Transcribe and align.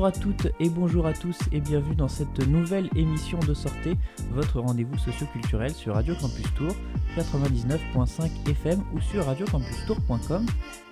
Bonjour 0.00 0.06
à 0.16 0.18
toutes 0.18 0.48
et 0.60 0.70
bonjour 0.70 1.06
à 1.06 1.12
tous 1.12 1.38
et 1.52 1.60
bienvenue 1.60 1.94
dans 1.94 2.08
cette 2.08 2.38
nouvelle 2.48 2.88
émission 2.96 3.38
de 3.40 3.52
Sortez, 3.52 3.98
votre 4.30 4.58
rendez-vous 4.58 4.96
socioculturel 4.96 5.72
sur 5.74 5.92
Radio 5.92 6.14
Campus 6.14 6.46
Tour 6.54 6.74
99.5 7.18 8.48
FM 8.48 8.80
ou 8.94 9.00
sur 9.02 9.26
radiocampustour.com. 9.26 10.46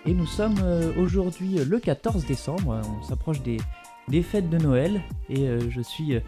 Et 0.04 0.12
nous 0.12 0.26
sommes 0.26 0.56
euh, 0.62 0.92
aujourd'hui 0.98 1.54
le 1.64 1.78
14 1.78 2.26
décembre, 2.26 2.82
on 3.00 3.02
s'approche 3.02 3.40
des, 3.40 3.56
des 4.08 4.22
fêtes 4.22 4.50
de 4.50 4.58
Noël 4.58 5.00
et 5.30 5.48
euh, 5.48 5.70
je 5.70 5.80
suis 5.80 6.14
euh, 6.14 6.20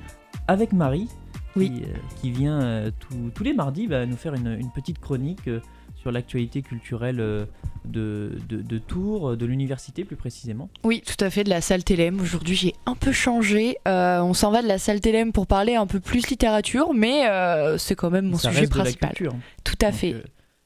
avec 0.49 0.73
Marie 0.73 1.11
qui, 1.53 1.83
qui 2.23 2.31
vient 2.31 2.91
tous- 3.35 3.45
les 3.45 3.53
mardis 3.53 3.89
va 3.89 4.07
nous 4.07 4.17
faire 4.17 4.33
une, 4.33 4.57
une 4.59 4.71
petite 4.71 5.01
chronique 5.01 5.51
sur 5.97 6.11
l'actualité 6.13 6.63
culturelle 6.63 7.47
de, 7.91 8.33
de, 8.49 8.63
de 8.63 8.79
Tours, 8.79 9.37
de 9.37 9.47
l'université 9.47 10.05
plus 10.05 10.17
précisément. 10.17 10.69
Oui, 10.85 11.03
tout 11.07 11.23
à 11.25 11.31
fait, 11.31 11.45
de 11.45 11.51
la 11.51 11.61
salle 11.61 11.85
Télém. 11.85 12.21
Aujourd'hui, 12.21 12.55
j'ai 12.55 12.75
un 12.87 12.95
peu 12.95 13.13
changé. 13.13 13.77
Euh, 13.87 14.21
on 14.23 14.35
s'en 14.35 14.51
va 14.51 14.63
de 14.63 14.69
la 14.69 14.79
salle 14.79 15.01
Télém 15.01 15.33
pour 15.33 15.47
parler 15.47 15.75
un 15.75 15.87
peu 15.87 16.01
plus 16.01 16.29
littérature, 16.29 16.95
mais 16.95 17.27
euh, 17.29 17.77
c'est 17.79 17.95
quand 17.95 18.11
même 18.11 18.27
mon 18.27 18.39
Ça 18.39 18.49
sujet 18.49 18.61
reste 18.61 18.73
de 18.73 18.79
la 18.79 18.85
principal. 18.85 19.11
culture. 19.11 19.35
Tout 19.65 19.75
à 19.83 19.91
Donc, 19.91 20.01
fait. 20.01 20.17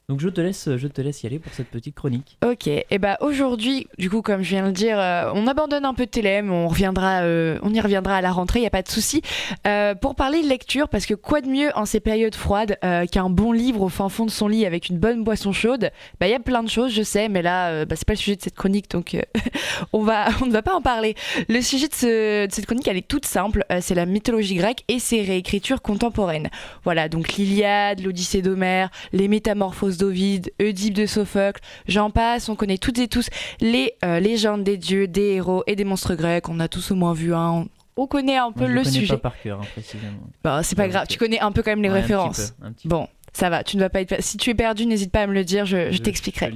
Donc 0.07 0.19
je 0.19 0.29
te 0.29 0.39
laisse, 0.39 0.69
je 0.77 0.87
te 0.87 1.01
laisse 1.01 1.23
y 1.23 1.25
aller 1.27 1.39
pour 1.39 1.51
cette 1.53 1.69
petite 1.69 1.95
chronique. 1.95 2.37
Ok, 2.45 2.67
et 2.67 2.99
bah 2.99 3.17
aujourd'hui, 3.21 3.87
du 3.97 4.11
coup, 4.11 4.21
comme 4.21 4.43
je 4.43 4.49
viens 4.49 4.61
de 4.61 4.67
le 4.67 4.73
dire, 4.73 4.99
euh, 4.99 5.31
on 5.33 5.47
abandonne 5.47 5.83
un 5.83 5.95
peu 5.95 6.05
de 6.05 6.11
Télém, 6.11 6.51
on 6.51 6.67
reviendra, 6.67 7.21
euh, 7.21 7.57
on 7.63 7.73
y 7.73 7.81
reviendra 7.81 8.17
à 8.17 8.21
la 8.21 8.31
rentrée, 8.31 8.61
y 8.61 8.67
a 8.67 8.69
pas 8.69 8.83
de 8.83 8.87
souci, 8.87 9.23
euh, 9.65 9.95
pour 9.95 10.13
parler 10.13 10.43
de 10.43 10.47
lecture, 10.47 10.89
parce 10.89 11.07
que 11.07 11.15
quoi 11.15 11.41
de 11.41 11.47
mieux 11.47 11.71
en 11.75 11.85
ces 11.85 11.99
périodes 11.99 12.35
froides 12.35 12.77
qu'un 13.11 13.29
bon 13.29 13.51
livre 13.51 13.81
au 13.81 13.89
fin 13.89 14.09
fond 14.09 14.25
de 14.25 14.31
son 14.31 14.47
lit 14.47 14.65
avec 14.65 14.89
une 14.89 14.99
bonne 14.99 15.23
boisson 15.23 15.51
chaude? 15.51 15.89
Bah, 16.19 16.27
il 16.27 16.31
y 16.31 16.35
a 16.35 16.39
plein 16.39 16.61
de 16.61 16.69
choses, 16.69 16.93
je 16.93 17.01
sais, 17.01 17.27
mais 17.27 17.41
là, 17.41 17.85
bah, 17.85 17.95
c'est 17.95 18.05
pas 18.05 18.13
le 18.13 18.19
sujet 18.19 18.35
de 18.35 18.41
cette 18.43 18.55
chronique, 18.55 18.91
donc 18.91 19.17
on 19.93 20.03
va, 20.03 20.27
on 20.43 20.45
ne 20.45 20.51
va 20.51 20.61
pas 20.61 20.75
en 20.75 20.81
parler. 20.81 21.15
Le 21.49 21.61
sujet 21.61 21.87
de, 21.87 22.45
de 22.45 22.51
cette 22.51 22.67
chronique, 22.67 22.87
elle 22.87 22.97
est 22.97 23.07
toute 23.07 23.25
simple, 23.25 23.65
c'est 23.81 23.95
la 23.95 24.05
mythologie 24.05 24.55
grecque 24.55 24.83
et 24.87 24.99
ses 24.99 25.23
réécritures 25.23 25.81
contemporaines. 25.81 26.49
Voilà, 26.83 27.09
donc 27.09 27.33
l'Iliade, 27.33 28.01
l'Odyssée 28.01 28.43
d'Homère, 28.43 28.91
les 29.11 29.27
Métamorphoses 29.27 29.94
d'Ovide, 29.97 30.51
Oedipe 30.61 30.93
de 30.93 31.05
Sophocle, 31.05 31.61
j'en 31.87 32.09
passe, 32.09 32.49
on 32.49 32.55
connaît 32.55 32.77
toutes 32.77 32.99
et 32.99 33.07
tous 33.07 33.27
les 33.61 33.93
euh, 34.03 34.19
légendes 34.19 34.63
des 34.63 34.77
dieux, 34.77 35.07
des 35.07 35.33
héros 35.35 35.63
et 35.67 35.75
des 35.75 35.83
monstres 35.85 36.15
grecs, 36.15 36.47
on 36.49 36.59
a 36.59 36.67
tous 36.67 36.91
au 36.91 36.95
moins 36.95 37.13
vu 37.13 37.33
un. 37.33 37.49
On, 37.51 37.67
on 37.97 38.07
connaît 38.07 38.37
un 38.37 38.51
peu 38.51 38.61
Moi, 38.61 38.69
je 38.69 38.73
le 38.73 38.83
connais 38.83 38.91
sujet. 38.99 39.13
pas 39.13 39.19
par 39.29 39.41
cœur, 39.41 39.59
hein, 39.61 39.65
précisément. 39.73 40.11
Bah, 40.43 40.61
c'est 40.63 40.75
pas 40.75 40.83
Ouais, 40.83 40.89
grave, 40.89 41.07
tu 41.07 41.17
connais 41.17 41.39
un 41.39 41.51
peu 41.51 41.63
quand 41.63 41.71
même 41.71 41.81
les 41.81 41.89
Ouais, 41.89 41.95
un 41.95 42.01
petit 42.01 42.13
références. 42.13 42.51
peu, 42.59 42.65
un 42.65 42.71
petit 42.73 42.87
peu. 42.87 42.95
Bon, 42.95 43.07
ça 43.35 43.49
va, 43.49 43.65
tu 43.65 43.75
ne 43.75 43.81
vas 43.81 43.89
pas 43.89 43.99
être. 43.99 44.15
Si 44.19 44.37
tu 44.37 44.49
es 44.49 44.55
perdu, 44.55 44.85
n'hésite 44.85 45.11
pas 45.11 45.23
à 45.23 45.27
me 45.27 45.33
le 45.33 45.43
dire, 45.43 45.65
je, 45.65 45.91
je 45.91 45.97
t'expliquerai. 45.97 46.53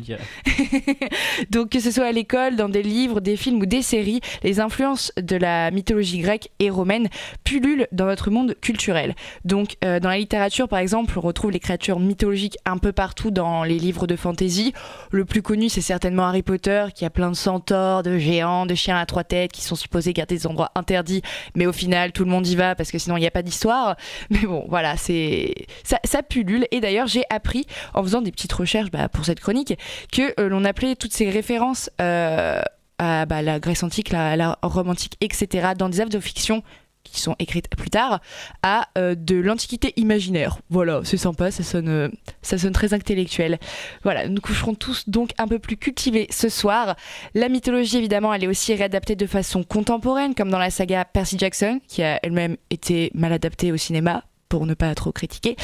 Donc 1.49 1.69
que 1.71 1.81
ce 1.81 1.91
soit 1.91 2.05
à 2.05 2.11
l'école, 2.13 2.55
dans 2.55 2.69
des 2.69 2.83
livres, 2.83 3.19
des 3.19 3.35
films 3.35 3.59
ou 3.59 3.65
des 3.65 3.81
séries, 3.81 4.21
les 4.43 4.61
influences 4.61 5.11
de 5.21 5.35
la 5.35 5.71
mythologie 5.71 6.19
grecque 6.19 6.49
et 6.59 6.69
romaine 6.69 7.09
pullulent 7.43 7.87
dans 7.91 8.05
notre 8.05 8.31
monde 8.31 8.55
culturel. 8.61 9.13
Donc 9.43 9.75
euh, 9.83 9.99
dans 9.99 10.07
la 10.07 10.17
littérature 10.17 10.69
par 10.69 10.79
exemple, 10.79 11.13
on 11.17 11.21
retrouve 11.21 11.51
les 11.51 11.59
créatures 11.59 11.99
mythologiques 11.99 12.57
un 12.63 12.77
peu 12.77 12.93
partout 12.93 13.29
dans 13.29 13.65
les 13.65 13.77
livres 13.77 14.07
de 14.07 14.15
fantasy. 14.15 14.73
Le 15.11 15.25
plus 15.25 15.41
connu 15.41 15.67
c'est 15.67 15.81
certainement 15.81 16.27
Harry 16.27 16.43
Potter 16.43 16.85
qui 16.95 17.03
a 17.03 17.09
plein 17.09 17.29
de 17.29 17.35
centaures, 17.35 18.03
de 18.03 18.17
géants, 18.17 18.65
de 18.65 18.75
chiens 18.75 18.97
à 18.97 19.05
trois 19.05 19.25
têtes 19.25 19.51
qui 19.51 19.63
sont 19.63 19.75
supposés 19.75 20.13
garder 20.13 20.35
des 20.35 20.47
endroits 20.47 20.71
interdits, 20.75 21.23
mais 21.55 21.65
au 21.65 21.73
final 21.73 22.13
tout 22.13 22.23
le 22.23 22.31
monde 22.31 22.47
y 22.47 22.55
va 22.55 22.73
parce 22.75 22.89
que 22.89 22.99
sinon 22.99 23.17
il 23.17 23.19
n'y 23.19 23.27
a 23.27 23.31
pas 23.31 23.43
d'histoire. 23.43 23.97
Mais 24.29 24.45
bon 24.45 24.65
voilà, 24.69 24.95
c'est 24.95 25.53
ça, 25.83 25.99
ça 26.05 26.23
pullule 26.23 26.67
et 26.71 26.79
d'ailleurs 26.79 27.07
j'ai 27.07 27.23
appris 27.29 27.65
en 27.93 28.03
faisant 28.03 28.21
des 28.21 28.31
petites 28.31 28.53
recherches 28.53 28.91
bah, 28.91 29.09
pour 29.09 29.25
cette 29.25 29.39
chronique 29.39 29.77
que 30.11 30.39
euh, 30.39 30.49
l'on 30.49 30.65
appelait 30.65 30.95
toutes 30.95 31.13
ces 31.13 31.29
références 31.29 31.89
euh, 32.01 32.61
à 32.97 33.25
bah, 33.25 33.41
la 33.41 33.59
Grèce 33.59 33.83
antique, 33.83 34.11
la, 34.11 34.35
la 34.35 34.57
Rome 34.61 34.89
antique, 34.89 35.15
etc., 35.21 35.69
dans 35.77 35.89
des 35.89 36.01
œuvres 36.01 36.09
de 36.09 36.19
fiction 36.19 36.63
qui 37.03 37.21
sont 37.21 37.35
écrites 37.39 37.69
plus 37.69 37.89
tard, 37.89 38.21
à 38.61 38.87
euh, 38.97 39.15
de 39.15 39.35
l'antiquité 39.35 39.93
imaginaire. 39.95 40.59
Voilà, 40.69 41.01
c'est 41.03 41.17
sympa, 41.17 41.51
ça 41.51 41.63
sonne, 41.63 42.11
ça 42.41 42.57
sonne 42.57 42.73
très 42.73 42.93
intellectuel. 42.93 43.57
Voilà, 44.03 44.27
nous 44.27 44.41
coucherons 44.41 44.75
tous 44.75 45.09
donc 45.09 45.31
un 45.37 45.47
peu 45.47 45.59
plus 45.59 45.77
cultivés 45.77 46.27
ce 46.29 46.49
soir. 46.49 46.95
La 47.33 47.49
mythologie, 47.49 47.97
évidemment, 47.97 48.33
elle 48.33 48.43
est 48.43 48.47
aussi 48.47 48.73
réadaptée 48.75 49.15
de 49.15 49.25
façon 49.25 49.63
contemporaine, 49.63 50.35
comme 50.35 50.49
dans 50.49 50.59
la 50.59 50.69
saga 50.69 51.05
Percy 51.05 51.37
Jackson, 51.37 51.79
qui 51.87 52.03
a 52.03 52.19
elle-même 52.23 52.57
été 52.69 53.11
mal 53.13 53.33
adaptée 53.33 53.71
au 53.71 53.77
cinéma 53.77 54.23
pour 54.49 54.65
ne 54.65 54.73
pas 54.73 54.93
trop 54.95 55.11
critiquer. 55.11 55.55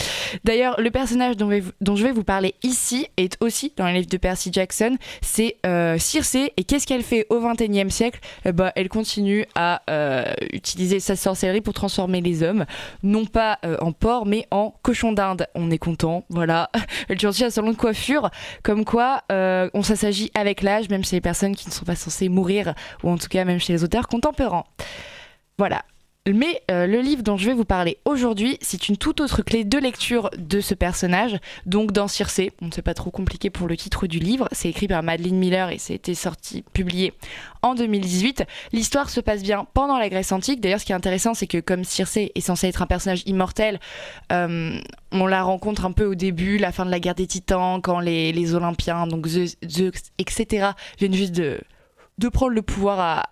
D'ailleurs, 0.43 0.79
le 0.79 0.91
personnage 0.91 1.35
dont, 1.35 1.49
je 1.49 2.03
vais 2.03 2.11
vous 2.11 2.23
parler 2.23 2.53
ici 2.63 3.07
est 3.17 3.37
aussi 3.41 3.73
dans 3.75 3.87
les 3.87 3.93
livres 3.93 4.09
de 4.09 4.17
Percy 4.17 4.51
Jackson. 4.53 4.97
C'est 5.21 5.57
euh, 5.65 5.97
Circé. 5.97 6.53
Et 6.57 6.63
qu'est-ce 6.63 6.85
qu'elle 6.85 7.03
fait 7.03 7.25
au 7.29 7.41
XXIe 7.41 7.89
siècle? 7.89 8.19
Eh 8.45 8.51
ben, 8.51 8.71
Elle 8.75 8.89
continue 8.89 9.45
à 9.55 9.81
euh, 9.89 10.23
utiliser 10.53 10.99
sa 10.99 11.15
sorcellerie 11.15 11.61
pour 11.61 11.73
transformer 11.73 12.21
les 12.21 12.43
hommes, 12.43 12.65
non 13.01 13.25
pas 13.25 13.57
euh, 13.65 13.77
en 13.81 13.91
porc, 13.91 14.25
mais 14.25 14.45
en 14.51 14.75
cochon 14.83 15.11
d'Inde. 15.11 15.47
On 15.55 15.71
est 15.71 15.79
content, 15.79 16.23
voilà. 16.29 16.69
Elle 17.09 17.19
change 17.19 17.35
aussi 17.35 17.43
à 17.43 17.49
salon 17.49 17.71
de 17.71 17.75
coiffure, 17.75 18.29
comme 18.63 18.85
quoi 18.85 19.23
on 19.29 19.81
s'assagit 19.83 20.31
avec 20.35 20.61
l'âge, 20.61 20.89
même 20.89 21.03
chez 21.03 21.15
les 21.15 21.21
personnes 21.21 21.55
qui 21.55 21.67
ne 21.67 21.73
sont 21.73 21.85
pas 21.85 21.95
censées 21.95 22.29
mourir, 22.29 22.75
ou 23.03 23.09
en 23.09 23.17
tout 23.17 23.27
cas 23.27 23.43
même 23.43 23.59
chez 23.59 23.73
les 23.73 23.83
auteurs 23.83 24.07
contemporains. 24.07 24.63
Voilà. 25.57 25.83
Mais 26.27 26.63
euh, 26.71 26.87
le 26.87 27.01
livre 27.01 27.21
dont 27.21 27.37
je 27.37 27.45
vais 27.45 27.53
vous 27.53 27.65
parler 27.65 27.99
aujourd'hui, 28.03 28.57
c'est 28.59 28.89
une 28.89 28.97
toute 28.97 29.21
autre 29.21 29.43
clé 29.43 29.63
de 29.63 29.77
lecture 29.77 30.31
de 30.35 30.59
ce 30.59 30.73
personnage. 30.73 31.37
Donc 31.67 31.91
dans 31.91 32.07
Circé, 32.07 32.51
on 32.63 32.65
ne 32.65 32.71
sait 32.71 32.81
pas 32.81 32.95
trop 32.95 33.11
compliqué 33.11 33.51
pour 33.51 33.67
le 33.67 33.77
titre 33.77 34.07
du 34.07 34.17
livre, 34.17 34.49
c'est 34.51 34.67
écrit 34.67 34.87
par 34.87 35.03
Madeleine 35.03 35.37
Miller 35.37 35.69
et 35.69 35.77
c'est 35.77 36.15
sorti, 36.15 36.63
publié 36.73 37.13
en 37.61 37.75
2018. 37.75 38.43
L'histoire 38.73 39.11
se 39.11 39.19
passe 39.19 39.43
bien 39.43 39.67
pendant 39.75 39.99
la 39.99 40.09
Grèce 40.09 40.31
antique. 40.31 40.61
D'ailleurs, 40.61 40.79
ce 40.79 40.85
qui 40.85 40.93
est 40.93 40.95
intéressant, 40.95 41.35
c'est 41.35 41.45
que 41.45 41.59
comme 41.59 41.83
Circé 41.83 42.31
est 42.33 42.41
censé 42.41 42.69
être 42.69 42.81
un 42.81 42.87
personnage 42.87 43.21
immortel, 43.27 43.79
euh, 44.31 44.79
on 45.11 45.27
la 45.27 45.43
rencontre 45.43 45.85
un 45.85 45.91
peu 45.91 46.05
au 46.05 46.15
début, 46.15 46.57
la 46.57 46.71
fin 46.71 46.87
de 46.87 46.91
la 46.91 46.99
guerre 46.99 47.13
des 47.13 47.27
titans, 47.27 47.79
quand 47.83 47.99
les, 47.99 48.55
Olympiens, 48.55 49.05
donc 49.05 49.27
Zeus, 49.27 49.57
etc., 50.17 50.69
viennent 50.97 51.13
juste 51.13 51.35
de 51.35 51.59
de 52.17 52.29
prendre 52.29 52.53
le 52.53 52.61
pouvoir 52.61 53.27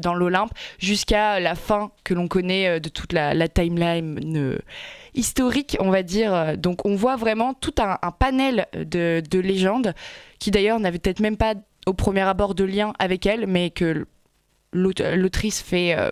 dans 0.00 0.14
l'Olympe 0.14 0.52
jusqu'à 0.78 1.40
la 1.40 1.54
fin 1.54 1.90
que 2.04 2.14
l'on 2.14 2.28
connaît 2.28 2.68
euh, 2.68 2.80
de 2.80 2.88
toute 2.88 3.12
la, 3.12 3.48
timeline 3.48 4.36
euh, 4.36 4.58
historique, 5.14 5.76
on 5.80 5.90
va 5.90 6.02
dire. 6.02 6.56
Donc 6.56 6.86
on 6.86 6.94
voit 6.94 7.16
vraiment 7.16 7.54
tout 7.54 7.74
un, 7.78 7.98
panel 8.12 8.66
de, 8.74 9.22
de 9.28 9.38
légendes 9.38 9.94
qui 10.38 10.50
d'ailleurs 10.50 10.80
n'avaient 10.80 10.98
peut-être 10.98 11.20
même 11.20 11.36
pas 11.36 11.54
au 11.86 11.94
premier 11.94 12.20
abord 12.20 12.54
de 12.54 12.64
lien 12.64 12.92
avec 12.98 13.26
elle, 13.26 13.46
mais 13.46 13.70
que 13.70 14.06
l'autrice 14.72 15.62
fait, 15.62 15.98
euh, 15.98 16.10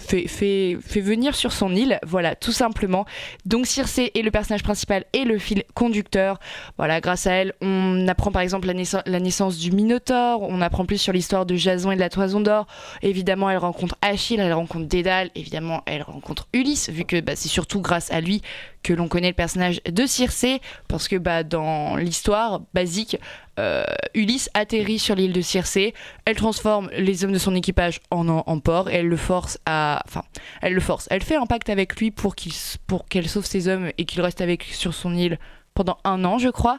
fait, 0.00 0.76
venir 1.00 1.34
sur 1.34 1.52
son 1.52 1.74
île, 1.74 1.98
voilà, 2.06 2.34
tout 2.34 2.52
simplement. 2.52 3.04
Donc 3.46 3.66
Circé 3.66 4.10
est 4.14 4.22
le 4.22 4.30
personnage 4.30 4.62
principal 4.62 5.04
et 5.12 5.24
le 5.24 5.38
fil 5.38 5.64
conducteur. 5.74 6.38
Voilà, 6.76 7.00
grâce 7.00 7.26
à 7.26 7.32
elle, 7.32 7.52
on 7.60 8.06
apprend 8.08 8.30
par 8.32 8.42
exemple 8.42 8.66
la, 8.66 8.74
naissance- 8.74 9.02
la 9.06 9.20
naissance 9.20 9.58
du 9.58 9.70
Minotaure, 9.72 10.42
on 10.42 10.60
apprend 10.60 10.84
plus 10.84 10.98
sur 10.98 11.12
l'histoire 11.12 11.46
de 11.46 11.56
Jason 11.56 11.90
et 11.90 11.96
de 11.96 12.00
la 12.00 12.10
Toison 12.10 12.40
d'Or. 12.40 12.66
Évidemment, 13.02 13.50
elle 13.50 13.58
rencontre 13.58 13.96
Achille, 14.02 14.40
elle 14.40 14.52
rencontre 14.52 14.86
Dédale, 14.86 15.30
évidemment, 15.34 15.82
elle 15.86 16.02
rencontre 16.02 16.48
Ulysse, 16.52 16.90
vu 16.90 17.04
que 17.04 17.20
bah, 17.20 17.36
c'est 17.36 17.48
surtout 17.48 17.80
grâce 17.80 18.12
à 18.12 18.20
lui 18.20 18.42
que 18.84 18.92
l'on 18.92 19.08
connaît 19.08 19.28
le 19.28 19.34
personnage 19.34 19.80
de 19.90 20.06
Circé, 20.06 20.60
parce 20.86 21.08
que 21.08 21.16
bah, 21.16 21.42
dans 21.42 21.96
l'histoire 21.96 22.60
basique, 22.74 23.18
euh, 23.58 23.82
Ulysse 24.14 24.50
atterrit 24.54 25.00
sur 25.00 25.16
l'île 25.16 25.32
de 25.32 25.40
Circé, 25.40 25.94
elle 26.26 26.36
transforme 26.36 26.90
les 26.96 27.24
hommes 27.24 27.32
de 27.32 27.38
son 27.38 27.54
équipage 27.56 28.00
en, 28.10 28.28
en, 28.28 28.60
porc, 28.60 28.90
et 28.90 28.96
elle 28.96 29.08
le 29.08 29.16
force 29.16 29.58
à... 29.66 30.02
Enfin, 30.06 30.22
elle 30.62 30.74
le 30.74 30.80
force, 30.80 31.08
elle 31.10 31.22
fait 31.22 31.36
un 31.36 31.46
pacte 31.46 31.70
avec 31.70 31.96
lui 31.96 32.10
pour 32.10 32.36
qu'il 32.36 32.52
pour 32.86 33.06
qu'elle 33.06 33.28
sauve 33.28 33.46
ses 33.46 33.66
hommes 33.68 33.90
et 33.96 34.04
qu'il 34.04 34.20
reste 34.20 34.40
avec 34.40 34.64
sur 34.64 34.94
son 34.94 35.16
île 35.16 35.38
pendant 35.72 35.98
un 36.04 36.24
an, 36.24 36.38
je 36.38 36.50
crois. 36.50 36.78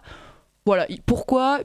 Voilà, 0.66 0.88
pourquoi? 1.06 1.60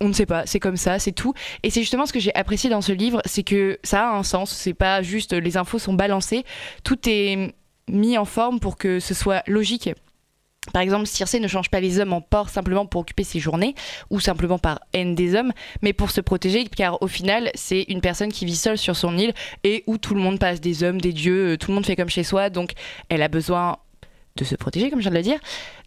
On 0.00 0.08
ne 0.08 0.12
sait 0.12 0.26
pas, 0.26 0.46
c'est 0.46 0.60
comme 0.60 0.76
ça, 0.76 0.98
c'est 1.00 1.12
tout. 1.12 1.34
Et 1.64 1.70
c'est 1.70 1.80
justement 1.80 2.06
ce 2.06 2.12
que 2.12 2.20
j'ai 2.20 2.34
apprécié 2.36 2.70
dans 2.70 2.82
ce 2.82 2.92
livre, 2.92 3.20
c'est 3.24 3.42
que 3.42 3.80
ça 3.82 4.10
a 4.10 4.16
un 4.16 4.22
sens, 4.22 4.52
c'est 4.52 4.74
pas 4.74 5.02
juste 5.02 5.32
les 5.32 5.56
infos 5.56 5.80
sont 5.80 5.94
balancées, 5.94 6.44
tout 6.84 6.98
est 7.08 7.52
mis 7.88 8.18
en 8.18 8.24
forme 8.24 8.60
pour 8.60 8.76
que 8.76 9.00
ce 9.00 9.14
soit 9.14 9.42
logique. 9.46 9.90
Par 10.72 10.82
exemple, 10.82 11.06
Circé 11.06 11.40
ne 11.40 11.48
change 11.48 11.70
pas 11.70 11.80
les 11.80 11.98
hommes 11.98 12.12
en 12.12 12.20
porc 12.20 12.50
simplement 12.50 12.86
pour 12.86 13.00
occuper 13.00 13.24
ses 13.24 13.40
journées 13.40 13.74
ou 14.10 14.20
simplement 14.20 14.58
par 14.58 14.80
haine 14.92 15.14
des 15.14 15.34
hommes, 15.34 15.52
mais 15.82 15.92
pour 15.92 16.10
se 16.10 16.20
protéger, 16.20 16.64
car 16.64 17.00
au 17.02 17.06
final, 17.06 17.50
c'est 17.54 17.82
une 17.88 18.00
personne 18.00 18.30
qui 18.30 18.44
vit 18.44 18.56
seule 18.56 18.78
sur 18.78 18.96
son 18.96 19.16
île 19.16 19.32
et 19.64 19.84
où 19.86 19.98
tout 19.98 20.14
le 20.14 20.20
monde 20.20 20.38
passe 20.38 20.60
des 20.60 20.82
hommes, 20.82 21.00
des 21.00 21.12
dieux, 21.12 21.52
euh, 21.52 21.56
tout 21.56 21.70
le 21.70 21.74
monde 21.74 21.86
fait 21.86 21.96
comme 21.96 22.08
chez 22.08 22.24
soi, 22.24 22.50
donc 22.50 22.72
elle 23.08 23.22
a 23.22 23.28
besoin 23.28 23.78
de 24.38 24.44
se 24.44 24.54
protéger, 24.54 24.90
comme 24.90 25.00
je 25.00 25.04
viens 25.04 25.10
de 25.10 25.16
le 25.16 25.22
dire. 25.22 25.38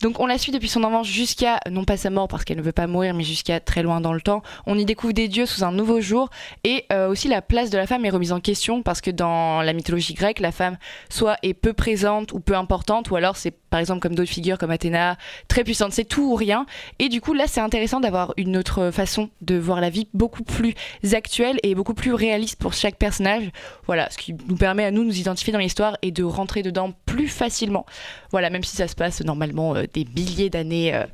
Donc 0.01 0.19
on 0.19 0.25
la 0.25 0.37
suit 0.37 0.51
depuis 0.51 0.67
son 0.67 0.83
enfance 0.83 1.07
jusqu'à, 1.07 1.59
non 1.69 1.85
pas 1.85 1.97
sa 1.97 2.09
mort 2.09 2.27
parce 2.27 2.43
qu'elle 2.43 2.57
ne 2.57 2.61
veut 2.61 2.71
pas 2.71 2.87
mourir, 2.87 3.13
mais 3.13 3.23
jusqu'à 3.23 3.59
très 3.59 3.83
loin 3.83 4.01
dans 4.01 4.13
le 4.13 4.21
temps. 4.21 4.43
On 4.65 4.77
y 4.77 4.85
découvre 4.85 5.13
des 5.13 5.27
dieux 5.27 5.45
sous 5.45 5.63
un 5.63 5.71
nouveau 5.71 6.01
jour 6.01 6.29
et 6.63 6.85
euh, 6.91 7.09
aussi 7.09 7.27
la 7.27 7.41
place 7.41 7.69
de 7.69 7.77
la 7.77 7.87
femme 7.87 8.05
est 8.05 8.09
remise 8.09 8.31
en 8.31 8.39
question 8.39 8.83
parce 8.83 9.01
que 9.01 9.11
dans 9.11 9.61
la 9.61 9.73
mythologie 9.73 10.13
grecque, 10.13 10.39
la 10.39 10.51
femme 10.51 10.77
soit 11.09 11.37
est 11.43 11.53
peu 11.53 11.73
présente 11.73 12.31
ou 12.33 12.39
peu 12.39 12.55
importante 12.55 13.09
ou 13.09 13.15
alors 13.15 13.37
c'est 13.37 13.55
par 13.71 13.79
exemple 13.79 14.01
comme 14.01 14.13
d'autres 14.13 14.29
figures 14.29 14.59
comme 14.59 14.69
Athéna, 14.69 15.17
très 15.47 15.63
puissante, 15.63 15.93
c'est 15.93 16.05
tout 16.05 16.33
ou 16.33 16.35
rien. 16.35 16.67
Et 16.99 17.09
du 17.09 17.21
coup 17.21 17.33
là 17.33 17.45
c'est 17.47 17.61
intéressant 17.61 17.99
d'avoir 17.99 18.35
une 18.37 18.55
autre 18.57 18.91
façon 18.91 19.29
de 19.41 19.57
voir 19.57 19.81
la 19.81 19.89
vie 19.89 20.07
beaucoup 20.13 20.43
plus 20.43 20.75
actuelle 21.13 21.57
et 21.63 21.73
beaucoup 21.73 21.95
plus 21.95 22.13
réaliste 22.13 22.59
pour 22.59 22.73
chaque 22.73 22.97
personnage. 22.97 23.49
Voilà, 23.87 24.09
ce 24.11 24.17
qui 24.19 24.35
nous 24.47 24.57
permet 24.57 24.83
à 24.85 24.91
nous 24.91 25.01
de 25.01 25.07
nous 25.07 25.19
identifier 25.19 25.53
dans 25.53 25.59
l'histoire 25.59 25.97
et 26.03 26.11
de 26.11 26.23
rentrer 26.23 26.61
dedans 26.61 26.93
plus 27.05 27.27
facilement. 27.27 27.85
Voilà, 28.31 28.49
même 28.49 28.63
si 28.63 28.75
ça 28.75 28.87
se 28.87 28.95
passe 28.95 29.21
normalement 29.21 29.75
euh, 29.75 29.85
des 29.93 30.05
milliers 30.15 30.49
d'années. 30.49 30.93
Euh, 30.93 31.05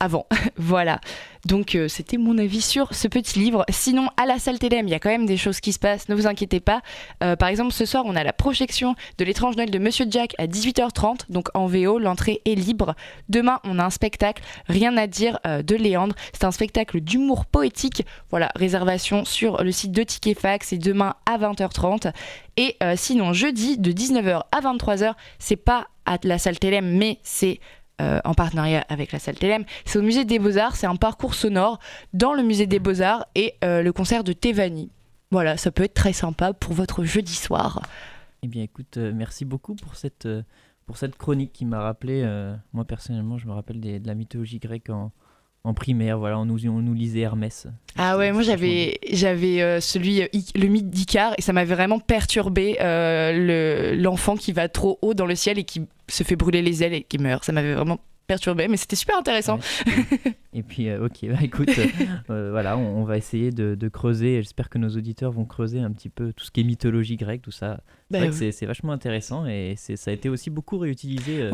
avant. 0.00 0.26
voilà. 0.56 1.00
Donc 1.46 1.74
euh, 1.74 1.88
c'était 1.88 2.16
mon 2.16 2.36
avis 2.38 2.60
sur 2.60 2.92
ce 2.94 3.08
petit 3.08 3.38
livre. 3.38 3.64
Sinon, 3.70 4.08
à 4.16 4.26
la 4.26 4.38
salle 4.38 4.58
Télém, 4.58 4.86
il 4.86 4.90
y 4.90 4.94
a 4.94 4.98
quand 4.98 5.10
même 5.10 5.26
des 5.26 5.36
choses 5.36 5.60
qui 5.60 5.72
se 5.72 5.78
passent, 5.78 6.08
ne 6.08 6.14
vous 6.14 6.26
inquiétez 6.26 6.60
pas. 6.60 6.82
Euh, 7.22 7.36
par 7.36 7.48
exemple, 7.48 7.72
ce 7.72 7.84
soir, 7.84 8.04
on 8.06 8.16
a 8.16 8.24
la 8.24 8.32
projection 8.32 8.94
de 9.18 9.24
l'étrange 9.24 9.56
Noël 9.56 9.70
de 9.70 9.78
Monsieur 9.78 10.06
Jack 10.08 10.34
à 10.38 10.46
18h30, 10.46 11.30
donc 11.30 11.48
en 11.54 11.66
VO, 11.66 11.98
l'entrée 11.98 12.42
est 12.44 12.54
libre. 12.54 12.94
Demain, 13.28 13.60
on 13.64 13.78
a 13.78 13.84
un 13.84 13.90
spectacle, 13.90 14.42
rien 14.66 14.96
à 14.96 15.06
dire, 15.06 15.38
euh, 15.46 15.62
de 15.62 15.76
Léandre. 15.76 16.14
C'est 16.32 16.44
un 16.44 16.50
spectacle 16.50 17.00
d'humour 17.00 17.46
poétique. 17.46 18.04
Voilà, 18.30 18.50
réservation 18.54 19.24
sur 19.24 19.62
le 19.62 19.72
site 19.72 19.92
de 19.92 20.02
Ticketfax, 20.02 20.68
c'est 20.68 20.78
demain 20.78 21.14
à 21.26 21.38
20h30. 21.38 22.12
Et 22.56 22.76
sinon, 22.96 23.32
jeudi, 23.32 23.78
de 23.78 23.90
19h 23.90 24.42
à 24.52 24.60
23h, 24.60 25.14
c'est 25.38 25.56
pas 25.56 25.86
à 26.04 26.18
la 26.24 26.36
salle 26.36 26.58
Télém, 26.58 26.84
mais 26.98 27.18
c'est 27.22 27.58
euh, 28.00 28.20
en 28.24 28.34
partenariat 28.34 28.84
avec 28.88 29.12
la 29.12 29.18
salle 29.18 29.36
Télém. 29.36 29.64
C'est 29.84 29.98
au 29.98 30.02
musée 30.02 30.24
des 30.24 30.38
Beaux-Arts, 30.38 30.76
c'est 30.76 30.86
un 30.86 30.96
parcours 30.96 31.34
sonore 31.34 31.78
dans 32.14 32.32
le 32.32 32.42
musée 32.42 32.66
des 32.66 32.78
Beaux-Arts 32.78 33.26
et 33.34 33.54
euh, 33.62 33.82
le 33.82 33.92
concert 33.92 34.24
de 34.24 34.32
Tevani. 34.32 34.90
Voilà, 35.30 35.56
ça 35.56 35.70
peut 35.70 35.84
être 35.84 35.94
très 35.94 36.12
sympa 36.12 36.52
pour 36.52 36.72
votre 36.72 37.04
jeudi 37.04 37.34
soir. 37.34 37.82
Eh 38.42 38.48
bien 38.48 38.62
écoute, 38.62 38.96
euh, 38.96 39.12
merci 39.14 39.44
beaucoup 39.44 39.74
pour 39.74 39.96
cette, 39.96 40.26
pour 40.86 40.96
cette 40.96 41.16
chronique 41.16 41.52
qui 41.52 41.64
m'a 41.64 41.80
rappelé, 41.80 42.24
moi 42.72 42.84
personnellement 42.84 43.38
je 43.38 43.46
me 43.46 43.52
rappelle 43.52 43.80
de 43.80 44.06
la 44.06 44.14
mythologie 44.14 44.58
grecque 44.58 44.90
en, 44.90 45.12
en 45.62 45.74
primaire, 45.74 46.18
voilà, 46.18 46.38
on 46.38 46.46
nous, 46.46 46.66
on 46.68 46.80
nous 46.80 46.94
lisait 46.94 47.20
Hermès. 47.20 47.66
Ah 47.98 48.16
ouais, 48.16 48.32
moi 48.32 48.42
j'avais 48.42 48.98
j'avais 49.12 49.60
euh, 49.60 49.80
celui 49.80 50.22
euh, 50.22 50.26
le 50.54 50.66
mythe 50.68 50.88
d'Icare 50.88 51.34
et 51.36 51.42
ça 51.42 51.52
m'avait 51.52 51.74
vraiment 51.74 51.98
perturbé 51.98 52.78
euh, 52.80 53.94
l'enfant 53.94 54.36
qui 54.36 54.52
va 54.52 54.68
trop 54.68 54.98
haut 55.02 55.12
dans 55.12 55.26
le 55.26 55.34
ciel 55.34 55.58
et 55.58 55.64
qui 55.64 55.82
se 56.08 56.22
fait 56.22 56.36
brûler 56.36 56.62
les 56.62 56.82
ailes 56.82 56.94
et 56.94 57.02
qui 57.02 57.18
meurt. 57.18 57.44
Ça 57.44 57.52
m'avait 57.52 57.74
vraiment 57.74 58.00
perturbé, 58.26 58.68
mais 58.68 58.78
c'était 58.78 58.96
super 58.96 59.18
intéressant. 59.18 59.58
et 60.54 60.62
puis, 60.62 60.90
ok, 60.94 61.26
bah, 61.28 61.38
écoute, 61.42 61.68
voilà, 62.28 62.78
on, 62.78 63.02
va 63.02 63.18
essayer 63.18 63.50
de, 63.50 63.74
de 63.74 63.88
creuser. 63.88 64.36
J'espère 64.36 64.70
que 64.70 64.78
nos 64.78 64.90
auditeurs 64.90 65.32
vont 65.32 65.44
creuser 65.44 65.80
un 65.80 65.90
petit 65.90 66.08
peu 66.08 66.32
tout 66.32 66.44
ce 66.44 66.52
qui 66.52 66.60
est 66.60 66.64
mythologie 66.64 67.16
grecque, 67.16 67.42
tout 67.42 67.50
ça. 67.50 67.80
C'est 68.10 68.28
bah 68.28 68.52
c'est 68.52 68.66
vachement 68.66 68.92
intéressant 68.92 69.46
et 69.46 69.74
ça 69.76 70.10
a 70.10 70.14
été 70.14 70.28
aussi 70.28 70.48
beaucoup 70.48 70.78
réutilisé, 70.78 71.50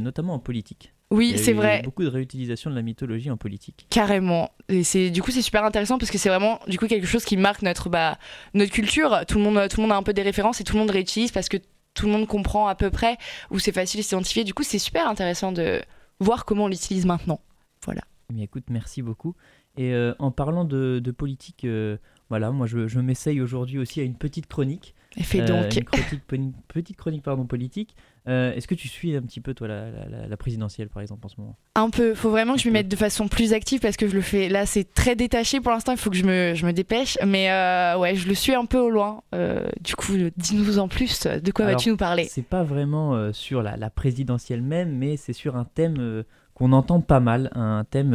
notamment 0.00 0.34
en 0.34 0.38
politique. 0.38 0.94
Oui, 1.10 1.38
c'est 1.38 1.54
vrai. 1.54 1.80
Beaucoup 1.82 2.02
de 2.02 2.08
réutilisation 2.08 2.70
de 2.70 2.74
la 2.74 2.82
mythologie 2.82 3.30
en 3.30 3.38
politique. 3.38 3.86
Carrément. 3.88 4.50
Et 4.68 4.84
c'est 4.84 5.10
du 5.10 5.22
coup 5.22 5.30
c'est 5.30 5.42
super 5.42 5.64
intéressant 5.64 5.96
parce 5.96 6.10
que 6.10 6.18
c'est 6.18 6.28
vraiment 6.28 6.60
du 6.68 6.78
coup 6.78 6.86
quelque 6.86 7.06
chose 7.06 7.24
qui 7.24 7.36
marque 7.36 7.62
notre 7.62 7.88
bah, 7.88 8.18
notre 8.52 8.72
culture. 8.72 9.24
Tout 9.26 9.38
le 9.38 9.44
monde 9.44 9.68
tout 9.68 9.78
le 9.78 9.82
monde 9.82 9.92
a 9.92 9.96
un 9.96 10.02
peu 10.02 10.12
des 10.12 10.22
références 10.22 10.60
et 10.60 10.64
tout 10.64 10.74
le 10.74 10.80
monde 10.80 10.90
réutilise 10.90 11.32
parce 11.32 11.48
que 11.48 11.56
tout 11.94 12.06
le 12.06 12.12
monde 12.12 12.26
comprend 12.26 12.68
à 12.68 12.74
peu 12.74 12.90
près 12.90 13.16
ou 13.50 13.58
c'est 13.58 13.72
facile 13.72 14.00
de 14.00 14.04
s'identifier. 14.04 14.44
Du 14.44 14.54
coup, 14.54 14.62
c'est 14.62 14.78
super 14.78 15.08
intéressant 15.08 15.50
de 15.50 15.80
voir 16.20 16.44
comment 16.44 16.64
on 16.64 16.68
l'utilise 16.68 17.06
maintenant. 17.06 17.40
Voilà. 17.84 18.02
Mais 18.32 18.42
écoute, 18.42 18.64
merci 18.68 19.02
beaucoup. 19.02 19.34
Et 19.76 19.94
euh, 19.94 20.14
en 20.18 20.30
parlant 20.30 20.64
de, 20.64 21.00
politique, 21.16 21.64
euh, 21.64 21.96
voilà, 22.28 22.50
moi 22.50 22.66
je, 22.66 22.88
je 22.88 23.00
m'essaye 23.00 23.40
aujourd'hui 23.40 23.78
aussi 23.78 24.00
à 24.00 24.04
une 24.04 24.16
petite 24.16 24.46
chronique. 24.46 24.94
Et 25.16 25.22
fais 25.22 25.40
donc. 25.40 25.76
Euh, 25.76 26.16
une 26.32 26.52
petite 26.68 26.96
chronique 26.96 27.22
pardon, 27.22 27.46
politique. 27.46 27.96
Euh, 28.28 28.52
est-ce 28.52 28.68
que 28.68 28.74
tu 28.74 28.88
suis 28.88 29.16
un 29.16 29.22
petit 29.22 29.40
peu, 29.40 29.54
toi, 29.54 29.68
la, 29.68 30.36
présidentielle, 30.36 30.88
par 30.88 31.00
exemple, 31.00 31.24
en 31.24 31.28
ce 31.28 31.40
moment? 31.40 31.56
Un 31.74 31.88
peu. 31.88 32.10
Il 32.10 32.16
faut 32.16 32.30
vraiment 32.30 32.54
que 32.54 32.60
je 32.60 32.68
m'y 32.68 32.72
mette 32.72 32.88
de 32.88 32.96
façon 32.96 33.26
plus 33.26 33.54
active 33.54 33.80
parce 33.80 33.96
que 33.96 34.06
je 34.06 34.14
le 34.14 34.20
fais. 34.20 34.48
Là, 34.48 34.66
c'est 34.66 34.92
très 34.92 35.16
détaché 35.16 35.60
pour 35.60 35.72
l'instant. 35.72 35.92
Il 35.92 35.98
faut 35.98 36.10
que 36.10 36.16
je 36.16 36.24
me, 36.24 36.54
je 36.54 36.66
me 36.66 36.72
dépêche. 36.72 37.16
Mais 37.26 37.50
euh, 37.50 37.96
ouais, 37.98 38.14
je 38.16 38.28
le 38.28 38.34
suis 38.34 38.54
un 38.54 38.66
peu 38.66 38.78
au 38.78 38.90
loin. 38.90 39.22
Euh, 39.34 39.66
du 39.80 39.96
coup, 39.96 40.12
dis-nous 40.36 40.78
en 40.78 40.88
plus. 40.88 41.26
De 41.26 41.50
quoi 41.52 41.64
vas-tu 41.64 41.88
nous 41.88 41.96
parler? 41.96 42.26
C'est 42.28 42.44
pas 42.44 42.64
vraiment 42.64 43.32
sur 43.32 43.62
la, 43.62 43.90
présidentielle 43.90 44.62
même, 44.62 44.92
mais 44.96 45.16
c'est 45.16 45.32
sur 45.32 45.56
un 45.56 45.64
thème 45.64 46.24
qu'on 46.54 46.72
entend 46.72 47.00
pas 47.00 47.20
mal, 47.20 47.50
un 47.54 47.84
thème, 47.88 48.10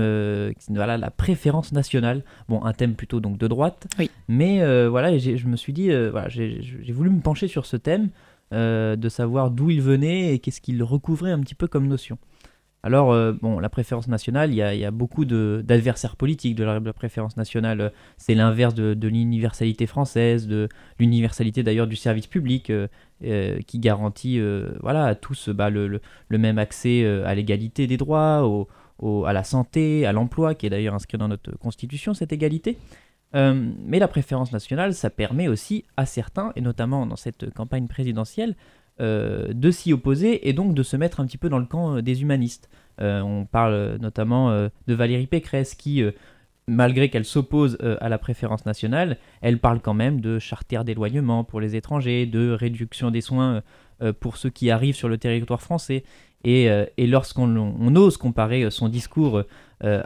voilà, 0.70 0.98
la 0.98 1.10
préférence 1.10 1.72
nationale. 1.72 2.24
Bon, 2.50 2.64
un 2.64 2.74
thème 2.74 2.94
plutôt 2.94 3.20
donc 3.20 3.38
de 3.38 3.48
droite. 3.48 3.88
Oui. 3.98 4.12
Mais 4.28 4.60
voilà, 4.88 5.18
je 5.18 5.48
me 5.48 5.56
suis 5.56 5.74
dit, 5.74 5.90
voilà, 6.12 6.30
j'ai 6.30 6.94
voulu 6.94 7.10
me 7.10 7.22
pencher 7.22 7.48
sur 7.48 7.66
ce 7.66 7.78
thème. 7.78 8.10
Euh, 8.54 8.96
de 8.96 9.10
savoir 9.10 9.50
d'où 9.50 9.72
il 9.72 9.82
venait 9.82 10.36
et 10.36 10.40
qu'est-ce 10.40 10.62
qu'il 10.62 10.84
recouvrait 10.84 11.32
un 11.32 11.40
petit 11.40 11.56
peu 11.56 11.68
comme 11.68 11.88
notion. 11.88 12.20
Alors, 12.84 13.12
euh, 13.12 13.34
bon, 13.34 13.58
la 13.60 13.70
préférence 13.70 14.08
nationale, 14.08 14.52
il 14.52 14.58
y 14.58 14.86
a, 14.86 14.92
beaucoup 14.92 15.26
d'adversaires 15.26 16.16
politiques 16.18 16.54
de 16.54 16.64
la, 16.64 16.80
préférence 16.94 17.36
nationale. 17.36 17.92
C'est 18.18 18.36
l'inverse 18.36 18.76
de, 18.76 19.08
l'universalité 19.08 19.88
française, 19.88 20.46
de 20.46 20.70
l'universalité 21.00 21.64
d'ailleurs 21.64 21.88
du 21.88 21.96
service 21.96 22.28
public, 22.28 22.70
euh, 22.70 23.60
qui 23.66 23.80
garantit 23.80 24.40
voilà, 24.82 25.06
à 25.06 25.16
tous 25.16 25.50
bah, 25.50 25.72
le, 25.72 26.00
même 26.30 26.60
accès 26.60 27.06
à 27.26 27.34
l'égalité 27.34 27.88
des 27.88 27.98
droits, 27.98 28.68
à 29.26 29.34
la 29.34 29.44
santé, 29.44 30.06
à 30.06 30.12
l'emploi, 30.12 30.54
qui 30.54 30.68
est 30.68 30.70
d'ailleurs 30.70 30.94
inscrit 30.94 31.18
dans 31.18 31.30
notre 31.30 31.58
constitution, 31.58 32.14
cette 32.14 32.34
égalité. 32.34 32.78
Euh, 33.36 33.72
mais 33.86 34.00
la 34.00 34.08
préférence 34.08 34.52
nationale, 34.52 34.94
ça 34.94 35.10
permet 35.10 35.48
aussi 35.48 35.86
à 35.98 36.06
certains, 36.06 36.52
et 36.56 36.62
notamment 36.62 37.06
dans 37.06 37.16
cette 37.16 37.52
campagne 37.54 37.88
présidentielle, 37.88 38.56
euh, 39.02 39.54
de 39.54 39.72
s'y 39.72 39.92
opposer 39.92 40.48
et 40.48 40.54
donc 40.54 40.76
de 40.76 40.84
se 40.84 40.96
mettre 40.96 41.20
un 41.20 41.26
petit 41.26 41.40
peu 41.40 41.50
dans 41.50 41.58
le 41.58 41.66
camp 41.66 41.98
euh, 41.98 42.02
des 42.02 42.22
humanistes. 42.22 42.70
on 43.00 43.48
parle 43.52 43.98
notamment 44.00 44.52
de 44.52 44.94
Valérie 44.94 45.26
Pécresse 45.26 45.74
qui, 45.74 46.04
malgré 46.68 47.10
qu'elle 47.10 47.26
s'oppose 47.26 47.76
à 48.00 48.08
la 48.08 48.20
préférence 48.20 48.68
nationale, 48.68 49.18
elle 49.42 49.58
parle 49.58 49.80
quand 49.82 49.96
même 49.96 50.22
de 50.22 50.38
charter 50.38 50.84
d'éloignement 50.84 51.44
pour 51.44 51.60
les 51.60 51.76
étrangers, 51.76 52.28
de 52.28 52.52
réduction 52.52 53.10
des 53.10 53.22
soins 53.22 53.64
pour 54.20 54.38
ceux 54.38 54.52
qui 54.52 54.70
arrivent 54.70 54.96
sur 54.96 55.10
le 55.10 55.18
territoire 55.18 55.60
français. 55.60 56.04
Et, 56.44 56.70
lorsqu'on 57.00 57.96
ose 57.96 58.18
comparer 58.18 58.70
son 58.70 58.90
discours 58.90 59.42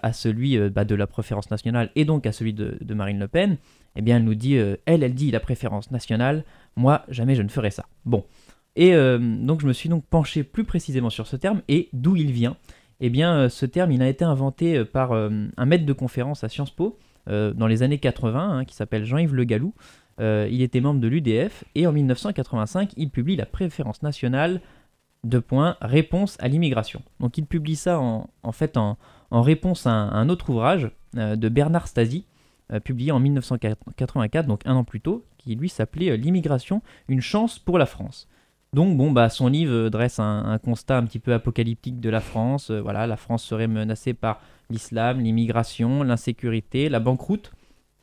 à 0.01 0.11
celui 0.11 0.57
euh, 0.57 0.69
bah, 0.69 0.85
de 0.85 0.95
la 0.95 1.05
préférence 1.05 1.51
nationale 1.51 1.91
et 1.95 2.03
donc 2.03 2.25
à 2.25 2.31
celui 2.31 2.53
de, 2.53 2.93
Marine 2.93 3.19
Le 3.19 3.27
Pen, 3.27 3.57
eh 3.95 4.01
bien 4.01 4.17
elle 4.17 4.23
nous 4.23 4.35
dit, 4.35 4.57
euh, 4.57 4.75
elle, 4.85 5.03
elle 5.03 5.13
dit 5.13 5.29
la 5.29 5.39
préférence 5.39 5.91
nationale, 5.91 6.43
moi 6.75 7.03
jamais 7.09 7.35
je 7.35 7.43
ne 7.43 7.47
ferai 7.47 7.69
ça. 7.69 7.85
Bon. 8.05 8.25
Et 8.75 8.93
donc 8.93 9.61
je 9.61 9.65
me 9.65 9.73
suis 9.73 9.89
donc 9.89 10.05
penché 10.05 10.43
plus 10.43 10.63
précisément 10.63 11.09
sur 11.09 11.25
ce 11.25 11.35
terme 11.35 11.63
et 11.67 11.89
d'où 11.93 12.15
il 12.15 12.31
vient. 12.31 12.57
Eh 12.99 13.09
bien 13.09 13.49
ce 13.49 13.65
terme 13.65 13.91
il 13.91 14.03
a 14.03 14.07
été 14.07 14.23
inventé 14.23 14.85
par 14.85 15.13
un 15.13 15.65
maître 15.65 15.87
de 15.87 15.93
conférence 15.93 16.43
à 16.43 16.47
Sciences 16.47 16.69
Po 16.69 16.99
dans 17.25 17.65
les 17.65 17.81
années 17.81 17.97
80 17.97 18.39
hein, 18.39 18.65
qui 18.65 18.75
s'appelle 18.75 19.03
Jean-Yves 19.03 19.33
Le 19.33 19.45
Gallou. 19.45 19.73
il 20.19 20.61
était 20.61 20.79
membre 20.79 20.99
de 20.99 21.07
l'UDF 21.07 21.63
et 21.73 21.87
en 21.87 21.91
1985 21.91 22.91
il 22.97 23.09
publie 23.09 23.35
la 23.35 23.47
préférence 23.47 24.03
nationale 24.03 24.61
de 25.23 25.39
points 25.39 25.75
réponse 25.81 26.37
à 26.39 26.47
l'immigration. 26.47 27.01
Donc 27.19 27.39
il 27.39 27.47
publie 27.47 27.77
ça 27.77 27.99
en 27.99 28.51
fait 28.51 28.77
en, 28.77 28.95
en 29.31 29.41
réponse 29.41 29.87
à 29.87 29.91
un, 29.91 30.29
autre 30.29 30.49
ouvrage 30.49 30.91
euh, 31.17 31.35
de 31.35 31.49
Bernard 31.49 31.87
Stasi, 31.87 32.25
euh, 32.71 32.79
publié 32.79 33.11
en 33.11 33.19
1984, 33.19 34.47
donc 34.47 34.61
un 34.65 34.75
an 34.75 34.83
plus 34.83 35.01
tôt, 35.01 35.25
qui 35.37 35.55
lui 35.55 35.69
s'appelait 35.69 36.11
euh, 36.11 36.17
L'immigration, 36.17 36.81
une 37.07 37.21
chance 37.21 37.59
pour 37.59 37.77
la 37.77 37.85
France. 37.85 38.27
Donc 38.73 38.97
bon, 38.97 39.11
bah, 39.11 39.29
son 39.29 39.47
livre 39.47 39.89
dresse 39.89 40.19
un, 40.19 40.59
constat 40.63 40.97
un 40.97 41.05
petit 41.05 41.19
peu 41.19 41.33
apocalyptique 41.33 41.99
de 41.99 42.09
la 42.09 42.19
France. 42.19 42.69
voilà, 42.69 43.07
la 43.07 43.15
France 43.15 43.43
serait 43.43 43.67
menacée 43.67 44.13
par 44.13 44.41
l'islam, 44.69 45.21
l'immigration, 45.21 46.03
l'insécurité, 46.03 46.89
la 46.89 46.99
banqueroute. 46.99 47.51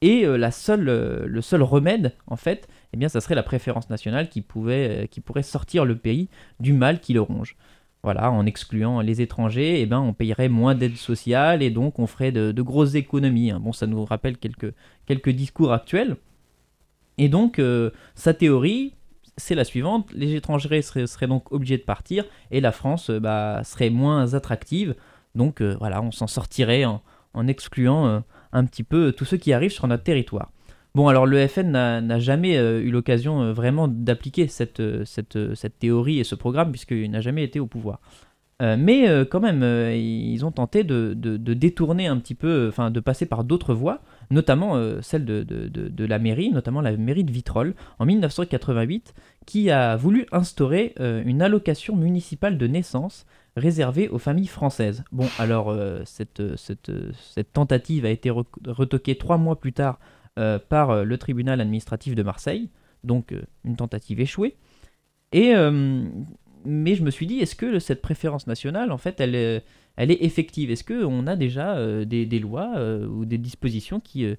Et 0.01 0.27
la 0.27 0.51
seule, 0.51 0.85
le 1.27 1.41
seul 1.41 1.63
remède, 1.63 2.15
en 2.27 2.37
fait, 2.37 2.67
eh 2.93 2.97
bien, 2.97 3.09
ça 3.09 3.21
serait 3.21 3.35
la 3.35 3.43
préférence 3.43 3.91
nationale 3.91 4.29
qui, 4.29 4.41
pourrait 4.41 5.09
sortir 5.43 5.85
le 5.85 5.97
pays 5.97 6.29
du 6.61 6.73
mal 6.73 7.01
qui 7.01 7.13
le 7.13 7.21
ronge. 7.21 7.57
Voilà, 8.05 8.31
en 8.31 8.45
excluant 8.45 9.01
les 9.01 9.23
étrangers, 9.23 9.81
eh 9.81 9.87
ben, 9.87 9.99
on 9.99 10.13
payerait 10.13 10.51
moins 10.51 10.75
d'aide 10.75 10.99
sociale 10.99 11.63
et 11.63 11.71
donc 11.71 11.99
on 11.99 12.07
ferait 12.07 12.33
de, 12.33 12.61
grosses 12.61 12.97
économies. 12.97 13.51
Hein. 13.51 13.61
Bon, 13.61 13.73
ça 13.73 13.87
nous 13.87 14.05
rappelle 14.05 14.37
quelques, 14.37 15.29
discours 15.31 15.73
actuels. 15.73 16.19
Et 17.17 17.31
donc, 17.31 17.59
euh, 17.59 17.93
sa 18.15 18.35
théorie, 18.35 18.93
c'est 19.39 19.55
la 19.55 19.65
suivante 19.65 20.13
les 20.13 20.35
étrangers 20.35 20.83
seraient, 20.83 21.27
donc 21.27 21.51
obligés 21.51 21.79
de 21.79 21.83
partir 21.83 22.27
et 22.51 22.61
la 22.61 22.73
France 22.73 23.09
euh, 23.09 23.21
bah, 23.21 23.63
serait 23.65 23.89
moins 23.89 24.35
attractive. 24.35 24.95
Donc, 25.35 25.63
euh, 25.63 25.75
voilà, 25.79 26.03
on 26.03 26.11
s'en 26.11 26.27
sortirait 26.27 26.85
en, 26.85 27.01
en 27.33 27.47
excluant 27.47 28.23
un 28.53 28.65
petit 28.67 28.85
peu 28.85 29.13
tous 29.13 29.25
ceux 29.25 29.39
qui 29.39 29.55
arrivent 29.55 29.73
sur 29.73 29.87
notre 29.87 30.03
territoire. 30.03 30.51
Bon, 30.95 31.09
alors 31.09 31.27
le 31.27 31.45
FN 31.49 31.73
n'a 31.73 32.19
jamais 32.21 32.57
euh, 32.57 32.81
eu 32.81 32.91
l'occasion 32.93 33.43
euh, 33.43 33.53
vraiment 33.53 33.89
d'appliquer 33.89 34.47
cette, 34.47 34.79
euh, 34.79 35.05
cette, 35.05 35.79
théorie 35.81 36.21
et 36.21 36.25
ce 36.25 36.37
programme, 36.37 36.71
puisqu'il 36.71 37.11
n'a 37.11 37.21
jamais 37.21 37.43
été 37.43 37.59
au 37.59 37.67
pouvoir. 37.67 38.01
mais 38.61 39.27
quand 39.31 39.41
même, 39.41 39.63
ils 39.93 40.45
ont 40.45 40.53
tenté 40.53 40.85
de, 40.85 41.13
détourner 41.37 42.07
un 42.07 42.19
petit 42.19 42.37
peu, 42.37 42.69
enfin 42.69 42.93
de 42.93 43.01
passer 43.01 43.27
par 43.27 43.43
d'autres 43.43 43.75
voies, 43.75 44.01
notamment 44.31 44.81
celle 45.03 45.25
de, 45.25 46.05
la 46.05 46.19
mairie, 46.21 46.51
notamment 46.51 46.81
la 46.81 46.97
mairie 46.97 47.25
de 47.25 47.33
Vitrolles, 47.33 47.75
en 47.99 48.07
1988, 48.07 49.13
qui 49.45 49.71
a 49.71 49.97
voulu 49.97 50.27
instaurer 50.31 50.95
une 50.99 51.43
allocation 51.43 51.97
municipale 51.97 52.57
de 52.57 52.67
naissance 52.69 53.27
réservée 53.57 54.09
aux 54.09 54.19
familles 54.19 54.47
françaises. 54.47 55.05
Bon, 55.11 55.27
alors 55.39 55.77
cette, 56.05 56.41
tentative 57.53 58.05
a 58.07 58.11
été 58.11 58.31
retoquée 58.31 59.17
trois 59.17 59.37
mois 59.37 59.61
plus 59.61 59.73
tard 59.73 59.99
par 60.69 61.05
le 61.05 61.19
tribunal 61.19 61.61
administratif 61.61 62.15
de 62.15 62.23
Marseille, 62.23 62.71
donc 63.05 63.35
une 63.65 63.77
tentative 63.77 64.21
échouée. 64.21 64.57
Et 65.33 65.55
mais 66.65 66.95
je 66.95 67.03
me 67.03 67.11
suis 67.11 67.27
dit, 67.27 67.41
est-ce 67.41 67.55
que 67.55 67.79
cette 67.79 68.03
préférence 68.03 68.47
nationale, 68.47 68.91
en 68.91 68.99
fait, 68.99 69.21
elle, 69.21 69.35
est, 69.35 69.63
effective? 69.99 70.71
Est-ce 70.71 70.85
qu'on 70.85 71.27
a 71.27 71.37
déjà 71.37 71.77
euh, 71.77 72.05
des, 72.05 72.39
lois 72.39 72.73
euh, 72.77 73.07
ou 73.07 73.25
des 73.25 73.39
dispositions 73.39 74.01
qui, 74.01 74.25
euh, 74.25 74.35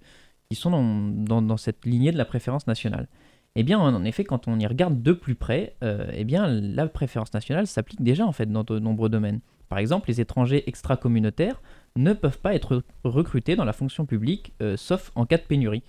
sont 0.54 0.72
dans, 0.72 1.42
dans, 1.42 1.58
cette 1.58 1.86
lignée 1.86 2.12
de 2.12 2.18
la 2.18 2.25
préférence 2.25 2.68
nationale? 2.68 3.08
Eh 3.56 3.64
bien, 3.64 3.80
en 3.80 4.04
effet, 4.04 4.25
quand 4.25 4.48
on 4.48 4.60
y 4.60 4.68
regarde 4.68 5.02
de 5.02 5.14
plus 5.14 5.36
près, 5.36 5.78
eh 5.82 6.25
bien, 6.25 6.46
la 6.48 6.88
préférence 6.88 7.34
nationale 7.34 7.68
s'applique 7.68 8.04
déjà, 8.04 8.25
en 8.25 8.34
fait, 8.34 8.52
dans 8.52 8.66
de 8.66 8.80
nombreux 8.80 9.08
domaines. 9.08 9.40
Par 9.70 9.78
exemple, 9.78 10.10
les 10.10 10.20
étrangers 10.20 10.68
extra-communautaires 10.68 11.62
ne 11.96 12.14
peuvent 12.14 12.40
pas 12.40 12.54
être 12.56 12.84
recrutés 13.04 13.56
dans 13.56 13.66
la 13.66 13.74
fonction 13.74 14.06
publique, 14.06 14.54
sauf 14.75 15.12
en 15.16 15.25
cas 15.25 15.38
de 15.38 15.44
pénurie. 15.44 15.84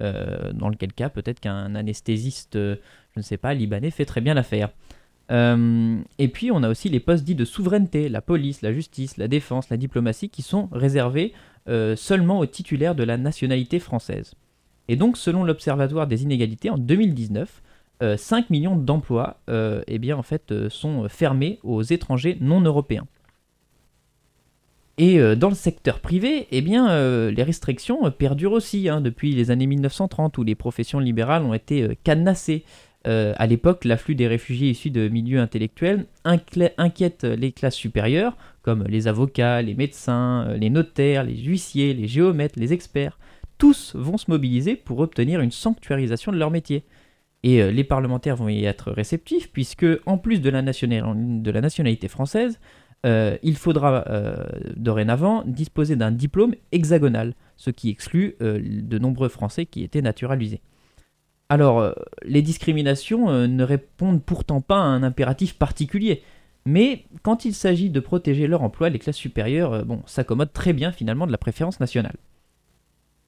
dans 0.00 0.68
lequel 0.68 0.92
cas, 0.92 1.10
peut-être 1.10 1.40
qu'un 1.40 1.74
anesthésiste, 1.74 2.54
je 2.54 2.78
ne 3.16 3.22
sais 3.22 3.36
pas, 3.36 3.52
libanais 3.52 3.90
fait 3.90 4.06
très 4.06 4.20
bien 4.20 4.34
l'affaire. 4.34 4.70
Euh, 5.30 6.00
et 6.18 6.28
puis 6.28 6.50
on 6.50 6.62
a 6.62 6.68
aussi 6.68 6.88
les 6.88 7.00
postes 7.00 7.24
dits 7.24 7.34
de 7.34 7.44
souveraineté, 7.44 8.08
la 8.08 8.20
police, 8.20 8.62
la 8.62 8.72
justice, 8.72 9.16
la 9.16 9.28
défense, 9.28 9.70
la 9.70 9.76
diplomatie, 9.76 10.28
qui 10.28 10.42
sont 10.42 10.68
réservés 10.72 11.32
euh, 11.68 11.94
seulement 11.94 12.40
aux 12.40 12.46
titulaires 12.46 12.94
de 12.94 13.04
la 13.04 13.16
nationalité 13.16 13.78
française. 13.78 14.34
Et 14.88 14.96
donc 14.96 15.16
selon 15.16 15.44
l'Observatoire 15.44 16.06
des 16.06 16.22
inégalités, 16.24 16.70
en 16.70 16.78
2019, 16.78 17.62
5 18.00 18.02
euh, 18.02 18.46
millions 18.50 18.76
d'emplois 18.76 19.40
eh 19.86 20.12
en 20.12 20.22
fait, 20.22 20.68
sont 20.68 21.08
fermés 21.08 21.58
aux 21.62 21.82
étrangers 21.82 22.38
non 22.40 22.60
européens. 22.60 23.06
Et 25.02 25.18
dans 25.34 25.48
le 25.48 25.54
secteur 25.54 26.00
privé, 26.00 26.46
eh 26.50 26.60
bien, 26.60 27.30
les 27.30 27.42
restrictions 27.42 28.10
perdurent 28.10 28.52
aussi 28.52 28.90
hein, 28.90 29.00
depuis 29.00 29.32
les 29.32 29.50
années 29.50 29.66
1930 29.66 30.36
où 30.36 30.42
les 30.42 30.54
professions 30.54 30.98
libérales 30.98 31.42
ont 31.42 31.54
été 31.54 31.96
cadenassées. 32.04 32.64
Euh, 33.06 33.32
à 33.36 33.46
l'époque, 33.46 33.84
l'afflux 33.84 34.14
des 34.14 34.28
réfugiés 34.28 34.70
issus 34.70 34.90
de 34.90 35.08
milieux 35.08 35.40
intellectuels 35.40 36.06
inquiète 36.24 37.24
les 37.24 37.52
classes 37.52 37.74
supérieures, 37.74 38.36
comme 38.62 38.84
les 38.84 39.08
avocats, 39.08 39.62
les 39.62 39.74
médecins, 39.74 40.46
euh, 40.48 40.56
les 40.56 40.70
notaires, 40.70 41.24
les 41.24 41.36
huissiers, 41.36 41.94
les 41.94 42.06
géomètres, 42.06 42.58
les 42.58 42.72
experts. 42.72 43.18
Tous 43.56 43.94
vont 43.94 44.18
se 44.18 44.30
mobiliser 44.30 44.76
pour 44.76 44.98
obtenir 45.00 45.40
une 45.40 45.50
sanctuarisation 45.50 46.30
de 46.32 46.36
leur 46.36 46.50
métier. 46.50 46.84
Et 47.42 47.62
euh, 47.62 47.70
les 47.70 47.84
parlementaires 47.84 48.36
vont 48.36 48.48
y 48.50 48.64
être 48.64 48.90
réceptifs, 48.90 49.50
puisque 49.50 49.86
en 50.04 50.18
plus 50.18 50.42
de 50.42 50.50
la 50.50 50.60
nationalité 50.62 52.08
française, 52.08 52.60
il 53.04 53.56
faudra 53.56 54.04
dorénavant 54.76 55.42
disposer 55.46 55.96
d'un 55.96 56.10
diplôme 56.10 56.54
hexagonal, 56.72 57.34
ce 57.56 57.70
qui 57.70 57.88
exclut 57.90 58.36
de 58.40 58.98
nombreux 58.98 59.28
Français 59.28 59.66
qui 59.66 59.82
étaient 59.82 60.02
naturalisés. 60.02 60.60
Alors, 61.50 61.80
euh, 61.80 61.92
les 62.22 62.42
discriminations 62.42 63.28
euh, 63.28 63.48
ne 63.48 63.64
répondent 63.64 64.22
pourtant 64.22 64.60
pas 64.60 64.76
à 64.76 64.84
un 64.84 65.02
impératif 65.02 65.58
particulier. 65.58 66.22
Mais 66.64 67.06
quand 67.24 67.44
il 67.44 67.54
s'agit 67.54 67.90
de 67.90 67.98
protéger 67.98 68.46
leur 68.46 68.62
emploi, 68.62 68.88
les 68.88 69.00
classes 69.00 69.16
supérieures 69.16 69.72
euh, 69.72 69.84
s'accommodent 70.06 70.52
très 70.52 70.72
bien 70.72 70.92
finalement 70.92 71.26
de 71.26 71.32
la 71.32 71.38
préférence 71.38 71.80
nationale. 71.80 72.14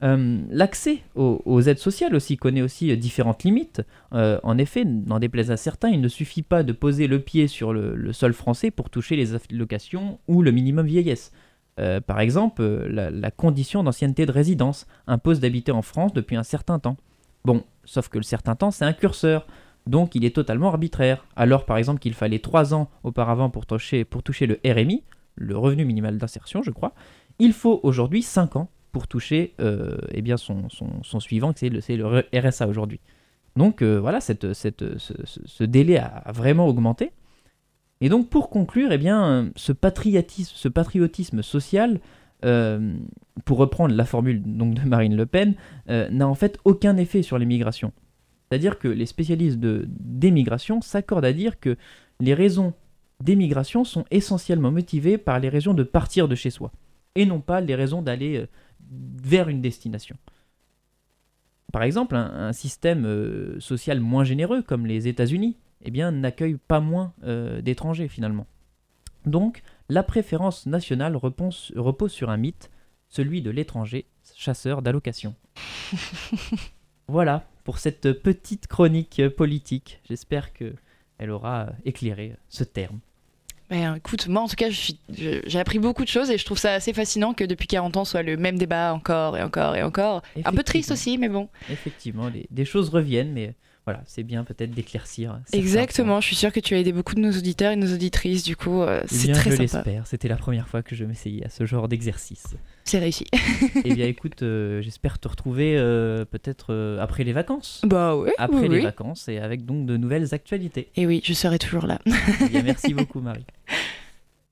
L'accès 0.02 0.98
aux, 1.14 1.60
aides 1.60 1.78
sociales 1.78 2.14
aussi 2.14 2.36
connaît 2.36 2.62
aussi 2.62 2.96
différentes 2.96 3.44
limites. 3.44 3.82
en 4.10 4.58
effet, 4.58 4.84
n'en 4.84 5.20
déplaise 5.20 5.50
à 5.50 5.56
certains, 5.56 5.90
il 5.90 6.00
ne 6.00 6.08
suffit 6.08 6.42
pas 6.42 6.64
de 6.64 6.72
poser 6.72 7.06
le 7.06 7.20
pied 7.20 7.46
sur 7.46 7.72
le, 7.72 8.12
sol 8.12 8.32
français 8.32 8.70
pour 8.70 8.90
toucher 8.90 9.14
les 9.14 9.34
allocations 9.34 10.18
ou 10.26 10.42
le 10.42 10.50
minimum 10.50 10.86
vieillesse. 10.86 11.30
par 12.06 12.18
exemple, 12.18 12.64
la, 12.64 13.10
la 13.10 13.30
condition 13.30 13.84
d'ancienneté 13.84 14.26
de 14.26 14.32
résidence 14.32 14.86
impose 15.06 15.38
d'habiter 15.38 15.70
en 15.70 15.82
France 15.82 16.12
depuis 16.12 16.34
un 16.34 16.42
certain 16.42 16.80
temps. 16.80 16.96
Bon, 17.44 17.62
sauf 17.84 18.08
que 18.08 18.18
le 18.18 18.24
certain 18.24 18.56
temps, 18.56 18.72
c'est 18.72 18.84
un 18.84 18.92
curseur. 18.92 19.46
Donc 19.86 20.14
il 20.14 20.24
est 20.24 20.34
totalement 20.34 20.68
arbitraire. 20.68 21.24
Alors 21.36 21.64
par 21.64 21.76
exemple 21.76 22.00
qu'il 22.00 22.14
fallait 22.14 22.38
3 22.38 22.74
ans 22.74 22.88
auparavant 23.02 23.50
pour 23.50 23.66
toucher, 23.66 24.04
pour 24.04 24.22
toucher 24.22 24.46
le 24.46 24.60
RMI, 24.64 25.02
le 25.34 25.56
revenu 25.56 25.84
minimal 25.84 26.18
d'insertion 26.18 26.62
je 26.62 26.70
crois, 26.70 26.94
il 27.38 27.52
faut 27.52 27.80
aujourd'hui 27.82 28.22
5 28.22 28.56
ans 28.56 28.68
pour 28.92 29.08
toucher 29.08 29.54
euh, 29.60 29.96
eh 30.12 30.22
bien 30.22 30.36
son, 30.36 30.68
son, 30.68 31.20
suivant, 31.20 31.52
c'est 31.56 31.70
le, 31.70 32.24
RSA 32.34 32.68
aujourd'hui. 32.68 33.00
Donc 33.56 33.82
euh, 33.82 33.98
voilà, 33.98 34.20
ce, 34.20 35.64
délai 35.64 35.98
a, 35.98 36.30
vraiment 36.32 36.68
augmenté. 36.68 37.10
Et 38.00 38.08
donc 38.08 38.28
pour 38.28 38.50
conclure, 38.50 38.92
eh 38.92 38.98
bien, 38.98 39.50
ce, 39.56 39.72
patriotisme, 39.72 41.42
social 41.42 42.00
euh, 42.44 42.94
pour 43.44 43.58
reprendre 43.58 43.94
la 43.94 44.04
formule 44.04 44.42
de 44.42 44.88
Marine 44.88 45.16
Le 45.16 45.26
Pen, 45.26 45.54
n'a 45.88 46.28
en 46.28 46.34
fait 46.34 46.58
aucun 46.64 46.96
effet 46.96 47.22
sur 47.22 47.38
les 47.38 47.46
migrations. 47.46 47.92
C'est-à-dire 48.50 48.78
que 48.78 48.88
les 48.88 49.06
spécialistes 49.06 49.58
de, 49.58 49.86
d'émigration 49.88 50.82
s'accordent 50.82 51.24
à 51.24 51.32
dire 51.32 51.58
que 51.58 51.76
les 52.20 52.34
raisons 52.34 52.74
d'émigration 53.22 53.84
sont 53.84 54.04
essentiellement 54.10 54.70
motivées 54.70 55.16
par 55.16 55.38
les 55.38 55.48
raisons 55.48 55.72
de 55.72 55.84
partir 55.84 56.28
de 56.28 56.34
chez 56.34 56.50
soi, 56.50 56.72
et 57.14 57.24
non 57.24 57.40
pas 57.40 57.60
les 57.60 57.74
raisons 57.74 58.02
d'aller 58.02 58.46
vers 58.90 59.48
une 59.48 59.60
destination. 59.60 60.16
Par 61.72 61.82
exemple, 61.82 62.16
un, 62.16 62.52
système 62.52 63.58
social 63.58 64.00
moins 64.00 64.24
généreux 64.24 64.62
comme 64.62 64.86
les 64.86 65.08
États-Unis 65.08 65.56
eh 65.84 65.90
bien, 65.90 66.12
n'accueille 66.12 66.58
pas 66.68 66.80
moins 66.80 67.12
d'étrangers 67.62 68.08
finalement. 68.08 68.46
Donc, 69.26 69.62
la 69.88 70.02
préférence 70.02 70.66
nationale 70.66 71.16
repose, 71.16 71.72
sur 72.08 72.30
un 72.30 72.36
mythe, 72.36 72.70
celui 73.08 73.42
de 73.42 73.50
l'étranger 73.50 74.06
chasseur 74.34 74.82
d'allocations. 74.82 75.34
voilà 77.08 77.46
pour 77.64 77.78
cette 77.78 78.12
petite 78.22 78.66
chronique 78.66 79.28
politique. 79.36 80.00
J'espère 80.08 80.52
que 80.52 80.74
elle 81.18 81.30
aura 81.30 81.70
éclairé 81.84 82.36
ce 82.48 82.64
terme. 82.64 82.98
Ben, 83.72 83.94
écoute, 83.94 84.28
moi 84.28 84.42
en 84.42 84.48
tout 84.48 84.54
cas, 84.54 84.68
j'ai 84.68 85.58
appris 85.58 85.78
beaucoup 85.78 86.02
de 86.02 86.08
choses 86.08 86.30
et 86.30 86.36
je 86.36 86.44
trouve 86.44 86.58
ça 86.58 86.74
assez 86.74 86.92
fascinant 86.92 87.32
que 87.32 87.42
depuis 87.42 87.66
40 87.66 87.96
ans 87.96 88.04
soit 88.04 88.22
le 88.22 88.36
même 88.36 88.58
débat 88.58 88.92
encore 88.92 89.38
et 89.38 89.42
encore 89.42 89.74
et 89.76 89.82
encore. 89.82 90.20
Un 90.44 90.52
peu 90.52 90.62
triste 90.62 90.90
aussi, 90.90 91.16
mais 91.16 91.30
bon. 91.30 91.48
Effectivement, 91.70 92.30
des 92.50 92.64
choses 92.66 92.90
reviennent, 92.90 93.32
mais 93.32 93.54
voilà, 93.84 94.00
c'est 94.06 94.22
bien 94.22 94.44
peut-être 94.44 94.70
d'éclaircir. 94.70 95.40
Exactement, 95.52 96.20
je 96.20 96.26
suis 96.28 96.36
sûre 96.36 96.52
que 96.52 96.60
tu 96.60 96.74
as 96.74 96.78
aidé 96.78 96.92
beaucoup 96.92 97.16
de 97.16 97.20
nos 97.20 97.32
auditeurs 97.32 97.72
et 97.72 97.76
nos 97.76 97.92
auditrices, 97.92 98.44
du 98.44 98.54
coup, 98.54 98.80
euh, 98.80 99.00
eh 99.02 99.08
c'est 99.08 99.32
très 99.32 99.50
je 99.50 99.56
sympa. 99.56 99.56
Je 99.56 99.62
l'espère, 99.62 100.06
c'était 100.06 100.28
la 100.28 100.36
première 100.36 100.68
fois 100.68 100.82
que 100.82 100.94
je 100.94 101.04
m'essayais 101.04 101.44
à 101.44 101.48
ce 101.48 101.66
genre 101.66 101.88
d'exercice. 101.88 102.46
C'est 102.84 103.00
réussi. 103.00 103.26
eh 103.84 103.94
bien 103.94 104.06
écoute, 104.06 104.42
euh, 104.42 104.80
j'espère 104.82 105.18
te 105.18 105.26
retrouver 105.26 105.76
euh, 105.76 106.24
peut-être 106.24 106.96
après 107.00 107.24
les 107.24 107.32
vacances. 107.32 107.80
Bah 107.84 108.16
oui. 108.16 108.30
Après 108.38 108.68
les 108.68 108.80
vacances 108.80 109.28
et 109.28 109.38
avec 109.38 109.64
donc 109.64 109.84
de 109.86 109.96
nouvelles 109.96 110.32
actualités. 110.32 110.88
Et 110.94 111.04
oui, 111.06 111.20
je 111.24 111.32
serai 111.32 111.58
toujours 111.58 111.86
là. 111.86 111.98
eh 112.06 112.48
bien, 112.50 112.62
merci 112.62 112.94
beaucoup 112.94 113.20
Marie. 113.20 113.46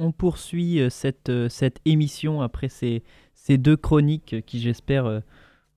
On 0.01 0.11
poursuit 0.11 0.81
cette, 0.91 1.31
cette 1.49 1.79
émission 1.85 2.43
après 2.43 2.69
ces, 2.69 3.05
ces 3.35 3.59
deux 3.59 3.77
chroniques 3.77 4.37
qui 4.47 4.61
j'espère 4.61 5.23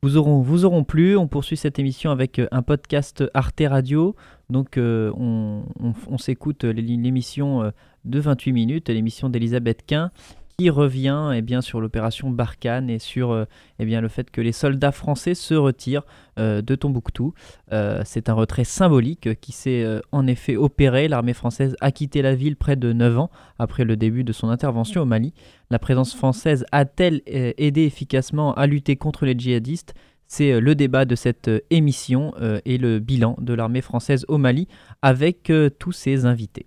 vous 0.03 0.17
auront, 0.17 0.41
vous 0.41 0.65
auront 0.65 0.83
plu. 0.83 1.15
On 1.15 1.27
poursuit 1.27 1.55
cette 1.55 1.79
émission 1.79 2.11
avec 2.11 2.37
euh, 2.37 2.47
un 2.51 2.61
podcast 2.61 3.23
Arte 3.33 3.63
Radio. 3.65 4.15
Donc 4.49 4.77
euh, 4.77 5.11
on, 5.15 6.17
s'écoute 6.17 6.65
l'émission 6.65 7.63
euh, 7.63 7.71
de 8.03 8.19
28 8.19 8.51
minutes, 8.51 8.89
l'émission 8.89 9.29
d'Elisabeth 9.29 9.85
Quint, 9.87 10.11
qui 10.57 10.69
revient 10.69 11.31
eh 11.33 11.61
sur 11.61 11.81
l'opération 11.81 12.29
Barkhane 12.29 12.89
et 12.89 12.99
sur 12.99 13.31
euh, 13.31 13.45
eh 13.79 13.85
le 13.85 14.07
fait 14.07 14.29
que 14.31 14.41
les 14.41 14.51
soldats 14.51 14.91
français 14.91 15.35
se 15.35 15.53
retirent 15.53 16.05
euh, 16.39 16.61
de 16.61 16.75
Tombouctou. 16.75 17.33
Euh, 17.71 18.01
c'est 18.05 18.29
un 18.29 18.33
retrait 18.33 18.63
symbolique 18.63 19.39
qui 19.39 19.51
s'est 19.51 19.85
en 20.11 20.27
effet 20.27 20.55
opéré. 20.55 21.07
L'armée 21.07 21.33
française 21.33 21.75
a 21.81 21.91
quitté 21.91 22.21
la 22.21 22.35
ville 22.35 22.55
près 22.55 22.75
de 22.75 22.93
9 22.93 23.19
ans 23.19 23.31
après 23.59 23.83
le 23.83 23.95
début 23.95 24.23
de 24.23 24.33
son 24.33 24.49
intervention 24.49 25.01
au 25.01 25.05
Mali. 25.05 25.33
La 25.69 25.79
présence 25.79 26.13
française 26.13 26.65
a-t-elle 26.71 27.21
aidé 27.25 27.83
efficacement 27.83 28.53
à 28.53 28.67
lutter 28.67 28.95
contre 28.95 29.25
les 29.25 29.37
djihadistes? 29.37 29.93
C'est 30.27 30.59
le 30.59 30.75
débat 30.75 31.05
de 31.05 31.15
cette 31.15 31.49
émission 31.69 32.33
et 32.65 32.77
le 32.77 32.99
bilan 32.99 33.35
de 33.39 33.53
l'armée 33.53 33.81
française 33.81 34.25
au 34.27 34.37
Mali 34.37 34.67
avec 35.01 35.51
tous 35.79 35.91
ses 35.91 36.25
invités 36.25 36.65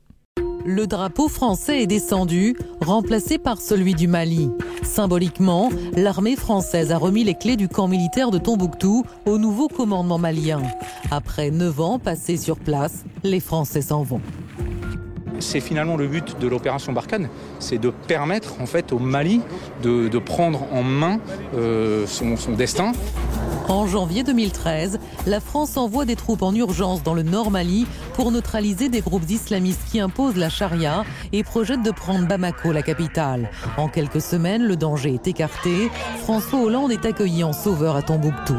le 0.66 0.86
drapeau 0.86 1.28
français 1.28 1.82
est 1.82 1.86
descendu, 1.86 2.56
remplacé 2.80 3.38
par 3.38 3.60
celui 3.60 3.94
du 3.94 4.08
Mali. 4.08 4.50
Symboliquement, 4.82 5.70
l'armée 5.96 6.36
française 6.36 6.90
a 6.90 6.98
remis 6.98 7.24
les 7.24 7.34
clés 7.34 7.56
du 7.56 7.68
camp 7.68 7.86
militaire 7.86 8.30
de 8.30 8.38
Tombouctou 8.38 9.04
au 9.24 9.38
nouveau 9.38 9.68
commandement 9.68 10.18
malien. 10.18 10.62
Après 11.10 11.50
neuf 11.50 11.80
ans 11.80 11.98
passés 11.98 12.36
sur 12.36 12.58
place, 12.58 13.04
les 13.22 13.40
Français 13.40 13.82
s'en 13.82 14.02
vont. 14.02 14.20
C'est 15.40 15.60
finalement 15.60 15.96
le 15.96 16.06
but 16.06 16.38
de 16.38 16.48
l'opération 16.48 16.92
Barkhane, 16.92 17.28
c'est 17.58 17.78
de 17.78 17.90
permettre 17.90 18.60
en 18.60 18.66
fait 18.66 18.92
au 18.92 18.98
Mali 18.98 19.40
de, 19.82 20.18
prendre 20.18 20.66
en 20.72 20.82
main 20.82 21.20
euh, 21.54 22.06
son, 22.06 22.36
son 22.36 22.52
destin. 22.52 22.92
En 23.68 23.86
janvier 23.88 24.22
2013, 24.22 25.00
la 25.26 25.40
France 25.40 25.76
envoie 25.76 26.04
des 26.04 26.14
troupes 26.14 26.42
en 26.42 26.54
urgence 26.54 27.02
dans 27.02 27.14
le 27.14 27.22
nord 27.22 27.50
Mali 27.50 27.86
pour 28.14 28.30
neutraliser 28.30 28.88
des 28.88 29.00
groupes 29.00 29.28
islamistes 29.28 29.80
qui 29.90 29.98
imposent 29.98 30.36
la 30.36 30.48
charia 30.48 31.04
et 31.32 31.42
projettent 31.42 31.82
de 31.82 31.90
prendre 31.90 32.28
Bamako, 32.28 32.70
la 32.70 32.82
capitale. 32.82 33.50
En 33.76 33.88
quelques 33.88 34.20
semaines, 34.20 34.62
le 34.62 34.76
danger 34.76 35.14
est 35.14 35.26
écarté. 35.26 35.90
François 36.22 36.60
Hollande 36.60 36.92
est 36.92 37.04
accueilli 37.04 37.42
en 37.42 37.52
sauveur 37.52 37.96
à 37.96 38.02
Tombouctou. 38.02 38.56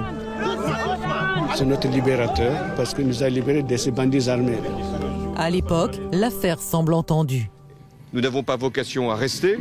C'est 1.55 1.65
notre 1.65 1.87
libérateur 1.87 2.75
parce 2.75 2.93
qu'il 2.93 3.07
nous 3.07 3.23
a 3.23 3.29
libérés 3.29 3.63
de 3.63 3.77
ces 3.77 3.91
bandits 3.91 4.29
armés. 4.29 4.59
À 5.39 5.51
l'époque, 5.51 5.99
l'affaire 6.11 6.59
semble 6.59 6.95
entendue. 6.95 7.51
Nous 8.11 8.21
n'avons 8.21 8.41
pas 8.41 8.55
vocation 8.55 9.11
à 9.11 9.15
rester. 9.15 9.59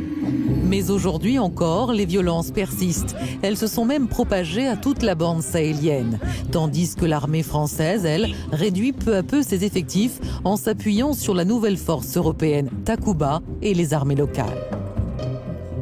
Mais 0.63 0.89
aujourd'hui 0.89 1.37
encore, 1.37 1.93
les 1.93 2.07
violences 2.07 2.49
persistent. 2.49 3.15
Elles 3.43 3.57
se 3.57 3.67
sont 3.67 3.85
même 3.85 4.07
propagées 4.07 4.67
à 4.67 4.75
toute 4.75 5.03
la 5.03 5.13
bande 5.13 5.43
sahélienne. 5.43 6.17
Tandis 6.51 6.95
que 6.95 7.05
l'armée 7.05 7.43
française, 7.43 8.05
elle, 8.05 8.33
réduit 8.51 8.91
peu 8.91 9.17
à 9.17 9.21
peu 9.21 9.43
ses 9.43 9.65
effectifs 9.65 10.19
en 10.43 10.57
s'appuyant 10.57 11.13
sur 11.13 11.35
la 11.35 11.45
nouvelle 11.45 11.77
force 11.77 12.17
européenne 12.17 12.71
Takuba 12.83 13.41
et 13.61 13.75
les 13.75 13.93
armées 13.93 14.15
locales. 14.15 14.57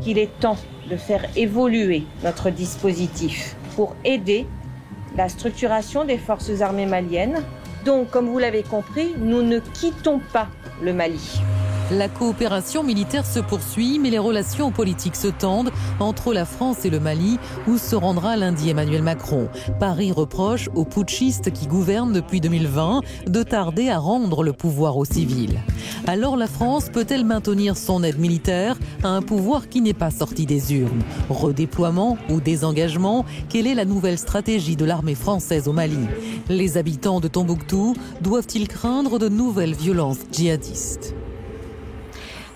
Il 0.05 0.17
est 0.17 0.39
temps 0.41 0.57
de 0.91 0.97
faire 0.97 1.25
évoluer 1.37 2.03
notre 2.21 2.49
dispositif 2.49 3.55
pour 3.77 3.95
aider 4.03 4.45
la 5.15 5.29
structuration 5.29 6.03
des 6.03 6.17
forces 6.17 6.59
armées 6.59 6.85
maliennes. 6.85 7.41
Donc, 7.85 8.09
comme 8.09 8.27
vous 8.27 8.39
l'avez 8.39 8.63
compris, 8.63 9.13
nous 9.15 9.43
ne 9.43 9.59
quittons 9.59 10.19
pas 10.19 10.47
le 10.81 10.91
Mali. 10.91 11.39
La 11.91 12.09
coopération 12.09 12.83
militaire 12.83 13.27
se 13.27 13.39
poursuit, 13.39 13.99
mais 13.99 14.09
les 14.09 14.17
relations 14.17 14.71
politiques 14.71 15.15
se 15.15 15.27
tendent 15.27 15.69
entre 15.99 16.33
la 16.33 16.43
France 16.43 16.83
et 16.83 16.89
le 16.89 16.99
Mali, 16.99 17.37
où 17.67 17.77
se 17.77 17.95
rendra 17.95 18.35
lundi 18.35 18.71
Emmanuel 18.71 19.03
Macron. 19.03 19.49
Paris 19.79 20.11
reproche 20.11 20.67
aux 20.73 20.83
putschistes 20.83 21.53
qui 21.53 21.67
gouvernent 21.67 22.11
depuis 22.11 22.41
2020 22.41 23.01
de 23.27 23.43
tarder 23.43 23.89
à 23.89 23.99
rendre 23.99 24.41
le 24.41 24.51
pouvoir 24.51 24.97
aux 24.97 25.05
civils. 25.05 25.59
Alors 26.07 26.37
la 26.37 26.47
France 26.47 26.89
peut-elle 26.91 27.23
maintenir 27.23 27.77
son 27.77 28.03
aide 28.03 28.17
militaire 28.17 28.79
à 29.03 29.09
un 29.09 29.21
pouvoir 29.21 29.69
qui 29.69 29.81
n'est 29.81 29.93
pas 29.93 30.09
sorti 30.09 30.47
des 30.47 30.73
urnes? 30.73 31.03
Redéploiement 31.29 32.17
ou 32.31 32.41
désengagement? 32.41 33.25
Quelle 33.47 33.67
est 33.67 33.75
la 33.75 33.85
nouvelle 33.85 34.17
stratégie 34.17 34.75
de 34.75 34.85
l'armée 34.85 35.15
française 35.15 35.67
au 35.67 35.73
Mali? 35.73 36.07
Les 36.49 36.77
habitants 36.77 37.19
de 37.19 37.27
Tombouctou 37.27 37.95
doivent-ils 38.21 38.67
craindre 38.67 39.19
de 39.19 39.29
nouvelles 39.29 39.75
violences 39.75 40.21
djihadistes? 40.31 41.13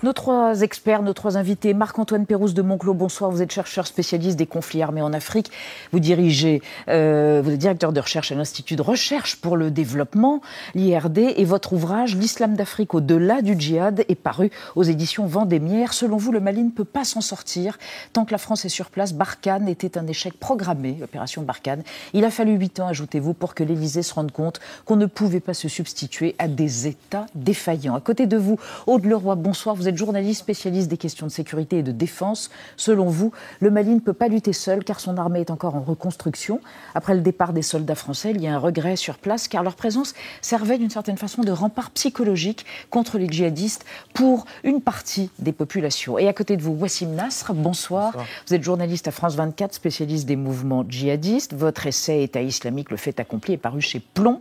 Nos 0.02 0.12
trois 0.12 0.62
experts, 0.62 1.02
nos 1.02 1.12
trois 1.12 1.36
invités, 1.36 1.74
Marc-Antoine 1.74 2.24
Pérouse 2.24 2.54
de 2.54 2.62
Monclos, 2.62 2.94
bonsoir, 2.94 3.30
vous 3.30 3.42
êtes 3.42 3.52
chercheur 3.52 3.86
spécialiste 3.86 4.38
des 4.38 4.46
conflits 4.46 4.82
armés 4.82 5.02
en 5.02 5.12
Afrique, 5.12 5.50
vous 5.92 6.00
dirigez, 6.00 6.62
euh, 6.88 7.42
vous 7.44 7.50
êtes 7.50 7.58
directeur 7.58 7.92
de 7.92 8.00
recherche 8.00 8.32
à 8.32 8.34
l'Institut 8.34 8.76
de 8.76 8.82
recherche 8.82 9.36
pour 9.36 9.56
le 9.56 9.70
développement, 9.70 10.40
l'IRD, 10.74 11.18
et 11.18 11.44
votre 11.44 11.74
ouvrage 11.74 12.16
L'islam 12.16 12.54
d'Afrique 12.54 12.94
au-delà 12.94 13.42
du 13.42 13.58
djihad 13.58 14.04
est 14.08 14.14
paru 14.14 14.50
aux 14.74 14.82
éditions 14.82 15.26
Vendémiaire. 15.26 15.92
Selon 15.92 16.16
vous, 16.16 16.32
le 16.32 16.40
Mali 16.40 16.62
ne 16.64 16.70
peut 16.70 16.84
pas 16.84 17.04
s'en 17.04 17.20
sortir 17.20 17.78
tant 18.12 18.24
que 18.24 18.32
la 18.32 18.38
France 18.38 18.64
est 18.64 18.70
sur 18.70 18.90
place. 18.90 19.12
Barkhane 19.12 19.68
était 19.68 19.98
un 19.98 20.06
échec 20.06 20.38
programmé, 20.38 20.96
l'opération 20.98 21.42
Barkhane. 21.42 21.82
Il 22.14 22.24
a 22.24 22.30
fallu 22.30 22.52
huit 22.52 22.80
ans, 22.80 22.88
ajoutez-vous, 22.88 23.34
pour 23.34 23.54
que 23.54 23.64
l'Élysée 23.64 24.02
se 24.02 24.14
rende 24.14 24.32
compte 24.32 24.60
qu'on 24.84 24.96
ne 24.96 25.06
pouvait 25.06 25.40
pas 25.40 25.54
se 25.54 25.68
substituer 25.68 26.34
à 26.38 26.48
des 26.48 26.86
États 26.86 27.26
défaillants. 27.34 27.94
À 27.94 28.00
côté 28.00 28.26
de 28.26 28.36
vous, 28.36 28.58
Aude 28.86 29.04
Leroy, 29.04 29.34
bonsoir, 29.34 29.76
journaliste 29.96 30.40
spécialiste 30.40 30.88
des 30.88 30.96
questions 30.96 31.26
de 31.26 31.32
sécurité 31.32 31.78
et 31.78 31.82
de 31.82 31.92
défense. 31.92 32.50
Selon 32.76 33.06
vous, 33.06 33.32
le 33.60 33.70
Mali 33.70 33.90
ne 33.90 34.00
peut 34.00 34.12
pas 34.12 34.28
lutter 34.28 34.52
seul 34.52 34.84
car 34.84 35.00
son 35.00 35.16
armée 35.16 35.40
est 35.40 35.50
encore 35.50 35.74
en 35.74 35.80
reconstruction. 35.80 36.60
Après 36.94 37.14
le 37.14 37.20
départ 37.20 37.52
des 37.52 37.62
soldats 37.62 37.94
français, 37.94 38.32
il 38.34 38.40
y 38.40 38.46
a 38.46 38.54
un 38.54 38.58
regret 38.58 38.96
sur 38.96 39.18
place 39.18 39.48
car 39.48 39.62
leur 39.62 39.74
présence 39.74 40.14
servait 40.40 40.78
d'une 40.78 40.90
certaine 40.90 41.16
façon 41.16 41.42
de 41.42 41.52
rempart 41.52 41.90
psychologique 41.90 42.64
contre 42.90 43.18
les 43.18 43.28
djihadistes 43.28 43.84
pour 44.14 44.46
une 44.64 44.80
partie 44.80 45.30
des 45.38 45.52
populations. 45.52 46.18
Et 46.18 46.28
à 46.28 46.32
côté 46.32 46.56
de 46.56 46.62
vous, 46.62 46.72
Wassim 46.72 47.14
Nasr, 47.14 47.54
bonsoir. 47.54 48.12
Vous 48.46 48.54
êtes 48.54 48.62
journaliste 48.62 49.08
à 49.08 49.10
France 49.10 49.34
24, 49.34 49.74
spécialiste 49.74 50.26
des 50.26 50.36
mouvements 50.36 50.84
djihadistes. 50.88 51.54
Votre 51.54 51.86
essai 51.86 52.22
État 52.22 52.42
islamique, 52.42 52.90
le 52.90 52.96
fait 52.96 53.18
accompli, 53.20 53.54
est 53.54 53.58
paru 53.58 53.80
chez 53.80 54.00
Plomb. 54.00 54.40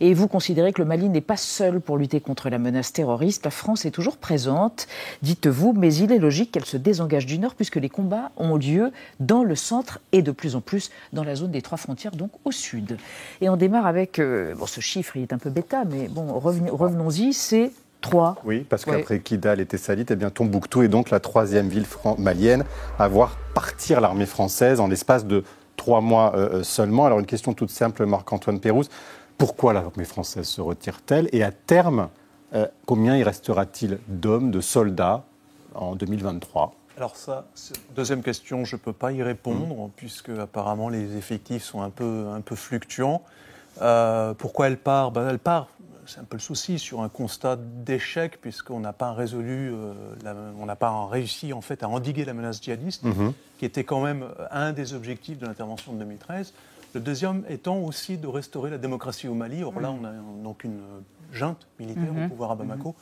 Et 0.00 0.14
vous 0.14 0.28
considérez 0.28 0.72
que 0.72 0.82
le 0.82 0.88
Mali 0.88 1.08
n'est 1.08 1.20
pas 1.20 1.36
seul 1.36 1.80
pour 1.80 1.96
lutter 1.96 2.20
contre 2.20 2.50
la 2.50 2.58
menace 2.58 2.92
terroriste. 2.92 3.44
La 3.44 3.50
France 3.50 3.84
est 3.84 3.90
toujours 3.90 4.16
présente 4.16 4.79
dites-vous, 5.22 5.72
mais 5.72 5.94
il 5.94 6.12
est 6.12 6.18
logique 6.18 6.52
qu'elle 6.52 6.64
se 6.64 6.76
désengage 6.76 7.26
du 7.26 7.38
Nord 7.38 7.54
puisque 7.54 7.76
les 7.76 7.88
combats 7.88 8.30
ont 8.36 8.56
lieu 8.56 8.92
dans 9.18 9.44
le 9.44 9.54
centre 9.54 10.00
et 10.12 10.22
de 10.22 10.32
plus 10.32 10.56
en 10.56 10.60
plus 10.60 10.90
dans 11.12 11.24
la 11.24 11.34
zone 11.34 11.50
des 11.50 11.62
trois 11.62 11.78
frontières, 11.78 12.12
donc 12.12 12.30
au 12.44 12.52
sud. 12.52 12.98
Et 13.40 13.48
on 13.48 13.56
démarre 13.56 13.86
avec, 13.86 14.18
euh, 14.18 14.54
bon 14.54 14.66
ce 14.66 14.80
chiffre 14.80 15.16
il 15.16 15.22
est 15.22 15.32
un 15.32 15.38
peu 15.38 15.50
bêta, 15.50 15.84
mais 15.84 16.08
bon 16.08 16.38
revenons-y, 16.38 17.32
c'est 17.32 17.72
3. 18.00 18.36
Oui, 18.44 18.60
parce 18.68 18.84
qu'après 18.84 19.20
Kidal 19.20 19.60
et 19.60 19.66
Tessalit, 19.66 20.06
eh 20.08 20.16
bien, 20.16 20.30
Tombouctou 20.30 20.82
est 20.82 20.88
donc 20.88 21.10
la 21.10 21.20
troisième 21.20 21.68
ville 21.68 21.86
malienne 22.18 22.64
à 22.98 23.08
voir 23.08 23.36
partir 23.54 24.00
l'armée 24.00 24.26
française 24.26 24.80
en 24.80 24.88
l'espace 24.88 25.26
de 25.26 25.44
trois 25.76 26.00
mois 26.00 26.32
euh, 26.34 26.48
euh, 26.54 26.62
seulement. 26.62 27.06
Alors 27.06 27.18
une 27.18 27.26
question 27.26 27.52
toute 27.52 27.70
simple, 27.70 28.06
Marc-Antoine 28.06 28.60
Pérouse. 28.60 28.88
Pourquoi 29.38 29.72
l'armée 29.72 30.04
française 30.04 30.46
se 30.46 30.60
retire-t-elle? 30.60 31.28
Et 31.32 31.42
à 31.42 31.50
terme, 31.50 32.08
euh, 32.54 32.66
combien 32.86 33.16
y 33.16 33.22
restera-t-il 33.22 33.98
d'hommes, 34.08 34.50
de 34.50 34.60
soldats 34.60 35.24
en 35.74 35.94
2023 35.94 36.74
alors 36.96 37.16
ça, 37.16 37.46
deuxième 37.96 38.22
question, 38.22 38.66
je 38.66 38.76
ne 38.76 38.80
peux 38.80 38.92
pas 38.92 39.10
y 39.10 39.22
répondre, 39.22 39.86
mmh. 39.86 39.90
puisque 39.96 40.28
apparemment 40.28 40.90
les 40.90 41.16
effectifs 41.16 41.62
sont 41.62 41.80
un 41.80 41.88
peu, 41.88 42.26
un 42.28 42.42
peu 42.42 42.54
fluctuants. 42.54 43.22
Euh, 43.80 44.34
pourquoi 44.34 44.66
elle 44.66 44.76
part? 44.76 45.10
Ben, 45.10 45.26
Elle 45.30 45.38
part, 45.38 45.68
c'est 46.04 46.20
un 46.20 46.24
peu 46.24 46.36
le 46.36 46.42
souci, 46.42 46.78
sur 46.78 47.00
un 47.00 47.08
constat 47.08 47.56
d'échec, 47.56 48.38
puisqu'on 48.42 48.80
n'a 48.80 48.92
pas 48.92 49.14
résolu, 49.14 49.72
euh, 49.72 50.52
on 50.60 50.66
n'a 50.66 50.76
pas 50.76 51.06
réussi 51.06 51.54
en 51.54 51.62
fait 51.62 51.82
à 51.82 51.88
endiguer 51.88 52.26
la 52.26 52.34
menace 52.34 52.60
djihadiste, 52.60 53.04
mmh. 53.04 53.30
qui 53.58 53.64
était 53.64 53.84
quand 53.84 54.02
même 54.02 54.26
un 54.50 54.72
des 54.72 54.92
objectifs 54.92 55.38
de 55.38 55.46
l'intervention 55.46 55.94
de 55.94 56.00
2013. 56.00 56.52
Le 56.94 57.00
deuxième 57.00 57.44
étant 57.48 57.78
aussi 57.78 58.18
de 58.18 58.26
restaurer 58.26 58.70
la 58.70 58.78
démocratie 58.78 59.28
au 59.28 59.34
Mali. 59.34 59.62
Or 59.62 59.80
là, 59.80 59.90
mmh. 59.90 59.98
on 60.02 60.04
a 60.04 60.42
donc 60.42 60.64
une 60.64 60.80
junte 61.32 61.66
militaire 61.78 62.10
au 62.10 62.14
mhm. 62.14 62.28
pouvoir 62.28 62.52
à 62.52 62.56
Bamako. 62.56 62.94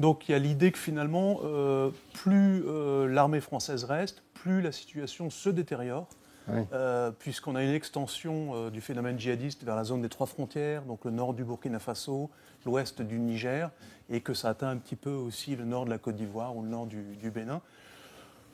Donc 0.00 0.28
il 0.28 0.32
y 0.32 0.34
a 0.34 0.38
l'idée 0.38 0.72
que 0.72 0.78
finalement, 0.78 1.40
euh, 1.44 1.90
plus 2.14 2.64
euh, 2.66 3.06
l'armée 3.08 3.40
française 3.40 3.84
reste, 3.84 4.22
plus 4.34 4.60
la 4.60 4.72
situation 4.72 5.30
se 5.30 5.48
détériore. 5.50 6.06
Euh, 6.72 7.12
puisqu'on 7.12 7.54
a 7.54 7.62
une 7.62 7.70
extension 7.70 8.68
du 8.68 8.80
phénomène 8.80 9.16
djihadiste 9.16 9.62
vers 9.62 9.76
la 9.76 9.84
zone 9.84 10.02
des 10.02 10.08
trois 10.08 10.26
frontières, 10.26 10.82
donc 10.82 11.04
le 11.04 11.12
nord 11.12 11.34
du 11.34 11.44
Burkina 11.44 11.78
Faso, 11.78 12.30
l'ouest 12.66 13.00
du 13.00 13.20
Niger, 13.20 13.70
et 14.10 14.20
que 14.20 14.34
ça 14.34 14.48
atteint 14.48 14.68
un 14.68 14.76
petit 14.76 14.96
peu 14.96 15.12
aussi 15.12 15.54
le 15.54 15.64
nord 15.64 15.84
de 15.84 15.90
la 15.90 15.98
Côte 15.98 16.16
d'Ivoire 16.16 16.56
ou 16.56 16.62
le 16.62 16.68
nord 16.68 16.86
du, 16.86 17.30
Bénin. 17.30 17.60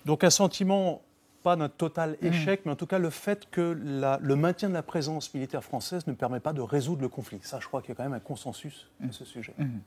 Donc 0.05 0.23
un 0.23 0.29
sentiment, 0.29 1.01
pas 1.43 1.57
d'un 1.57 1.69
total 1.69 2.17
mhm. 2.21 2.33
échec, 2.33 2.61
mais 2.65 2.73
en 2.73 2.77
tout 2.77 2.87
cas 2.87 2.99
le 2.99 3.11
fait 3.11 3.49
que 3.51 3.77
le 3.81 4.37
maintien 4.37 4.69
de 4.69 4.75
la 4.75 4.83
présence 4.83 5.33
militaire 5.35 5.65
française 5.65 6.07
ne 6.07 6.13
permet 6.13 6.41
pas 6.41 6.53
de 6.53 6.61
résoudre 6.61 7.03
le 7.03 7.09
conflit. 7.09 7.39
Ça, 7.43 7.59
je 7.61 7.67
crois 7.67 7.81
qu'il 7.81 7.91
y 7.91 7.93
a 7.93 7.95
quand 7.97 8.05
même 8.05 8.13
un 8.13 8.21
consensus 8.21 8.89
à 9.03 9.13
ce 9.13 9.25
sujet. 9.25 9.55
Mhm. 9.59 9.81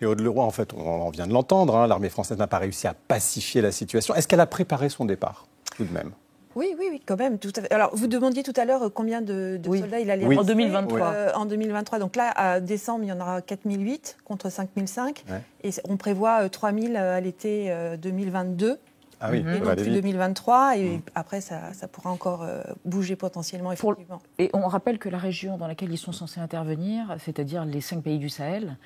Et 0.00 0.06
Aude 0.06 0.20
Leroy, 0.20 0.44
en 0.44 0.50
fait, 0.50 0.74
on 0.74 1.10
vient 1.10 1.26
de 1.26 1.32
l'entendre, 1.32 1.76
hein, 1.76 1.86
l'armée 1.86 2.10
française 2.10 2.38
n'a 2.38 2.46
pas 2.46 2.58
réussi 2.58 2.86
à 2.86 2.94
pacifier 2.94 3.62
la 3.62 3.72
situation. 3.72 4.14
Est-ce 4.14 4.28
qu'elle 4.28 4.40
a 4.40 4.46
préparé 4.46 4.88
son 4.88 5.04
départ, 5.04 5.46
tout 5.76 5.84
de 5.84 5.92
même? 5.92 6.12
Oui, 6.56 6.74
oui, 6.78 6.86
oui, 6.90 7.02
quand 7.04 7.18
même. 7.18 7.38
Tout 7.38 7.52
à 7.54 7.60
fait. 7.60 7.72
Alors, 7.72 7.94
vous 7.94 8.06
demandiez 8.06 8.42
tout 8.42 8.54
à 8.56 8.64
l'heure 8.64 8.84
euh, 8.84 8.88
combien 8.88 9.20
de, 9.20 9.60
soldats 9.62 10.00
il 10.00 10.10
allait 10.10 10.24
oui. 10.24 10.38
En 10.38 10.42
2023. 10.42 11.06
Euh, 11.06 11.32
en 11.34 11.44
2023. 11.44 11.98
Donc 11.98 12.16
là, 12.16 12.30
à 12.34 12.60
décembre, 12.60 13.04
il 13.04 13.08
y 13.08 13.12
en 13.12 13.20
aura 13.20 13.42
4008 13.42 14.16
contre 14.24 14.50
5005. 14.50 15.24
Et 15.62 15.70
on 15.86 15.98
prévoit 15.98 16.48
3000 16.48 16.96
euh, 16.96 17.16
à 17.18 17.20
l'été 17.20 17.74
2022. 18.00 18.78
Ah 19.20 19.30
oui, 19.30 19.38
et 19.38 19.42
depuis 19.42 19.92
2023, 19.92 20.76
et 20.76 20.98
mmh. 20.98 21.02
après 21.14 21.40
ça, 21.40 21.72
ça, 21.72 21.88
pourra 21.88 22.10
encore 22.10 22.42
euh, 22.42 22.62
bouger 22.84 23.16
potentiellement, 23.16 23.72
effectivement. 23.72 24.20
Et 24.38 24.50
on 24.52 24.68
rappelle 24.68 24.98
que 24.98 25.08
la 25.08 25.18
région 25.18 25.56
dans 25.56 25.66
laquelle 25.66 25.90
ils 25.90 25.98
sont 25.98 26.12
censés 26.12 26.40
intervenir, 26.40 27.16
c'est-à-dire 27.18 27.64
les 27.64 27.80
cinq 27.80 28.02
pays 28.02 28.18
du 28.18 28.28
Sahel, 28.28 28.76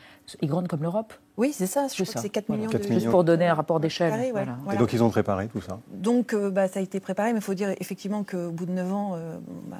est 0.40 0.47
grande 0.47 0.69
comme 0.69 0.83
l'Europe 0.83 1.14
Oui, 1.40 1.53
c'est 1.53 1.66
ça, 1.66 1.87
je 1.88 2.03
crois 2.03 2.14
que 2.14 2.20
c'est 2.20 2.29
4 2.29 2.48
millions. 2.50 2.70
de... 2.70 2.83
Juste 2.83 3.11
pour 3.11 3.24
donner 3.24 3.46
un 3.46 3.55
rapport 3.55 3.81
d'échelle. 3.81 4.12
Voilà. 4.33 4.57
Et 4.72 4.76
donc 4.76 4.92
ils 4.92 5.03
ont 5.03 5.11
préparé 5.11 5.48
tout 5.48 5.61
ça 5.61 5.81
Donc 5.92 6.35
euh, 6.35 6.50
bah, 6.50 6.68
ça 6.68 6.81
a 6.81 6.83
été 6.83 7.00
préparé, 7.00 7.33
mais 7.33 7.38
il 7.38 7.42
faut 7.42 7.55
dire 7.55 7.70
effectivement 7.81 8.22
qu'au 8.24 8.50
bout 8.50 8.66
de 8.66 8.72
9 8.72 8.92
ans, 8.92 9.12
euh, 9.14 9.38
bah, 9.68 9.79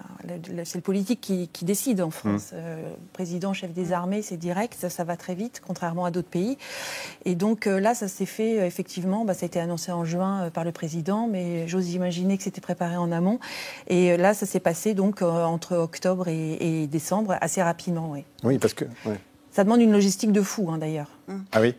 c'est 0.65 0.79
le 0.79 0.83
politique 0.83 1.21
qui, 1.21 1.49
qui, 1.49 1.65
décide 1.65 2.01
en 2.01 2.11
France. 2.11 2.53
Mmh. 2.53 2.57
président, 3.13 3.53
chef 3.53 3.73
des 3.73 3.93
armées, 3.93 4.23
c'est 4.23 4.37
direct, 4.37 4.75
ça, 4.79 4.89
ça, 4.91 5.05
va 5.05 5.17
très 5.17 5.35
vite, 5.35 5.61
contrairement 5.65 6.05
à 6.05 6.11
d'autres 6.11 6.29
pays. 6.29 6.57
Et 7.25 7.35
donc 7.35 7.67
là, 7.67 7.95
ça 7.95 8.09
s'est 8.09 8.27
fait 8.27 8.67
effectivement, 8.67 9.25
bah, 9.25 9.35
ça 9.35 9.45
a 9.45 9.47
été 9.47 9.61
annoncé 9.61 9.93
en 9.93 10.05
juin 10.05 10.43
euh, 10.43 10.51
par 10.51 10.65
le 10.65 10.73
président, 10.73 11.29
mais 11.29 11.67
j'ose 11.69 11.93
imaginer 11.95 12.37
que 12.37 12.45
c'était 12.45 12.61
préparé 12.61 12.97
en 12.97 13.13
amont. 13.13 13.39
Et 13.89 14.13
euh, 14.13 14.17
là, 14.17 14.35
ça 14.35 14.47
s'est 14.47 14.61
passé 14.61 14.95
donc 14.95 15.23
euh, 15.23 15.45
entre 15.45 15.77
octobre 15.77 16.29
et, 16.29 16.87
décembre 16.87 17.37
assez 17.41 17.63
rapidement, 17.63 18.11
oui. 18.11 18.25
Oui, 18.43 18.59
parce 18.59 18.75
que. 18.75 18.85
Ça 19.61 19.65
demande 19.65 19.83
une 19.83 19.93
logistique 19.93 20.33
de 20.33 20.41
fou, 20.41 20.71
hein, 20.71 20.79
d'ailleurs. 20.79 21.11
Ah 21.53 21.61
oui 21.61 21.75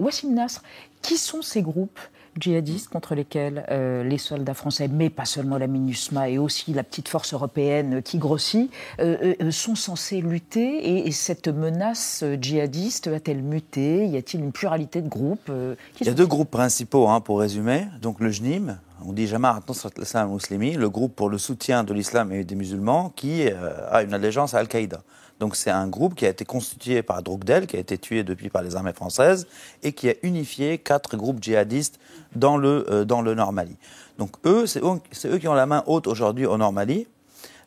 Wassim 0.00 0.34
Nasr, 0.34 0.60
qui 1.02 1.16
sont 1.16 1.40
ces 1.40 1.62
groupes 1.62 2.00
djihadistes 2.36 2.88
contre 2.88 3.14
lesquels 3.14 3.64
euh, 3.70 4.02
les 4.02 4.18
soldats 4.18 4.54
français, 4.54 4.88
mais 4.88 5.08
pas 5.08 5.24
seulement 5.24 5.56
la 5.56 5.68
MINUSMA 5.68 6.30
et 6.30 6.38
aussi 6.38 6.72
la 6.72 6.82
petite 6.82 7.06
force 7.06 7.32
européenne 7.32 8.02
qui 8.02 8.18
grossit, 8.18 8.72
euh, 8.98 9.34
euh, 9.40 9.52
sont 9.52 9.76
censés 9.76 10.20
lutter 10.20 10.78
et, 10.78 11.06
et 11.06 11.12
cette 11.12 11.46
menace 11.46 12.24
djihadiste 12.40 13.06
a-t-elle 13.06 13.44
muté 13.44 14.04
Y 14.08 14.16
a-t-il 14.16 14.42
une 14.42 14.50
pluralité 14.50 15.00
de 15.00 15.08
groupes 15.08 15.48
euh, 15.48 15.76
qui 15.94 16.02
Il 16.02 16.08
y 16.08 16.10
a 16.10 16.14
deux 16.14 16.26
groupes 16.26 16.50
principaux, 16.50 17.08
hein, 17.08 17.20
pour 17.20 17.38
résumer. 17.38 17.86
Donc 18.00 18.18
le 18.18 18.32
JNIM, 18.32 18.80
on 19.06 19.12
dit 19.12 19.26
Jamaat 19.26 19.60
Nusrat 19.68 19.90
al-Islam 19.96 20.36
le 20.60 20.90
groupe 20.90 21.14
pour 21.14 21.28
le 21.28 21.38
soutien 21.38 21.84
de 21.84 21.94
l'islam 21.94 22.32
et 22.32 22.44
des 22.44 22.54
musulmans, 22.54 23.12
qui 23.14 23.46
euh, 23.46 23.70
a 23.90 24.02
une 24.02 24.14
allégeance 24.14 24.54
à 24.54 24.58
Al-Qaïda. 24.58 25.02
Donc 25.42 25.56
c'est 25.56 25.72
un 25.72 25.88
groupe 25.88 26.14
qui 26.14 26.24
a 26.24 26.28
été 26.28 26.44
constitué 26.44 27.02
par 27.02 27.20
Drogdel, 27.20 27.66
qui 27.66 27.74
a 27.74 27.80
été 27.80 27.98
tué 27.98 28.22
depuis 28.22 28.48
par 28.48 28.62
les 28.62 28.76
armées 28.76 28.92
françaises, 28.92 29.48
et 29.82 29.92
qui 29.92 30.08
a 30.08 30.14
unifié 30.22 30.78
quatre 30.78 31.16
groupes 31.16 31.42
djihadistes 31.42 31.98
dans 32.36 32.56
le, 32.56 32.86
euh, 32.88 33.34
Nord 33.34 33.52
Mali. 33.52 33.76
Donc 34.18 34.36
eux, 34.46 34.68
c'est 34.68 34.78
eux, 34.84 35.00
c'est 35.10 35.28
eux 35.28 35.38
qui 35.38 35.48
ont 35.48 35.54
la 35.54 35.66
main 35.66 35.82
haute 35.88 36.06
aujourd'hui 36.06 36.46
au 36.46 36.56
Nord 36.58 36.72
Mali. 36.72 37.08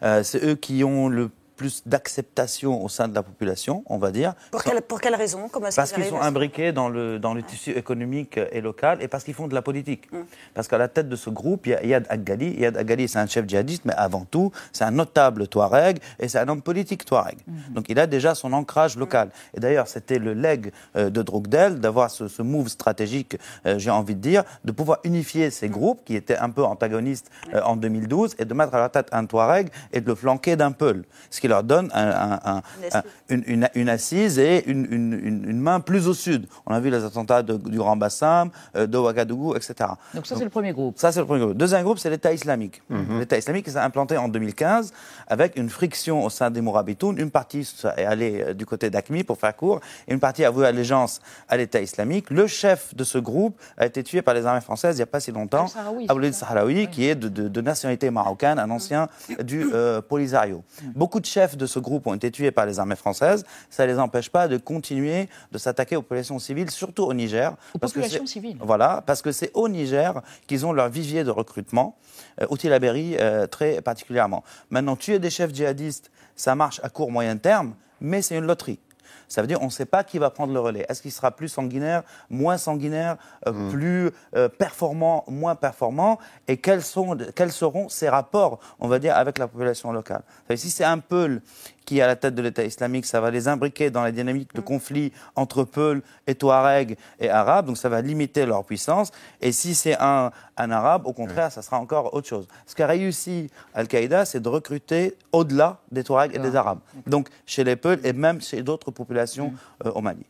Euh, 0.04 0.24
c'est 0.24 0.42
eux 0.46 0.56
qui 0.56 0.86
ont 0.86 1.10
le 1.10 1.30
plus 1.56 1.84
d'acceptation 1.86 2.84
au 2.84 2.90
sein 2.90 3.08
de 3.08 3.16
la 3.16 3.24
population, 3.24 3.84
on 3.88 3.98
va 3.98 4.12
dire. 4.12 4.34
Pour 4.52 4.64
quelle, 4.64 4.82
pour 4.82 5.02
quelle 5.02 5.16
raison 5.16 5.48
Comment 5.52 5.68
Parce 5.76 5.92
qu'ils 5.92 6.04
qu'ils 6.04 6.12
sont 6.12 6.22
imbriqués 6.22 6.72
dans 6.72 6.90
le, 6.90 7.20
dans 7.20 7.34
le 7.34 7.44
tissu 7.44 7.72
économique 7.72 8.40
et 8.52 8.62
local 8.62 9.02
et 9.02 9.08
parce 9.08 9.24
qu'ils 9.24 9.34
font 9.34 9.48
de 9.48 9.54
la 9.54 9.62
politique. 9.62 10.12
Mm. 10.12 10.18
Parce 10.54 10.68
qu'à 10.68 10.78
la 10.78 10.88
tête 10.88 11.10
de 11.10 11.16
ce 11.16 11.30
groupe, 11.30 11.68
il 11.68 11.72
y 11.72 11.76
a 11.76 11.86
Yad 11.86 12.06
Aggali. 12.10 12.60
Yad 12.60 12.78
Aggali, 12.78 13.08
c'est 13.08 13.20
un 13.20 13.28
chef 13.28 13.48
djihadiste, 13.48 13.84
mais 13.86 13.94
avant 13.96 14.26
tout, 14.26 14.52
c'est 14.74 14.84
un 14.84 14.92
notable 14.92 15.48
Touareg 15.48 16.00
et 16.20 16.28
c'est 16.28 16.40
un 16.40 16.48
homme 16.48 16.62
politique 16.62 17.06
Touareg. 17.06 17.38
Donc 17.70 17.86
il 17.90 18.00
a 18.00 18.08
déjà 18.08 18.36
son 18.36 18.54
ancrage 18.54 18.98
local. 18.98 19.30
Et 19.56 19.60
d'ailleurs, 19.60 19.88
c'était 19.88 20.20
le 20.20 20.34
leg 20.34 20.72
euh, 20.96 21.10
de 21.10 21.22
Drogdel 21.22 21.80
d'avoir 21.80 22.12
ce, 22.12 22.28
ce 22.28 22.42
move 22.42 22.68
stratégique, 22.68 23.38
euh, 23.66 23.80
j'ai 23.80 23.92
envie 23.92 24.16
de 24.16 24.22
dire, 24.22 24.44
de 24.64 24.72
pouvoir 24.72 25.00
unifier 25.04 25.50
ces 25.52 25.70
groupes 25.70 26.04
qui 26.06 26.16
étaient 26.16 26.38
un 26.38 26.50
peu 26.50 26.64
antagonistes 26.64 27.30
euh, 27.54 27.62
en 27.64 27.76
2012 27.76 28.36
et 28.40 28.46
de 28.46 28.54
mettre 28.54 28.76
à 28.76 28.80
la 28.80 28.90
tête 28.90 29.08
un 29.12 29.26
Touareg 29.26 29.70
et 29.94 30.02
de 30.02 30.08
le 30.08 30.16
flanquer 30.16 30.56
d'un 30.56 30.72
Peul. 30.72 31.06
Ce 31.30 31.40
qui 31.46 31.50
leur 31.50 31.64
donne 31.64 31.92
un- 31.94 32.10
un- 32.10 32.40
un- 32.56 32.62
un- 32.94 33.04
une, 33.30 33.44
une- 33.46 33.70
une 33.76 33.90
assise 33.90 34.40
et 34.40 34.68
une, 34.68 34.86
une- 34.92 35.14
une- 35.30 35.46
une 35.48 35.60
main 35.60 35.80
plus 35.80 36.08
au 36.08 36.14
sud. 36.16 36.48
On 36.66 36.74
a 36.74 36.80
vu 36.80 36.90
les 36.90 37.04
attentats 37.04 37.44
de- 37.44 37.58
du 37.58 37.78
Grand 37.78 37.96
Bassam, 37.96 38.50
euh, 38.76 38.88
de 38.88 38.98
Ouagadougou, 38.98 39.56
etc. 39.56 39.74
Donc 40.16 40.26
ça, 40.26 40.36
c'est 40.36 40.44
le 40.44 40.50
premier 40.50 40.74
groupe. 40.74 40.98
Ça, 40.98 41.12
c'est 41.12 41.20
le 41.20 41.26
premier 41.28 41.42
groupe. 41.46 41.56
Deuxième 41.58 41.84
groupe, 41.84 42.00
c'est 42.00 42.10
l'État 42.10 42.34
islamique. 42.34 42.82
Mhm. 42.90 43.20
L'État 43.20 43.38
islamique 43.38 43.70
s'est 43.70 43.78
implanté 43.78 44.18
en 44.18 44.28
2015 44.28 44.92
avec 45.28 45.56
une 45.56 45.70
friction 45.70 46.24
au 46.26 46.30
sein 46.32 46.50
des 46.50 46.62
Mourabitoun. 46.62 47.20
Une 47.20 47.30
partie 47.30 47.68
est 47.98 48.06
allée 48.06 48.42
euh, 48.48 48.54
du 48.56 48.66
côté 48.66 48.90
d'Akmi, 48.90 49.24
pour 49.24 49.38
faire 49.38 49.56
court, 49.56 49.82
et 50.08 50.14
une 50.14 50.20
partie 50.20 50.44
a 50.46 50.50
voué 50.50 50.66
allégeance 50.66 51.22
à 51.48 51.58
l'État 51.58 51.80
islamique. 51.82 52.32
Le 52.32 52.48
chef 52.48 52.96
de 52.96 53.04
ce 53.04 53.20
groupe 53.20 53.56
a 53.78 53.86
été 53.86 54.02
tué 54.04 54.22
par 54.24 54.34
les 54.34 54.46
armées 54.48 54.62
françaises 54.62 54.96
il 54.96 55.00
n'y 55.00 55.04
a 55.04 55.08
pas 55.08 55.20
si 55.20 55.32
longtemps, 55.32 55.68
Aboulid 56.10 56.34
Sahraoui, 56.34 56.88
qui 56.88 57.08
est 57.08 57.16
de, 57.16 57.30
de- 57.30 57.48
de 57.50 57.62
nationalité 57.62 58.10
marocaine, 58.10 58.58
un 58.58 58.72
ancien 58.72 59.08
du 59.44 59.68
euh, 59.74 60.02
Polisario. 60.02 60.64
Beaucoup 60.96 61.20
de 61.20 61.26
chefs 61.36 61.58
de 61.58 61.66
ce 61.66 61.80
groupe 61.80 62.08
ont 62.08 62.14
été 62.14 62.32
tués 62.32 62.52
par 62.52 62.66
les 62.66 62.80
armées 62.80 62.96
françaises. 62.96 63.44
Ça 63.70 63.86
ne 63.86 63.92
les 63.92 64.00
empêche 64.00 64.30
pas 64.30 64.48
de 64.48 64.58
continuer 64.58 65.28
de 65.52 65.58
s'attaquer 65.58 65.96
aux 65.98 66.02
populations 66.02 66.40
civiles, 66.40 66.72
surtout 66.72 67.04
au 67.04 67.14
Niger. 67.14 67.52
Aux 67.74 67.78
parce 67.80 67.92
que 67.92 68.00
populations 68.00 68.26
c'est- 68.26 68.34
civiles. 68.34 68.58
Voilà, 68.62 69.04
parce 69.06 69.22
que 69.22 69.32
c'est 69.34 69.52
au 69.54 69.68
Niger 69.68 70.22
qu'ils 70.48 70.66
ont 70.66 70.72
leur 70.72 70.88
vivier 70.90 71.24
de 71.26 71.32
recrutement, 71.32 71.98
euh, 72.42 72.46
au 72.50 72.56
Tilaberi 72.58 73.18
euh, 73.20 73.48
très 73.48 73.82
particulièrement. 73.82 74.44
Maintenant, 74.70 74.96
tuer 74.96 75.20
des 75.20 75.30
chefs 75.30 75.54
djihadistes, 75.54 76.10
ça 76.38 76.56
marche 76.56 76.80
à 76.84 76.90
court 76.90 77.12
moyen 77.12 77.36
terme, 77.38 77.76
mais 78.00 78.22
c'est 78.22 78.38
une 78.38 78.46
loterie. 78.46 78.80
Ça 79.28 79.42
veut 79.42 79.48
dire 79.48 79.62
on 79.62 79.66
ne 79.66 79.72
sait 79.72 79.86
pas 79.86 80.04
qui 80.04 80.20
va 80.20 80.30
prendre 80.30 80.54
le 80.54 80.60
relais. 80.60 80.86
Est-ce 80.90 81.02
qu'il 81.02 81.12
sera 81.12 81.32
plus 81.32 81.50
sanguinaire, 81.50 82.04
moins 82.30 82.58
sanguinaire, 82.58 83.18
euh, 83.48 83.72
plus 83.72 84.12
euh, 84.36 84.50
performant, 84.50 85.24
moins 85.28 85.56
performant? 85.56 86.20
Et 86.48 86.58
quels, 86.58 86.84
sont, 86.84 87.18
quels 87.36 87.52
seront 87.52 87.90
ses 87.90 88.10
rapports, 88.10 88.60
on 88.80 88.88
va 88.88 89.00
dire, 89.00 89.16
avec 89.16 89.38
la 89.38 89.48
population 89.48 89.92
locale? 89.92 90.22
Si 90.56 90.70
c'est 90.70 90.84
un 90.84 91.00
Peul 91.00 91.42
qui 91.86 92.00
est 92.00 92.02
à 92.02 92.08
la 92.08 92.16
tête 92.16 92.36
de 92.36 92.42
l'État 92.42 92.64
islamique, 92.64 93.06
ça 93.06 93.22
va 93.22 93.32
les 93.32 93.48
imbriquer 93.48 93.90
dans 93.90 94.04
la 94.04 94.12
dynamique 94.12 94.54
de 94.54 94.62
conflit 94.62 95.12
entre 95.36 95.64
Peul 95.64 96.02
et 96.28 96.36
Touareg 96.36 96.98
et 97.20 97.30
Arabes, 97.30 97.68
donc 97.68 97.78
ça 97.78 97.90
va 97.90 98.02
limiter 98.02 98.46
leur 98.46 98.66
puissance. 98.66 99.12
Et 99.42 99.52
si 99.52 99.76
c'est 99.76 99.96
un, 100.00 100.32
un 100.58 100.72
Arabe, 100.72 101.06
au 101.06 101.14
contraire, 101.14 101.52
ça 101.52 101.62
sera 101.62 101.80
encore 101.80 102.14
autre 102.14 102.28
chose. 102.28 102.48
Ce 102.66 102.76
qu'a 102.76 102.88
réussi 102.88 103.50
Al-Qaïda, 103.74 104.26
c'est 104.26 104.40
de 104.40 104.50
recruter 104.50 105.16
au-delà 105.32 105.78
des 105.92 106.04
Touaregs 106.04 106.36
et 106.36 106.40
des 106.40 106.56
Arabes. 106.56 106.80
Donc 107.08 107.30
chez 107.46 107.64
les 107.64 107.76
Peuls 107.76 108.00
et 108.04 108.14
même 108.14 108.42
chez 108.42 108.64
d'autres 108.64 108.92
populations 108.92 109.54
euh, 109.86 109.92
au 109.92 110.02
Mali. 110.02 110.26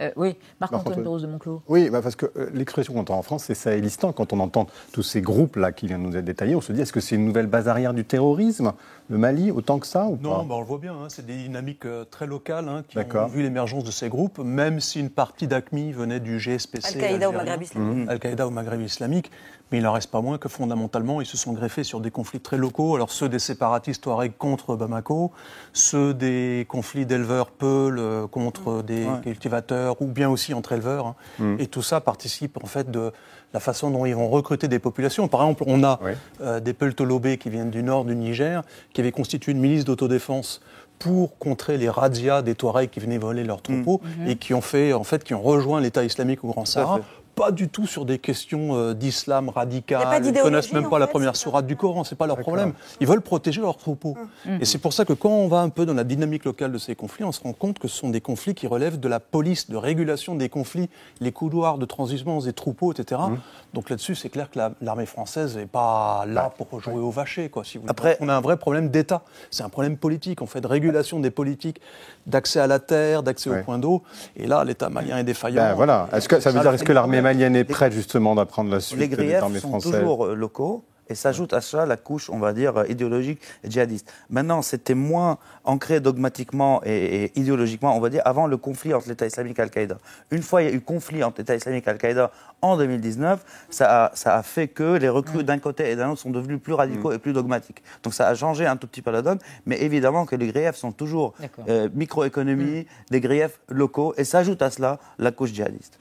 Euh, 0.00 0.10
oui, 0.16 0.36
Marc-Antoine. 0.60 1.02
Pérouse 1.02 1.22
de 1.22 1.26
Monclos. 1.26 1.62
Oui, 1.68 1.90
bah 1.90 2.00
parce 2.02 2.16
que 2.16 2.26
euh, 2.36 2.50
l'expression 2.52 2.94
qu'on 2.94 3.00
entend 3.00 3.18
en 3.18 3.22
France, 3.22 3.44
c'est 3.44 3.54
sahélistan. 3.54 4.12
Quand 4.12 4.32
on 4.32 4.40
entend 4.40 4.66
tous 4.92 5.02
ces 5.02 5.20
groupes-là 5.20 5.72
qui 5.72 5.86
viennent 5.86 6.02
nous 6.02 6.16
être 6.16 6.24
détaillés, 6.24 6.54
on 6.54 6.60
se 6.60 6.72
dit 6.72 6.80
est-ce 6.80 6.92
que 6.92 7.00
c'est 7.00 7.16
une 7.16 7.26
nouvelle 7.26 7.46
base 7.46 7.68
arrière 7.68 7.94
du 7.94 8.04
terrorisme, 8.04 8.72
le 9.08 9.18
Mali, 9.18 9.50
autant 9.50 9.78
que 9.78 9.86
ça 9.86 10.06
ou 10.06 10.18
Non, 10.20 10.38
pas 10.38 10.44
bah, 10.44 10.54
on 10.56 10.60
le 10.60 10.66
voit 10.66 10.78
bien, 10.78 10.94
hein, 10.94 11.08
c'est 11.08 11.26
des 11.26 11.36
dynamiques 11.36 11.86
euh, 11.86 12.04
très 12.04 12.26
locales 12.26 12.68
hein, 12.68 12.82
qui 12.88 12.98
ont 12.98 13.26
vu 13.26 13.42
l'émergence 13.42 13.84
de 13.84 13.90
ces 13.90 14.08
groupes, 14.08 14.38
même 14.38 14.80
si 14.80 15.00
une 15.00 15.10
partie 15.10 15.46
d'ACMI 15.46 15.92
venait 15.92 16.20
du 16.20 16.38
GSPC. 16.38 16.96
Al-Qaïda 16.96 17.28
au. 17.28 17.32
Maghreb 17.32 17.62
islamique. 17.62 17.96
Mhm. 17.96 18.08
Al-Qaïda 18.08 18.46
au 18.46 18.50
Maghreb 18.50 18.80
islamique, 18.80 19.30
mais 19.72 19.78
il 19.78 19.82
n'en 19.84 19.92
reste 19.92 20.10
pas 20.10 20.20
moins 20.20 20.36
que 20.38 20.48
fondamentalement, 20.48 21.20
ils 21.22 21.26
se 21.26 21.36
sont 21.38 21.52
greffés 21.54 21.82
sur 21.82 22.00
des 22.00 22.10
conflits 22.10 22.40
très 22.40 22.58
locaux. 22.58 22.94
Alors 22.94 23.10
ceux 23.10 23.28
des 23.28 23.38
séparatistes 23.38 24.02
Touareg 24.02 24.32
contre 24.36 24.76
Bamako, 24.76 25.32
ceux 25.72 26.12
des 26.14 26.66
conflits 26.68 27.06
d'éleveurs 27.06 27.50
Peul 27.50 27.98
euh, 27.98 28.26
contre 28.26 28.82
des 28.82 29.06
Ouais. 29.06 29.20
cultivateurs, 29.22 30.00
ou 30.02 30.06
bien 30.06 30.28
aussi 30.28 30.52
entre 30.54 30.72
éleveurs. 30.72 31.06
hein. 31.06 31.14
Mhm. 31.38 31.56
Et 31.58 31.66
tout 31.66 31.82
ça 31.82 32.00
participe 32.00 32.62
en 32.62 32.66
fait 32.66 32.90
de 32.90 33.10
la 33.54 33.60
façon 33.60 33.90
dont 33.90 34.04
ils 34.06 34.14
vont 34.14 34.28
recruter 34.28 34.68
des 34.68 34.78
populations. 34.78 35.26
Par 35.28 35.40
exemple, 35.42 35.64
on 35.66 35.82
a 35.84 35.98
euh, 36.42 36.60
des 36.60 36.72
Peul 36.74 36.94
Tolobé 36.94 37.38
qui 37.38 37.50
viennent 37.50 37.70
du 37.70 37.82
nord 37.82 38.04
du 38.04 38.14
Niger, 38.14 38.62
qui 38.92 39.00
avaient 39.00 39.12
constitué 39.12 39.52
une 39.52 39.60
milice 39.60 39.84
d'autodéfense 39.84 40.60
pour 40.98 41.36
contrer 41.38 41.78
les 41.78 41.88
razzias 41.90 42.42
des 42.42 42.54
Touaregs 42.54 42.88
qui 42.90 43.00
venaient 43.00 43.18
voler 43.18 43.42
leurs 43.44 43.60
troupeaux 43.62 44.00
Mhm. 44.20 44.28
et 44.28 44.36
qui 44.36 44.54
ont 44.54 44.60
fait 44.60 44.92
en 44.92 45.02
fait 45.04 45.24
qui 45.24 45.34
ont 45.34 45.42
rejoint 45.42 45.80
l'État 45.80 46.04
islamique 46.04 46.44
au 46.44 46.48
Grand 46.48 46.64
Sahara. 46.64 47.00
Pas 47.34 47.50
du 47.50 47.68
tout 47.68 47.86
sur 47.86 48.04
des 48.04 48.18
questions 48.18 48.76
euh, 48.76 48.94
d'islam 48.94 49.48
radical. 49.48 50.02
Ils 50.12 50.20
d'idéologie, 50.22 50.42
connaissent 50.42 50.72
même 50.72 50.90
pas 50.90 50.98
la 50.98 51.06
fait, 51.06 51.12
première 51.12 51.34
sourate 51.34 51.66
du 51.66 51.76
Coran. 51.76 52.04
C'est 52.04 52.16
pas 52.16 52.26
leur 52.26 52.36
problème. 52.38 52.72
Ils 53.00 53.06
veulent 53.06 53.22
protéger 53.22 53.60
leurs 53.62 53.78
troupeaux. 53.78 54.16
Hum. 54.46 54.58
Et 54.60 54.64
c'est 54.66 54.78
pour 54.78 54.92
ça 54.92 55.04
que 55.04 55.14
quand 55.14 55.30
on 55.30 55.48
va 55.48 55.60
un 55.60 55.70
peu 55.70 55.86
dans 55.86 55.94
la 55.94 56.04
dynamique 56.04 56.44
locale 56.44 56.72
de 56.72 56.78
ces 56.78 56.94
conflits, 56.94 57.24
on 57.24 57.32
se 57.32 57.40
rend 57.40 57.54
compte 57.54 57.78
que 57.78 57.88
ce 57.88 57.96
sont 57.96 58.10
des 58.10 58.20
conflits 58.20 58.54
qui 58.54 58.66
relèvent 58.66 59.00
de 59.00 59.08
la 59.08 59.18
police, 59.18 59.70
de 59.70 59.76
régulation 59.76 60.34
des 60.34 60.48
conflits, 60.50 60.90
les 61.20 61.32
couloirs 61.32 61.78
de 61.78 61.86
transhumance 61.86 62.44
des 62.44 62.52
troupeaux, 62.52 62.92
etc. 62.92 63.20
Hum. 63.24 63.38
Donc 63.72 63.88
là-dessus, 63.88 64.14
c'est 64.14 64.28
clair 64.28 64.50
que 64.50 64.58
la- 64.58 64.72
l'armée 64.82 65.06
française 65.06 65.56
n'est 65.56 65.64
pas 65.66 66.24
là 66.28 66.52
pour 66.58 66.80
jouer 66.80 67.00
au 67.00 67.10
vacher. 67.10 67.48
Quoi, 67.48 67.64
si 67.64 67.78
vous 67.78 67.82
voulez. 67.82 67.90
Après- 67.90 68.18
on 68.20 68.28
a 68.28 68.34
un 68.34 68.40
vrai 68.42 68.58
problème 68.58 68.90
d'État. 68.90 69.22
C'est 69.50 69.62
un 69.62 69.70
problème 69.70 69.96
politique, 69.96 70.42
en 70.42 70.46
fait, 70.46 70.60
de 70.60 70.66
régulation 70.66 71.18
des 71.18 71.30
politiques, 71.30 71.80
d'accès 72.26 72.60
à 72.60 72.66
la 72.66 72.78
terre, 72.78 73.22
d'accès 73.22 73.48
Ouais. 73.48 73.60
aux 73.60 73.64
points 73.64 73.78
d'eau. 73.78 74.02
Et 74.36 74.46
là, 74.46 74.64
l'État 74.64 74.90
malien 74.90 75.16
est 75.16 75.24
défaillant. 75.24 75.62
Ben 75.62 75.72
voilà. 75.74 76.08
Est-ce 76.12 76.28
que 76.28 76.38
ça 76.38 76.50
veut 76.50 76.60
dire 76.60 76.74
est-ce 76.74 76.84
que 76.84 76.92
l'armée 76.92 77.21
malienne 77.22 77.56
est 77.56 77.60
Les- 77.60 77.64
prête 77.64 77.92
justement 77.92 78.34
d'apprendre 78.34 78.70
la 78.70 78.80
suite 78.80 78.98
Les 78.98 79.08
griefs 79.08 79.40
sont 79.60 79.78
toujours 79.78 80.26
euh, 80.26 80.34
locaux. 80.34 80.84
Et 81.08 81.14
s'ajoute 81.16 81.52
à 81.52 81.60
cela 81.60 81.84
la 81.84 81.96
couche, 81.98 82.30
on 82.30 82.38
va 82.38 82.52
dire, 82.54 82.74
euh, 82.78 82.86
idéologique 82.88 83.40
et 83.64 83.70
djihadiste. 83.70 84.10
Maintenant, 84.30 84.62
c'était 84.62 84.94
moins 84.94 85.36
ancré 85.64 86.00
dogmatiquement 86.00 86.80
et, 86.84 87.24
et 87.24 87.38
idéologiquement, 87.38 87.94
on 87.94 88.00
va 88.00 88.08
dire, 88.08 88.22
avant 88.24 88.46
le 88.46 88.56
conflit 88.56 88.94
entre 88.94 89.08
l'État 89.08 89.26
islamique 89.26 89.58
et 89.58 89.62
Al-Qaïda. 89.62 89.98
Une 90.30 90.42
fois 90.42 90.62
il 90.62 90.68
y 90.70 90.72
a 90.72 90.74
eu 90.74 90.80
conflit 90.80 91.22
entre 91.24 91.38
l'État 91.40 91.56
islamique 91.56 91.86
et 91.86 91.90
Al-Qaïda 91.90 92.30
en 92.62 92.76
2019, 92.78 93.44
ça 93.68 94.04
a, 94.06 94.10
ça 94.14 94.36
a 94.36 94.42
fait 94.44 94.68
que 94.68 94.96
les 94.96 95.08
recrues 95.08 95.42
d'un 95.44 95.58
côté 95.58 95.90
et 95.90 95.96
d'un 95.96 96.08
autre 96.10 96.20
sont 96.20 96.30
devenus 96.30 96.60
plus 96.62 96.72
radicaux 96.72 97.12
et 97.12 97.18
plus 97.18 97.32
dogmatiques. 97.32 97.82
Donc 98.04 98.14
ça 98.14 98.28
a 98.28 98.34
changé 98.34 98.64
un 98.66 98.76
tout 98.76 98.86
petit 98.86 99.02
peu 99.02 99.10
la 99.10 99.22
donne, 99.22 99.38
mais 99.66 99.82
évidemment 99.82 100.24
que 100.24 100.36
les 100.36 100.46
griefs 100.46 100.76
sont 100.76 100.92
toujours 100.92 101.34
euh, 101.68 101.88
microéconomie, 101.94 102.86
des 103.10 103.20
griefs 103.20 103.60
locaux, 103.68 104.14
et 104.16 104.24
s'ajoute 104.24 104.62
à 104.62 104.70
cela 104.70 104.98
la 105.18 105.32
couche 105.32 105.52
djihadiste. 105.52 105.98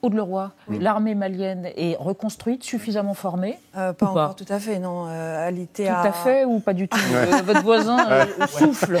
Aude 0.00 0.14
Leroy, 0.14 0.52
l'armée 0.68 1.16
malienne 1.16 1.68
est 1.76 1.96
reconstruite, 1.98 2.62
suffisamment 2.62 3.14
formée 3.14 3.58
Euh, 3.76 3.92
pas 3.92 4.06
Ou 4.10 4.14
pas 4.14 4.22
encore 4.24 4.36
tout 4.36 4.44
à 4.48 4.60
fait, 4.60 4.78
non. 4.78 5.06
Euh, 5.08 5.48
elle 5.48 5.58
était 5.58 5.86
Tout 5.86 5.92
à... 5.92 6.00
à 6.02 6.12
fait 6.12 6.44
ou 6.44 6.60
pas 6.60 6.72
du 6.72 6.86
tout 6.86 6.96
Euh, 7.12 7.42
Votre 7.44 7.62
voisin 7.62 7.98
euh, 8.10 8.24
souffle. 8.46 8.96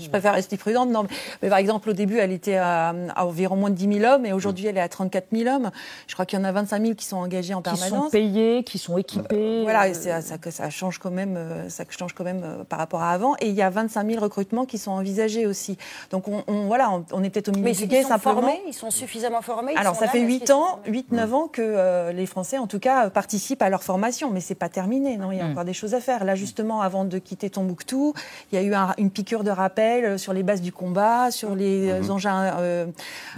Je 0.00 0.08
préfère 0.08 0.32
rester 0.34 0.56
prudente. 0.56 0.90
Non, 0.90 1.04
mais, 1.04 1.08
mais 1.42 1.48
par 1.48 1.58
exemple, 1.58 1.90
au 1.90 1.92
début, 1.92 2.18
elle 2.18 2.32
était 2.32 2.56
à, 2.56 2.92
à 3.14 3.24
environ 3.24 3.54
moins 3.54 3.70
de 3.70 3.76
10 3.76 4.00
000 4.00 4.12
hommes 4.12 4.26
et 4.26 4.32
aujourd'hui, 4.32 4.66
elle 4.66 4.76
est 4.76 4.80
à 4.80 4.88
34 4.88 5.26
000 5.32 5.48
hommes. 5.54 5.70
Je 6.08 6.14
crois 6.14 6.26
qu'il 6.26 6.38
y 6.38 6.42
en 6.42 6.44
a 6.44 6.50
25 6.50 6.82
000 6.82 6.94
qui 6.96 7.04
sont 7.06 7.18
engagés 7.18 7.54
en 7.54 7.62
Qui 7.62 7.76
sont 7.76 7.76
permanence. 7.88 8.10
payés, 8.10 8.64
qui 8.64 8.78
sont 8.78 8.98
équipés. 8.98 9.62
Voilà, 9.62 9.84
euh, 9.84 9.90
et 9.90 10.50
ça, 10.50 10.70
change 10.70 10.98
quand 10.98 11.12
même, 11.12 11.38
ça 11.68 11.84
change 11.88 12.14
quand 12.14 12.24
même 12.24 12.64
par 12.68 12.80
rapport 12.80 13.02
à 13.02 13.10
avant. 13.12 13.34
Et 13.40 13.48
il 13.48 13.54
y 13.54 13.62
a 13.62 13.70
25 13.70 14.08
000 14.10 14.20
recrutements 14.20 14.64
qui 14.64 14.78
sont 14.78 14.90
envisagés 14.90 15.46
aussi. 15.46 15.78
Donc 16.10 16.26
on, 16.26 16.42
on- 16.48 16.66
voilà, 16.66 16.90
on, 16.90 17.04
on 17.12 17.22
est 17.22 17.30
peut-être 17.30 17.48
au 17.48 17.52
milieu 17.52 17.64
Mais 17.64 17.72
du 17.72 17.84
ils 17.84 17.88
guet 17.88 18.02
sont 18.02 18.08
simplement. 18.08 18.40
formés, 18.40 18.60
ils 18.66 18.74
sont 18.74 18.90
suffisamment 18.90 19.40
formés. 19.42 19.72
ils 19.74 19.78
Alors 19.78 19.94
sont 19.94 20.00
ça 20.00 20.06
là, 20.06 20.12
fait 20.12 20.31
8 20.32 20.50
ans, 20.50 20.80
8-9 20.86 21.32
ans 21.34 21.48
que 21.48 21.62
euh, 21.62 22.12
les 22.12 22.26
Français, 22.26 22.58
en 22.58 22.66
tout 22.66 22.78
cas, 22.78 23.10
participent 23.10 23.62
à 23.62 23.68
leur 23.70 23.82
formation. 23.82 24.30
Mais 24.30 24.40
c'est 24.40 24.54
pas 24.54 24.68
terminé, 24.68 25.16
non? 25.16 25.32
Il 25.32 25.38
y 25.38 25.40
a 25.40 25.44
Mm. 25.46 25.50
encore 25.52 25.64
des 25.64 25.72
choses 25.72 25.94
à 25.94 26.00
faire. 26.00 26.24
Là, 26.24 26.34
justement, 26.34 26.80
avant 26.80 27.04
de 27.04 27.18
quitter 27.18 27.50
Tombouctou, 27.50 28.14
il 28.50 28.56
y 28.56 28.58
a 28.58 28.62
eu 28.64 28.74
un- 28.74 28.94
une 28.98 29.10
piqûre 29.10 29.44
de 29.44 29.50
rappel 29.50 30.04
euh, 30.04 30.18
sur 30.18 30.32
les 30.32 30.42
bases 30.42 30.60
du 30.62 30.72
combat, 30.72 31.30
sur 31.30 31.54
les 31.54 31.90
euh, 31.90 32.10
engins 32.10 32.54
euh, 32.58 32.86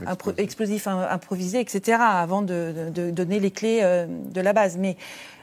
impro- 0.07 0.35
explosifs 0.39 0.87
im- 0.87 1.07
improvisés, 1.11 1.61
etc., 1.61 1.99
avant 2.01 2.43
de, 2.43 2.73
de- 2.95 3.05
de 3.07 3.11
donner 3.11 3.41
les 3.41 3.51
clés 3.51 3.81
euh, 3.83 4.07
de 4.09 4.41
la 4.41 4.53
base. 4.53 4.77
Mais 4.79 4.97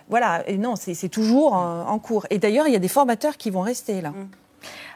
voilà, 0.10 0.44
et 0.50 0.58
non, 0.58 0.76
c'est 0.76 1.08
toujours 1.10 1.54
en, 1.54 1.88
en 1.88 2.00
cours. 2.00 2.26
Et 2.30 2.38
d'ailleurs, 2.38 2.68
il 2.68 2.74
y 2.74 2.76
a 2.76 2.80
des 2.80 2.88
formateurs 2.90 3.38
qui 3.38 3.50
vont 3.50 3.62
rester 3.62 4.02
là. 4.02 4.12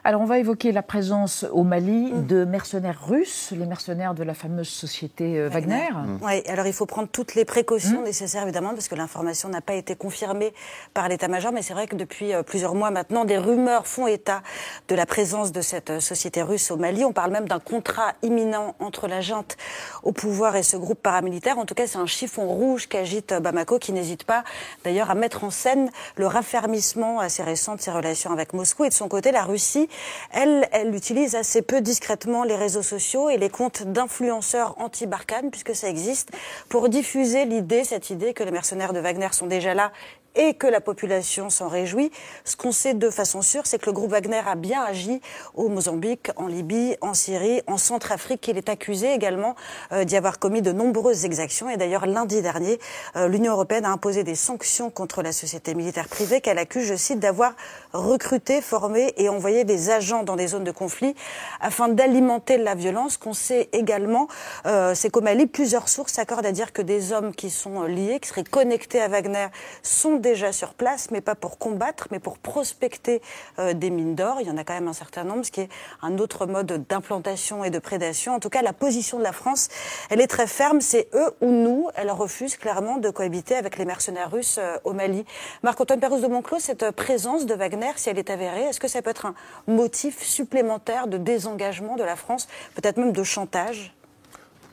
Alors, 0.07 0.21
on 0.21 0.25
va 0.25 0.37
évoquer 0.37 0.71
la 0.71 0.83
présence 0.83 1.47
au 1.51 1.63
Mali 1.63 2.11
Mm. 2.13 2.27
de 2.27 2.45
mercenaires 2.45 3.07
russes, 3.07 3.51
les 3.57 3.65
mercenaires 3.65 4.13
de 4.13 4.23
la 4.23 4.35
fameuse 4.35 4.69
société 4.69 5.39
euh, 5.39 5.49
Wagner. 5.49 5.89
Oui, 6.21 6.43
alors 6.47 6.67
il 6.67 6.73
faut 6.73 6.85
prendre 6.85 7.07
toutes 7.11 7.33
les 7.33 7.43
précautions 7.43 8.03
nécessaires 8.03 8.43
évidemment 8.43 8.75
parce 8.75 8.87
que 8.87 8.93
l'information 8.93 9.49
n'a 9.49 9.61
pas 9.61 9.73
été 9.73 9.95
confirmée 9.95 10.53
par 10.93 11.09
l'état-major, 11.09 11.51
mais 11.51 11.63
c'est 11.63 11.73
vrai 11.73 11.87
que 11.87 11.95
depuis 11.95 12.35
euh, 12.35 12.43
plusieurs 12.43 12.75
mois 12.75 12.91
maintenant, 12.91 13.25
des 13.25 13.39
rumeurs 13.39 13.87
font 13.87 14.05
état 14.05 14.43
de 14.89 14.93
la 14.93 15.07
présence 15.07 15.51
de 15.51 15.61
cette 15.61 15.89
euh, 15.89 15.99
société 15.99 16.43
russe 16.43 16.69
au 16.69 16.77
Mali. 16.77 17.03
On 17.03 17.11
parle 17.11 17.31
même 17.31 17.47
d'un 17.47 17.59
contrat 17.59 18.13
imminent 18.21 18.75
entre 18.79 19.07
la 19.07 19.21
junte 19.21 19.57
au 20.03 20.11
pouvoir 20.11 20.55
et 20.55 20.61
ce 20.61 20.77
groupe 20.77 21.01
paramilitaire. 21.01 21.57
En 21.57 21.65
tout 21.65 21.73
cas, 21.73 21.87
c'est 21.87 21.97
un 21.97 22.05
chiffon 22.05 22.47
rouge 22.47 22.87
qu'agite 22.87 23.33
Bamako 23.33 23.79
qui 23.79 23.91
n'hésite 23.91 24.23
pas 24.23 24.43
d'ailleurs 24.83 25.09
à 25.09 25.15
mettre 25.15 25.43
en 25.43 25.49
scène 25.49 25.89
le 26.15 26.27
raffermissement 26.27 27.19
assez 27.19 27.41
récent 27.41 27.73
de 27.73 27.81
ses 27.81 27.89
relations 27.89 28.31
avec 28.31 28.53
Moscou. 28.53 28.85
Et 28.85 28.89
de 28.89 28.93
son 28.93 29.07
côté, 29.07 29.31
la 29.31 29.41
Russie, 29.41 29.89
elle, 30.31 30.67
elle 30.71 30.95
utilise 30.95 31.35
assez 31.35 31.61
peu 31.61 31.81
discrètement 31.81 32.43
les 32.43 32.55
réseaux 32.55 32.83
sociaux 32.83 33.29
et 33.29 33.37
les 33.37 33.49
comptes 33.49 33.83
d'influenceurs 33.83 34.75
anti-Barkhane, 34.79 35.51
puisque 35.51 35.75
ça 35.75 35.89
existe, 35.89 36.29
pour 36.69 36.89
diffuser 36.89 37.45
l'idée, 37.45 37.83
cette 37.83 38.09
idée 38.09 38.33
que 38.33 38.43
les 38.43 38.51
mercenaires 38.51 38.93
de 38.93 38.99
Wagner 38.99 39.29
sont 39.31 39.47
déjà 39.47 39.73
là 39.73 39.91
et 40.35 40.53
que 40.53 40.67
la 40.67 40.81
population 40.81 41.49
s'en 41.49 41.67
réjouit. 41.67 42.11
Ce 42.43 42.55
qu'on 42.55 42.71
sait 42.71 42.93
de 42.93 43.09
façon 43.09 43.41
sûre, 43.41 43.63
c'est 43.65 43.79
que 43.79 43.87
le 43.87 43.93
groupe 43.93 44.11
Wagner 44.11 44.41
a 44.45 44.55
bien 44.55 44.83
agi 44.83 45.21
au 45.53 45.69
Mozambique, 45.69 46.29
en 46.35 46.47
Libye, 46.47 46.95
en 47.01 47.13
Syrie, 47.13 47.61
en 47.67 47.77
Centrafrique. 47.77 48.41
qu'il 48.41 48.57
est 48.57 48.69
accusé 48.69 49.13
également 49.13 49.55
euh, 49.91 50.03
d'y 50.03 50.17
avoir 50.17 50.39
commis 50.39 50.61
de 50.61 50.71
nombreuses 50.71 51.25
exactions. 51.25 51.69
Et 51.69 51.77
d'ailleurs, 51.77 52.05
lundi 52.05 52.41
dernier, 52.41 52.79
euh, 53.15 53.27
l'Union 53.27 53.53
européenne 53.53 53.85
a 53.85 53.91
imposé 53.91 54.23
des 54.23 54.35
sanctions 54.35 54.89
contre 54.89 55.21
la 55.21 55.31
société 55.31 55.73
militaire 55.73 56.07
privée 56.07 56.41
qu'elle 56.41 56.57
accuse, 56.57 56.85
je 56.85 56.95
cite, 56.95 57.19
d'avoir 57.19 57.53
recruté, 57.93 58.61
formé 58.61 59.13
et 59.17 59.29
envoyé 59.29 59.63
des 59.63 59.89
agents 59.89 60.23
dans 60.23 60.35
des 60.35 60.47
zones 60.47 60.63
de 60.63 60.71
conflit 60.71 61.15
afin 61.61 61.87
d'alimenter 61.87 62.57
la 62.57 62.75
violence. 62.75 63.17
Qu'on 63.17 63.33
sait 63.33 63.69
également, 63.71 64.27
euh, 64.65 64.93
c'est 64.95 65.09
qu'au 65.09 65.21
Mali, 65.21 65.47
plusieurs 65.47 65.89
sources 65.89 66.13
s'accordent 66.13 66.45
à 66.45 66.51
dire 66.51 66.73
que 66.73 66.81
des 66.81 67.13
hommes 67.13 67.33
qui 67.33 67.49
sont 67.49 67.83
liés, 67.83 68.19
qui 68.21 68.29
seraient 68.29 68.43
connectés 68.43 69.01
à 69.01 69.07
Wagner, 69.07 69.47
sont 69.81 70.15
déjà 70.25 70.51
sur 70.51 70.73
place, 70.73 71.11
mais 71.11 71.21
pas 71.21 71.35
pour 71.35 71.59
combattre, 71.59 72.07
mais 72.09 72.17
pour 72.17 72.39
prospecter 72.39 73.21
euh, 73.59 73.73
des 73.73 73.91
mines 73.91 74.15
d'or. 74.15 74.37
Il 74.41 74.47
y 74.47 74.49
en 74.49 74.57
a 74.57 74.63
quand 74.63 74.73
même 74.73 74.87
un 74.87 74.93
certain 74.93 75.23
nombre, 75.23 75.45
ce 75.45 75.51
qui 75.51 75.61
est 75.61 75.69
un 76.01 76.17
autre 76.17 76.47
mode 76.47 76.87
d'implantation 76.89 77.63
et 77.63 77.69
de 77.69 77.77
prédation. 77.77 78.33
En 78.33 78.39
tout 78.39 78.49
cas, 78.49 78.63
la 78.63 78.73
position 78.73 79.19
de 79.19 79.23
la 79.23 79.31
France, 79.31 79.69
elle 80.09 80.19
est 80.21 80.27
très 80.27 80.47
ferme. 80.47 80.81
C'est 80.81 81.09
eux 81.13 81.31
ou 81.41 81.51
nous. 81.51 81.89
Elle 81.93 82.09
refuse 82.09 82.57
clairement 82.57 82.97
de 82.97 83.11
cohabiter 83.11 83.55
avec 83.55 83.77
les 83.77 83.85
mercenaires 83.85 84.31
russes 84.31 84.57
euh, 84.57 84.77
au 84.83 84.93
Mali. 84.93 85.25
Marc-Antoine 85.61 85.99
Pérouse 85.99 86.23
de 86.23 86.27
Monclos, 86.27 86.59
cette 86.59 86.81
euh, 86.81 86.91
présence 86.91 87.45
de 87.45 87.53
Wagner, 87.53 87.91
si 87.95 88.09
elle 88.09 88.17
est 88.17 88.31
avérée, 88.31 88.63
est-ce 88.63 88.79
que 88.79 88.87
ça 88.87 89.03
peut 89.03 89.11
être 89.11 89.27
un 89.27 89.35
motif 89.67 90.23
supplémentaire 90.23 91.05
de 91.05 91.19
désengagement 91.19 91.97
de 91.97 92.03
la 92.03 92.15
France, 92.15 92.47
peut-être 92.73 92.97
même 92.97 93.11
de 93.11 93.23
chantage? 93.23 93.93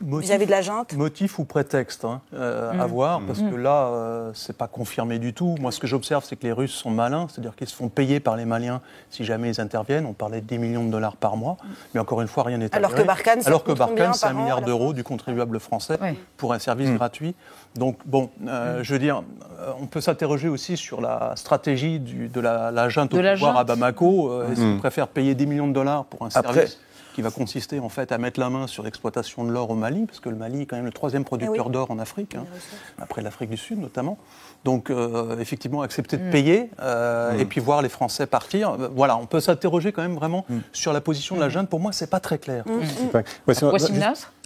Motif- 0.03 0.29
vis-à-vis 0.29 0.47
de 0.47 0.51
la 0.51 0.63
junte 0.63 0.93
Motif 0.95 1.39
ou 1.39 1.45
prétexte 1.45 2.05
hein, 2.05 2.21
euh, 2.35 2.71
à 2.73 2.87
Mm. 2.87 2.91
voir, 2.91 3.21
parce 3.27 3.41
Mm. 3.41 3.51
que 3.51 3.57
là, 3.57 3.87
euh, 3.87 4.31
c'est 4.35 4.57
pas 4.57 4.67
confirmé 4.69 5.19
du 5.19 5.33
tout. 5.33 5.55
Moi, 5.61 5.71
ce 5.73 5.79
que 5.81 5.87
j'observe, 5.87 6.25
c'est 6.25 6.37
que 6.37 6.43
les 6.45 6.53
Russes 6.53 6.73
sont 6.75 6.91
malins, 6.91 7.27
c'est-à-dire 7.31 7.55
qu'ils 7.57 7.69
se 7.69 7.75
font 7.75 7.89
payer 7.89 8.21
par 8.21 8.37
les 8.37 8.45
Maliens 8.45 8.81
si 9.11 9.25
jamais 9.25 9.49
ils 9.51 9.61
interviennent. 9.61 10.07
On 10.07 10.13
parlait 10.13 10.41
de 10.41 10.47
10 10.47 10.59
millions 10.59 10.85
de 10.85 10.91
dollars 10.91 11.17
par 11.17 11.37
mois, 11.37 11.57
mais 11.95 12.01
encore 12.01 12.21
une 12.23 12.29
fois, 12.29 12.43
rien 12.45 12.59
n'est 12.59 12.75
Alors 12.75 12.95
que 12.95 13.03
Barkhane, 13.03 13.41
Alors 13.47 13.65
que 13.65 13.73
Barkhane, 13.73 14.15
c'est 14.15 14.27
un 14.27 14.33
milliard 14.33 14.63
d'euros 14.63 14.93
du 14.93 15.05
contribuable 15.05 15.59
français 15.61 15.99
pour 16.37 16.53
un 16.53 16.59
service 16.59 16.89
Mm. 16.91 16.97
gratuit. 16.97 17.35
Donc, 17.77 17.97
bon, 18.05 18.31
euh, 18.49 18.81
je 18.83 18.93
veux 18.93 18.99
dire, 18.99 19.23
euh, 19.61 19.71
on 19.81 19.87
peut 19.87 20.01
s'interroger 20.01 20.49
aussi 20.49 20.77
sur 20.77 21.01
la 21.01 21.33
stratégie 21.37 22.01
du- 22.01 22.29
de 22.29 22.41
la, 22.41 22.71
la 22.71 22.89
junte 22.89 23.13
De 23.13 23.19
au 23.19 23.23
la 23.23 23.35
pouvoir 23.35 23.57
à. 23.57 23.65
Bamako. 23.65 24.31
Euh, 24.31 24.51
Est-ce 24.53 24.61
qu'ils 24.61 24.79
préfèrent 24.79 25.09
payer 25.09 25.35
10 25.35 25.47
millions 25.47 25.69
de 25.69 25.73
dollars 25.73 26.05
pour 26.05 26.23
un 26.23 26.29
Après- 26.35 26.53
service 26.55 26.79
qui 27.15 27.23
va 27.23 27.31
consister 27.31 27.79
en 27.81 27.89
fait 27.89 28.13
à 28.13 28.19
mettre 28.19 28.41
la 28.41 28.51
main 28.51 28.67
sur 28.67 28.83
l'exploitation 28.83 29.45
de 29.45 29.51
l'or 29.53 29.71
au 29.71 29.75
Mali, 29.75 30.07
parce 30.07 30.21
que 30.21 30.29
le 30.29 30.37
Mali 30.37 30.63
est 30.63 30.67
quand 30.67 30.77
même 30.77 30.85
le 30.87 30.93
troisième 30.93 31.25
producteur 31.25 31.55
Eh 31.65 31.69
oui. 31.69 31.73
d'or 31.73 31.91
en 31.91 31.99
Afrique, 31.99 32.35
hein, 32.35 32.45
après 33.01 33.23
l'Afrique 33.23 33.51
du 33.51 33.57
Sud 33.57 33.79
notamment. 33.81 34.19
Donc 34.65 34.91
euh, 34.91 35.39
effectivement, 35.41 35.83
accepter 35.83 36.17
de 36.17 36.23
Mm. 36.23 36.31
payer 36.31 36.71
euh, 36.81 37.37
et 37.39 37.45
puis 37.45 37.61
voir 37.61 37.83
les 37.83 37.89
Français 37.89 38.27
partir. 38.27 38.71
euh, 38.71 38.89
Voilà, 38.95 39.17
on 39.17 39.27
peut 39.27 39.41
s'interroger 39.41 39.91
quand 39.93 40.03
même 40.03 40.15
vraiment 40.15 40.47
sur 40.73 40.93
la 40.93 41.01
position 41.01 41.35
de 41.37 41.41
la 41.41 41.49
junte. 41.49 41.69
Pour 41.69 41.81
moi, 41.81 41.91
c'est 41.93 42.09
pas 42.11 42.21
très 42.21 42.39
clair. 42.39 42.65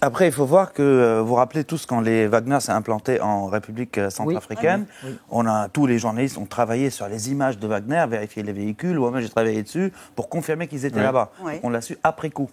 Après, 0.01 0.27
il 0.27 0.31
faut 0.31 0.45
voir 0.45 0.73
que 0.73 0.81
euh, 0.81 1.21
vous 1.21 1.27
vous 1.27 1.35
rappelez 1.35 1.63
tous 1.63 1.85
quand 1.85 2.01
les 2.01 2.27
Wagner 2.27 2.59
s'est 2.59 2.71
implanté 2.71 3.21
en 3.21 3.45
République 3.47 3.99
centrafricaine, 4.09 4.85
Oui. 5.03 5.09
Oui. 5.11 5.17
on 5.29 5.45
a 5.45 5.69
tous 5.69 5.85
les 5.85 5.99
journalistes 5.99 6.37
ont 6.37 6.45
travaillé 6.45 6.89
sur 6.89 7.07
les 7.07 7.31
images 7.31 7.57
de 7.59 7.67
Wagner, 7.67 8.03
vérifié 8.09 8.41
les 8.43 8.53
véhicules. 8.53 8.97
Moi-même, 8.97 9.21
j'ai 9.21 9.29
travaillé 9.29 9.61
dessus 9.63 9.93
pour 10.15 10.29
confirmer 10.29 10.67
qu'ils 10.67 10.85
étaient 10.85 11.01
là-bas. 11.03 11.31
On 11.63 11.69
l'a 11.69 11.81
su 11.81 11.97
après 12.03 12.29
coup. 12.31 12.49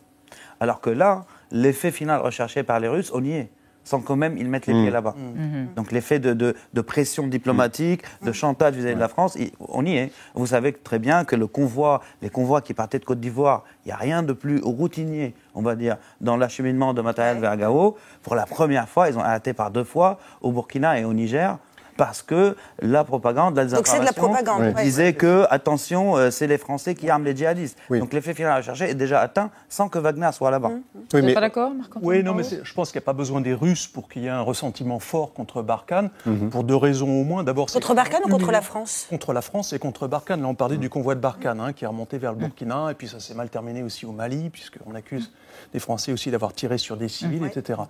Alors 0.60 0.80
que 0.80 0.90
là, 0.90 1.24
l'effet 1.50 1.90
final 1.90 2.20
recherché 2.20 2.62
par 2.62 2.80
les 2.80 2.88
Russes, 2.88 3.10
on 3.14 3.22
y 3.24 3.32
est, 3.32 3.50
sans 3.84 4.00
quand 4.00 4.16
même 4.16 4.38
ils 4.38 4.48
mettent 4.48 4.66
les 4.66 4.74
Mm. 4.74 4.82
pieds 4.82 4.90
là-bas. 4.90 5.14
Mhm. 5.16 5.68
Donc 5.76 5.92
l'effet 5.92 6.18
de, 6.18 6.32
de- 6.32 6.54
de 6.72 6.80
pression 6.80 7.26
diplomatique, 7.26 8.02
de 8.22 8.32
chantage 8.32 8.74
vis-à-vis 8.74 8.94
de 8.94 9.00
la 9.00 9.08
France, 9.08 9.36
on 9.60 9.84
y 9.84 9.96
est. 9.96 10.12
Vous 10.34 10.46
savez 10.46 10.72
très 10.72 10.98
bien 10.98 11.24
que 11.24 11.36
le 11.36 11.46
convoi, 11.46 12.00
les 12.22 12.30
convois 12.30 12.62
qui 12.62 12.72
partaient 12.72 12.98
de 12.98 13.04
Côte 13.04 13.20
d'Ivoire, 13.20 13.64
il 13.84 13.88
n'y 13.88 13.92
a 13.92 13.96
rien 13.96 14.22
de 14.22 14.32
plus 14.32 14.60
routinier, 14.62 15.34
on 15.54 15.60
va 15.62 15.76
dire, 15.76 15.98
dans 16.22 16.36
l'acheminement 16.38 16.94
de 16.94 17.02
matériel 17.02 17.38
vers 17.40 17.56
Gao. 17.58 17.96
Pour 18.22 18.34
la 18.36 18.46
première 18.46 18.88
fois, 18.88 19.10
ils 19.10 19.18
ont 19.18 19.22
arrêté 19.22 19.52
par 19.52 19.70
deux 19.70 19.84
fois 19.84 20.18
au 20.40 20.50
Burkina 20.50 20.98
et 20.98 21.04
au 21.04 21.12
Niger. 21.12 21.58
Parce 21.96 22.22
que 22.22 22.56
la 22.80 23.04
propagande, 23.04 23.56
la 23.56 23.66
Donc 23.66 23.86
c'est 23.86 23.98
de 24.00 24.04
la 24.04 24.10
désinformation 24.10 24.44
propagande, 24.44 24.74
ouais. 24.76 24.82
disait 24.82 25.12
que, 25.12 25.46
attention, 25.50 26.16
euh, 26.16 26.30
c'est 26.30 26.46
les 26.46 26.58
Français 26.58 26.94
qui 26.94 27.08
arment 27.08 27.24
les 27.24 27.36
djihadistes. 27.36 27.78
Donc 27.90 28.12
l'effet 28.12 28.34
final 28.34 28.56
recherché 28.56 28.90
est 28.90 28.94
déjà 28.94 29.20
atteint 29.20 29.50
sans 29.68 29.88
que 29.88 29.98
Wagner 29.98 30.30
soit 30.32 30.50
là-bas. 30.50 30.70
Vous 31.12 31.20
n'êtes 31.20 31.34
pas 31.34 31.40
d'accord, 31.40 31.70
Marc-Antoine 31.72 32.02
Oui, 32.04 32.22
non, 32.24 32.34
mais 32.34 32.42
je 32.42 32.74
pense 32.74 32.90
qu'il 32.90 32.98
n'y 32.98 33.04
a 33.04 33.06
pas 33.06 33.12
besoin 33.12 33.40
des 33.40 33.54
Russes 33.54 33.86
pour 33.86 34.08
qu'il 34.08 34.22
y 34.22 34.26
ait 34.26 34.30
un 34.30 34.40
ressentiment 34.40 34.98
fort 34.98 35.32
contre 35.32 35.62
Barkhane, 35.62 36.10
Mhm. 36.26 36.50
pour 36.50 36.64
deux 36.64 36.76
raisons 36.76 37.08
au 37.20 37.24
moins. 37.24 37.44
D'abord, 37.44 37.66
Contre 37.70 37.94
Barkhane 37.94 38.22
ou 38.24 38.28
contre 38.28 38.50
la 38.52 38.60
France 38.60 39.06
Contre 39.10 39.32
la 39.32 39.42
France 39.42 39.72
et 39.72 39.78
contre 39.78 40.06
Barkhane. 40.08 40.42
Là, 40.42 40.48
on 40.48 40.54
parlait 40.54 40.76
du 40.76 40.88
convoi 40.90 41.14
de 41.14 41.20
Barkhane, 41.20 41.60
hein, 41.60 41.72
qui 41.72 41.84
est 41.84 41.86
remonté 41.88 42.18
vers 42.18 42.32
le 42.32 42.38
Burkina, 42.38 42.90
et 42.90 42.94
puis 42.94 43.08
ça 43.08 43.20
s'est 43.20 43.34
mal 43.34 43.48
terminé 43.50 43.82
aussi 43.82 44.04
au 44.06 44.12
Mali, 44.12 44.50
puisqu'on 44.50 44.94
accuse 44.94 45.30
des 45.72 45.78
Français 45.78 46.12
aussi 46.12 46.30
d'avoir 46.30 46.52
tiré 46.52 46.78
sur 46.78 46.96
des 46.96 47.08
civils, 47.08 47.44
etc. 47.44 47.80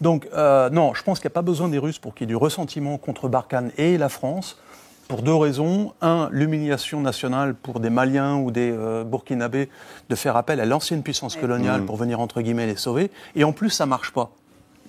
Donc, 0.00 0.28
euh, 0.34 0.70
non, 0.70 0.94
je 0.94 1.02
pense 1.02 1.18
qu'il 1.20 1.28
n'y 1.28 1.32
a 1.32 1.34
pas 1.34 1.42
besoin 1.42 1.68
des 1.68 1.78
Russes 1.78 1.98
pour 1.98 2.14
qu'il 2.14 2.24
y 2.24 2.26
ait 2.26 2.34
du 2.34 2.36
ressentiment 2.36 2.98
contre 2.98 3.28
Barkhane 3.28 3.70
et 3.78 3.98
la 3.98 4.08
France. 4.08 4.58
Pour 5.08 5.22
deux 5.22 5.34
raisons. 5.36 5.92
Un, 6.02 6.28
l'humiliation 6.32 7.00
nationale 7.00 7.54
pour 7.54 7.78
des 7.78 7.90
Maliens 7.90 8.38
ou 8.38 8.50
des 8.50 8.72
euh, 8.72 9.04
Burkinabés 9.04 9.68
de 10.08 10.14
faire 10.16 10.36
appel 10.36 10.58
à 10.58 10.64
l'ancienne 10.64 11.04
puissance 11.04 11.36
coloniale 11.36 11.82
Mhm. 11.82 11.86
pour 11.86 11.94
venir, 11.96 12.18
entre 12.18 12.40
guillemets, 12.42 12.66
les 12.66 12.74
sauver. 12.74 13.12
Et 13.36 13.44
en 13.44 13.52
plus, 13.52 13.70
ça 13.70 13.84
ne 13.84 13.90
marche 13.90 14.10
pas. 14.12 14.30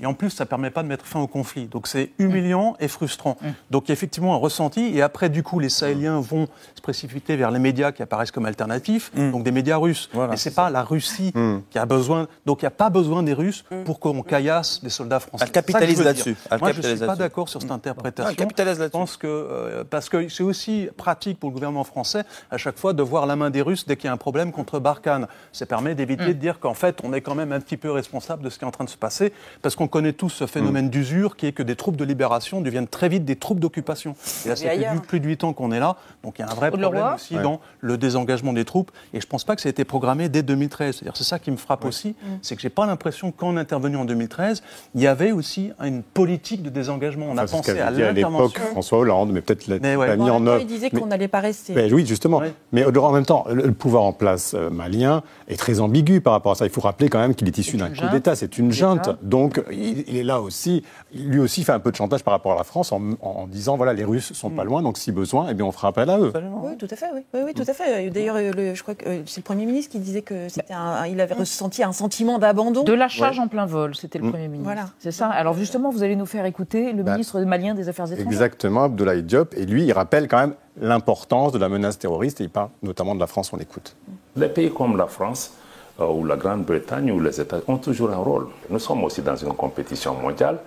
Et 0.02 0.06
en 0.06 0.14
plus, 0.14 0.30
ça 0.30 0.44
ne 0.44 0.50
permet 0.50 0.70
pas 0.70 0.84
de 0.84 0.88
mettre 0.88 1.06
fin 1.06 1.20
au 1.20 1.28
conflit. 1.28 1.66
Donc 1.66 1.88
c'est 1.88 2.12
humiliant 2.20 2.76
et 2.80 2.88
frustrant. 2.88 3.38
Donc 3.72 3.86
il 3.86 3.90
y 3.90 3.92
a 3.92 3.94
effectivement 3.94 4.34
un 4.34 4.38
ressenti. 4.38 4.92
Et 4.96 5.02
après, 5.02 5.30
du 5.30 5.44
coup, 5.44 5.60
les 5.60 5.70
Sahéliens 5.70 6.20
vont 6.20 6.48
se 6.76 6.82
précipiter 6.82 7.36
vers 7.36 7.52
les 7.52 7.60
médias 7.60 7.92
qui 7.92 8.02
apparaissent 8.02 8.32
comme 8.32 8.46
alternatifs, 8.46 9.12
donc 9.16 9.44
des 9.44 9.52
médias 9.52 9.78
russes. 9.78 10.10
Et 10.34 10.38
c'est 10.38 10.56
pas 10.56 10.70
la 10.70 10.84
Russie 10.84 11.34
qui 11.70 11.80
a 11.80 11.86
besoin. 11.86 12.28
Donc 12.46 12.62
il 12.62 12.66
n'y 12.66 12.68
a 12.68 12.72
pas 12.72 12.90
besoin 12.90 13.24
des 13.24 13.34
Russes 13.34 13.66
pour 13.86 14.00
qu'on 14.00 14.22
caillasse 14.24 14.80
les 14.84 14.90
soldats 14.90 15.20
français. 15.20 15.46
Elle 15.46 15.52
capitalise 15.52 16.02
là-dessus. 16.04 16.36
Moi, 16.60 16.72
je 16.72 16.78
ne 16.78 16.84
suis 16.84 16.96
pas 16.96 17.06
là-dessus. 17.06 17.20
d'accord 17.20 17.50
sur 17.50 17.62
cette 17.62 17.72
interprétation. 17.72 18.30
Elle 18.30 18.36
capitalise 18.36 18.80
Je 18.80 18.86
pense 18.86 19.18
que 19.18 19.28
euh, 19.28 19.84
parce 19.90 20.10
que 20.10 20.28
c'est 20.30 20.44
aussi 20.44 20.90
pratique 20.98 21.40
pour 21.40 21.50
le 21.50 21.54
gouvernement 21.54 21.84
français 21.84 22.24
à 22.52 22.58
chaque 22.58 22.78
fois 22.78 22.94
de 22.94 23.04
voir 23.04 23.26
la 23.26 23.36
main 23.36 23.50
des 23.50 23.62
Russes 23.62 23.86
dès 23.86 23.96
qu'il 23.96 24.06
y 24.06 24.10
a 24.10 24.14
un 24.14 24.18
problème 24.18 24.52
contre 24.52 24.80
Barkhane. 24.80 25.28
Ça 25.52 25.66
permet 25.66 25.96
d'éviter 25.96 26.28
de 26.28 26.34
dire 26.34 26.60
qu'en 26.60 26.74
fait 26.74 27.00
on 27.04 27.14
est 27.14 27.22
quand 27.22 27.36
même 27.36 27.52
un 27.52 27.60
petit 27.60 27.78
peu 27.78 27.92
responsable 27.92 28.44
de 28.44 28.50
ce 28.50 28.58
qui 28.58 28.66
est 28.66 28.68
en 28.68 28.72
train 28.72 28.84
de 28.84 28.90
se 28.90 28.98
passer 28.98 29.34
parce 29.62 29.76
qu'on 29.76 29.87
connaît 29.88 30.14
tous 30.14 30.30
ce 30.30 30.46
phénomène 30.46 30.90
d'usure 30.90 31.36
qui 31.36 31.46
est 31.48 31.52
que 31.52 31.64
des 31.64 31.76
troupes 31.76 31.96
de 31.98 32.04
libération 32.04 32.62
deviennent 32.62 32.88
très 32.88 33.10
vite 33.10 33.26
des 33.26 33.36
troupes 33.36 33.60
d'occupation. 33.60 34.16
Et 34.46 34.50
là, 34.50 34.56
ça 34.56 34.70
fait 34.70 34.78
du- 34.78 35.00
plus 35.02 35.20
de 35.20 35.26
8 35.28 35.44
ans 35.44 35.54
qu'on 35.54 35.72
est 35.72 35.80
là, 35.80 35.96
donc 36.24 36.36
il 36.40 36.42
y 36.42 36.46
a 36.46 36.52
un 36.52 36.54
vrai 36.54 36.70
problème 36.70 36.92
Leroy 36.94 37.16
aussi 37.16 37.36
Ouais. 37.36 37.44
dans 37.44 37.60
le 37.82 37.98
désengagement 37.98 38.54
des 38.54 38.66
troupes. 38.66 38.92
Et 39.14 39.20
je 39.22 39.26
ne 39.26 39.30
pense 39.30 39.44
pas 39.44 39.56
que 39.56 39.62
ça 39.62 39.70
a 39.70 39.72
été 39.72 39.84
programmé 39.86 40.30
dès 40.30 40.44
2013. 40.44 40.96
C'est-à-dire, 40.96 41.16
c'est 41.18 41.24
ça 41.24 41.40
qui 41.40 41.52
me 41.52 41.58
frappe 41.58 41.86
aussi, 41.86 42.16
c'est 42.42 42.56
que 42.56 42.62
j'ai 42.62 42.70
pas 42.70 42.86
l'impression 42.86 43.32
que 43.32 43.38
quand 43.38 43.48
on 43.50 43.58
est 43.58 43.62
intervenu 43.62 43.98
en 43.98 44.06
2013, 44.06 44.62
il 44.96 45.02
y 45.02 45.08
avait 45.08 45.32
aussi 45.32 45.72
une 45.84 46.04
politique 46.04 46.64
de 46.64 46.70
désengagement. 46.70 47.28
On 47.30 47.38
a 47.38 47.44
Enfin, 47.44 47.58
pensé 47.58 47.80
à 47.80 47.90
l'époque 47.92 48.16
l'intervention. 48.16 48.62
François 48.72 48.98
Hollande, 49.00 49.32
mais 49.32 49.42
peut-être 49.42 49.68
l'a 49.68 49.78
ouais. 49.98 50.18
mis 50.18 50.30
En 50.30 50.46
œuvre. 50.48 50.62
il 50.62 50.68
disait 50.68 50.90
qu'on 50.90 51.06
n'allait 51.08 51.28
pas 51.28 51.40
rester. 51.40 51.74
Ben 51.74 51.92
oui, 51.94 52.06
justement. 52.06 52.40
Ouais. 52.40 52.54
Mais 52.72 52.84
au- 52.86 52.98
en 53.04 53.12
même 53.12 53.26
temps, 53.26 53.46
le, 53.50 53.64
le 53.64 53.72
pouvoir 53.74 54.04
en 54.04 54.14
place 54.14 54.54
euh, 54.56 54.70
malien 54.70 55.24
est 55.48 55.58
très 55.58 55.80
ambigu 55.80 56.22
par 56.22 56.34
rapport 56.34 56.52
à 56.52 56.56
ça. 56.56 56.66
Il 56.66 56.72
faut 56.72 56.82
rappeler 56.82 57.10
quand 57.10 57.20
même 57.20 57.36
qu'il 57.36 57.48
est 57.48 57.58
issu 57.58 57.78
d'un 57.78 57.90
coup 57.90 58.08
d'État. 58.12 58.36
C'est 58.36 58.58
une 58.58 58.72
junte. 58.72 59.10
Donc, 59.22 59.62
il 59.78 60.04
il, 60.08 60.18
est 60.18 60.24
là 60.24 60.42
aussi. 60.42 60.84
Lui 61.14 61.40
aussi 61.40 61.64
fait 61.64 61.72
un 61.72 61.80
peu 61.80 61.92
de 61.92 61.96
chantage 61.96 62.24
par 62.24 62.34
rapport 62.34 62.54
à 62.54 62.56
la 62.56 62.64
France 62.64 62.92
en, 62.92 63.48
disant 63.48 63.78
voilà, 63.78 63.94
les 63.94 64.04
Russes 64.04 64.34
sont 64.34 64.50
pas 64.50 64.64
mm. 64.64 64.68
loin, 64.68 64.82
donc 64.82 64.98
si 64.98 65.12
besoin, 65.12 65.48
eh 65.50 65.54
bien, 65.54 65.66
on 65.66 65.72
fera 65.72 65.90
appel 65.90 66.10
à 66.10 66.20
eux. 66.20 66.32
Oui, 66.64 66.78
tout 66.78 66.88
à 66.90 66.96
fait. 66.96 67.08
Oui, 67.14 67.22
oui, 67.46 67.54
tout 67.54 67.64
à 67.68 67.74
fait. 67.74 68.10
D'ailleurs, 68.10 68.38
je 68.38 68.82
crois 68.82 68.96
que 68.96 69.08
euh, 69.08 69.22
c'est 69.26 69.42
le 69.42 69.44
Premier 69.44 69.66
ministre 69.66 69.92
qui 69.92 70.00
disait 70.00 70.22
que 70.22 70.50
c'était 70.50 70.74
il 71.10 71.22
avait 71.22 71.36
ressenti 71.36 71.84
un 71.84 71.94
sentiment 71.94 72.40
d'abandon. 72.40 72.84
De 72.84 72.94
la 72.94 73.08
charge 73.08 73.40
en 73.40 73.48
plein 73.48 73.66
vol, 73.66 73.96
c'était 73.96 74.20
le 74.20 74.26
mm. 74.26 74.32
Premier 74.32 74.48
ministre. 74.48 74.66
Voilà. 74.66 74.90
C'est 75.00 75.12
ça. 75.12 75.28
Alors 75.28 75.54
justement, 75.54 75.90
vous 75.90 76.04
allez 76.04 76.16
nous 76.16 76.26
faire 76.26 76.46
écouter 76.46 76.94
le 76.94 77.04
bah, 77.04 77.14
ministre 77.14 77.40
malien 77.42 77.74
des 77.76 77.90
Affaires 77.90 78.06
étrangères. 78.06 78.28
Exactement, 78.28 78.84
Abdoulaye 78.86 79.24
Diop. 79.24 79.54
Et 79.56 79.66
lui, 79.66 79.86
il 79.86 79.94
rappelle 79.94 80.28
quand 80.28 80.40
même 80.40 80.54
l'importance 80.80 81.52
de 81.52 81.58
la 81.58 81.70
menace 81.70 81.98
terroriste 81.98 82.42
et 82.42 82.46
il 82.46 82.50
parle 82.50 82.70
notamment 82.84 83.16
de 83.16 83.20
la 83.20 83.28
France. 83.28 83.52
On 83.54 83.58
écoute. 83.58 83.96
Les 84.36 84.50
pays 84.50 84.72
comme 84.72 84.98
la 84.98 85.08
France 85.08 85.54
ou 86.00 86.26
la 86.26 86.36
Grande-Bretagne 86.36 87.12
ou 87.12 87.20
les 87.20 87.42
États 87.42 87.60
ont 87.68 87.78
toujours 87.78 88.12
un 88.12 88.18
rôle. 88.18 88.48
Nous 88.70 88.80
sommes 88.80 89.04
aussi 89.04 89.22
dans 89.22 89.36
une 89.36 89.54
compétition 89.54 90.14
mondiale. 90.14 90.60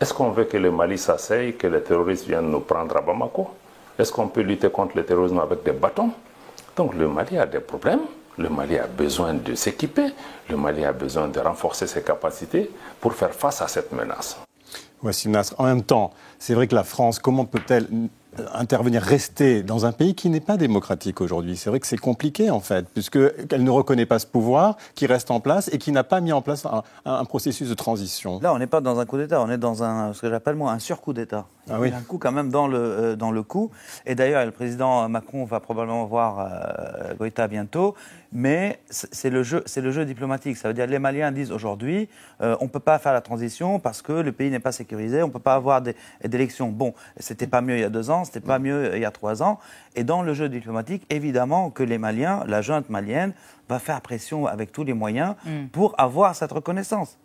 Est-ce 0.00 0.14
qu'on 0.14 0.30
veut 0.30 0.44
que 0.44 0.56
le 0.56 0.70
Mali 0.70 0.96
s'asseye, 0.96 1.54
que 1.56 1.66
les 1.66 1.82
terroristes 1.82 2.26
viennent 2.26 2.50
nous 2.50 2.60
prendre 2.60 2.96
à 2.96 3.00
Bamako? 3.00 3.50
Est-ce 3.98 4.12
qu'on 4.12 4.28
peut 4.28 4.40
lutter 4.40 4.70
contre 4.70 4.96
le 4.96 5.04
terrorisme 5.04 5.38
avec 5.40 5.62
des 5.62 5.72
bâtons? 5.72 6.10
Donc 6.76 6.94
le 6.94 7.08
Mali 7.08 7.36
a 7.36 7.46
des 7.46 7.60
problèmes. 7.60 8.00
Le 8.38 8.48
Mali 8.48 8.78
a 8.78 8.86
besoin 8.86 9.34
de 9.34 9.54
s'équiper. 9.54 10.06
Le 10.48 10.56
Mali 10.56 10.84
a 10.84 10.92
besoin 10.92 11.28
de 11.28 11.38
renforcer 11.40 11.86
ses 11.86 12.02
capacités 12.02 12.70
pour 13.00 13.12
faire 13.12 13.34
face 13.34 13.60
à 13.60 13.68
cette 13.68 13.92
menace. 13.92 14.38
Voici 15.02 15.28
Nasr. 15.28 15.54
En 15.58 15.64
même 15.64 15.82
temps, 15.82 16.12
c'est 16.38 16.54
vrai 16.54 16.66
que 16.66 16.74
la 16.74 16.84
France, 16.84 17.18
comment 17.18 17.44
peut-elle 17.44 17.86
intervenir, 18.54 19.02
rester 19.02 19.62
dans 19.62 19.86
un 19.86 19.92
pays 19.92 20.14
qui 20.14 20.30
n'est 20.30 20.40
pas 20.40 20.56
démocratique 20.56 21.20
aujourd'hui. 21.20 21.56
C'est 21.56 21.70
vrai 21.70 21.80
que 21.80 21.86
c'est 21.86 21.96
compliqué 21.96 22.50
en 22.50 22.60
fait, 22.60 22.86
puisqu'elle 22.88 23.64
ne 23.64 23.70
reconnaît 23.70 24.06
pas 24.06 24.18
ce 24.18 24.26
pouvoir 24.26 24.76
qui 24.94 25.06
reste 25.06 25.30
en 25.30 25.40
place 25.40 25.68
et 25.72 25.78
qui 25.78 25.92
n'a 25.92 26.04
pas 26.04 26.20
mis 26.20 26.32
en 26.32 26.42
place 26.42 26.66
un, 27.04 27.24
processus 27.24 27.68
de 27.68 27.74
transition. 27.74 28.40
Là, 28.40 28.52
on 28.54 28.58
n'est 28.58 28.66
pas 28.66 28.80
dans 28.80 28.98
un 28.98 29.06
coup 29.06 29.18
d'État, 29.18 29.40
on 29.40 29.50
est 29.50 29.58
dans 29.58 29.82
un, 29.82 30.12
ce 30.12 30.20
que 30.20 30.30
j'appelle 30.30 30.54
moi 30.54 30.72
un 30.72 30.78
surcoup 30.78 31.12
d'État. 31.12 31.46
Ah 31.68 31.76
un 31.76 32.02
coup 32.02 32.18
quand 32.18 32.32
même 32.32 32.50
dans 32.50 32.66
le, 32.66 32.78
euh, 32.78 33.16
dans 33.16 33.30
le 33.30 33.42
coup. 33.42 33.70
Et 34.06 34.14
d'ailleurs, 34.14 34.44
le 34.44 34.50
président 34.50 35.08
Macron 35.08 35.44
va 35.44 35.60
probablement 35.60 36.04
voir 36.06 36.40
euh, 36.40 37.14
Goïta 37.14 37.46
bientôt. 37.46 37.94
Mais 38.32 38.80
c'est 38.88 39.30
le, 39.30 39.42
jeu, 39.42 39.64
le 39.76 39.90
jeu 39.90 40.04
diplomatique. 40.04 40.56
Ça 40.56 40.68
veut 40.68 40.74
dire 40.74 40.86
que 40.86 40.90
les 40.90 41.00
Maliens 41.00 41.32
disent 41.32 41.50
aujourd'hui, 41.50 42.08
euh, 42.40 42.56
on 42.60 42.64
ne 42.64 42.68
peut 42.70 42.78
pas 42.78 42.98
faire 43.00 43.12
la 43.12 43.20
transition 43.20 43.80
parce 43.80 44.02
que 44.02 44.12
le 44.12 44.30
pays 44.30 44.50
n'est 44.50 44.60
pas 44.60 44.70
sécurisé, 44.70 45.22
on 45.22 45.28
ne 45.28 45.32
peut 45.32 45.40
pas 45.40 45.54
avoir 45.54 45.82
d'élections. 46.24 46.68
Bon, 46.68 46.94
c'était 47.18 47.48
pas 47.48 47.60
mieux 47.60 47.76
il 47.76 47.80
y 47.80 47.84
a 47.84 47.88
deux 47.88 48.08
ans, 48.08 48.19
c'était 48.24 48.40
pas 48.40 48.58
mieux 48.58 48.92
il 48.94 49.00
y 49.00 49.04
a 49.04 49.10
trois 49.10 49.42
ans. 49.42 49.58
Et 49.96 50.04
dans 50.04 50.22
le 50.22 50.34
jeu 50.34 50.48
diplomatique, 50.48 51.04
évidemment 51.10 51.70
que 51.70 51.82
les 51.82 51.98
Maliens, 51.98 52.44
la 52.46 52.62
junte 52.62 52.88
malienne, 52.88 53.32
va 53.68 53.78
faire 53.78 54.00
pression 54.00 54.46
avec 54.46 54.72
tous 54.72 54.84
les 54.84 54.94
moyens 54.94 55.34
mm. 55.44 55.66
pour 55.68 55.94
avoir 55.98 56.34
cette 56.34 56.52
reconnaissance 56.52 57.18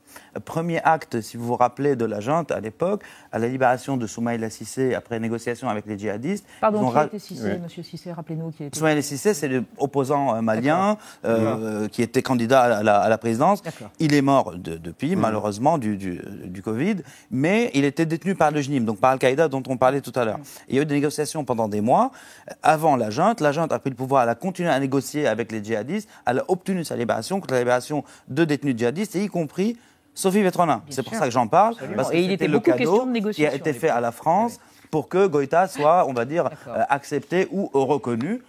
premier 0.44 0.82
acte, 0.84 1.22
si 1.22 1.38
vous 1.38 1.46
vous 1.46 1.56
rappelez, 1.56 1.96
de 1.96 2.06
la 2.06 2.20
junte 2.20 2.52
à 2.52 2.60
l'époque, 2.60 3.04
à 3.32 3.40
la 3.40 3.48
libération 3.48 3.98
de 3.98 4.08
Soumaïla 4.08 4.50
Sissé 4.50 4.96
après 4.96 5.20
négociation 5.20 5.70
avec 5.70 5.86
les 5.86 5.98
djihadistes. 5.98 6.46
Pardon, 6.62 6.92
qui 6.92 6.98
était 6.98 7.20
Sissé, 7.20 7.58
monsieur 7.58 7.84
Sissé 7.84 8.12
Rappelez-nous 8.12 8.52
qui 8.52 8.64
était. 8.64 8.78
Soumaïla 8.78 9.02
Sissé, 9.02 9.34
c'est 9.34 9.48
l'opposant 9.48 10.36
euh, 10.36 10.42
malien 10.42 10.98
euh, 11.26 11.88
qui 11.88 12.02
était 12.02 12.22
candidat 12.22 12.62
à 12.62 13.10
la, 13.10 13.18
présidence. 13.18 13.62
Il 14.00 14.14
est 14.14 14.22
mort 14.22 14.54
depuis, 14.58 15.16
malheureusement, 15.16 15.78
du, 15.78 15.98
du, 15.98 16.62
Covid, 16.62 16.98
mais 17.32 17.72
il 17.74 17.86
était 17.86 18.06
détenu 18.06 18.36
par 18.36 18.52
le 18.52 18.62
JNIM, 18.62 18.86
donc 18.86 19.00
par 19.00 19.12
Al-Qaïda 19.12 19.48
dont 19.48 19.64
on 19.68 19.78
parlait 19.78 20.02
tout 20.02 20.14
à 20.16 20.26
l'heure. 20.26 20.40
Il 20.68 20.76
y 20.76 20.80
a 20.80 20.82
eu 20.82 20.86
des 20.86 20.96
négociations 20.96 21.44
pendant 21.44 21.68
des 21.68 21.82
mois. 21.82 22.12
Avant 22.64 22.96
la 22.96 23.10
junte, 23.10 23.42
la 23.42 23.52
junte 23.52 23.72
a 23.72 23.80
pris 23.80 23.90
le 23.90 23.96
pouvoir, 23.96 24.24
elle 24.24 24.30
a 24.30 24.36
continué 24.36 24.70
à 24.70 24.80
négocier 24.80 25.28
avec 25.28 25.52
les 25.52 25.64
djihadistes, 25.64 26.10
elle 26.26 26.40
a 26.40 26.46
obtenu 26.48 26.84
sa 26.84 26.96
libération 26.96 27.40
contre 27.40 27.54
la 27.54 27.60
libération 27.60 28.04
de 28.28 28.44
détenus 28.46 28.78
djihadistes, 28.78 29.16
et 29.16 29.24
y 29.24 29.28
compris 29.28 29.78
Sophie 30.16 30.42
Vetronin. 30.42 30.82
C'est 30.90 31.04
pour 31.04 31.14
ça 31.14 31.26
que 31.26 31.32
j'en 31.32 31.48
parle. 31.48 31.76
Parce 31.96 32.10
que 32.10 32.16
et 32.16 32.24
il 32.24 32.32
était 32.32 32.48
le 32.48 32.60
cadeau 32.60 33.06
qui 33.32 33.46
a 33.46 33.54
été 33.54 33.74
fait 33.74 33.90
à 33.90 34.00
la 34.00 34.12
France 34.12 34.60
pour 34.90 35.10
que 35.10 35.28
Goïta 35.28 35.68
soit, 35.68 36.08
on 36.08 36.14
va 36.14 36.26
dire, 36.26 36.50
euh, 36.68 36.84
accepté 36.90 37.48
ou 37.52 37.70
reconnu. 37.74 38.42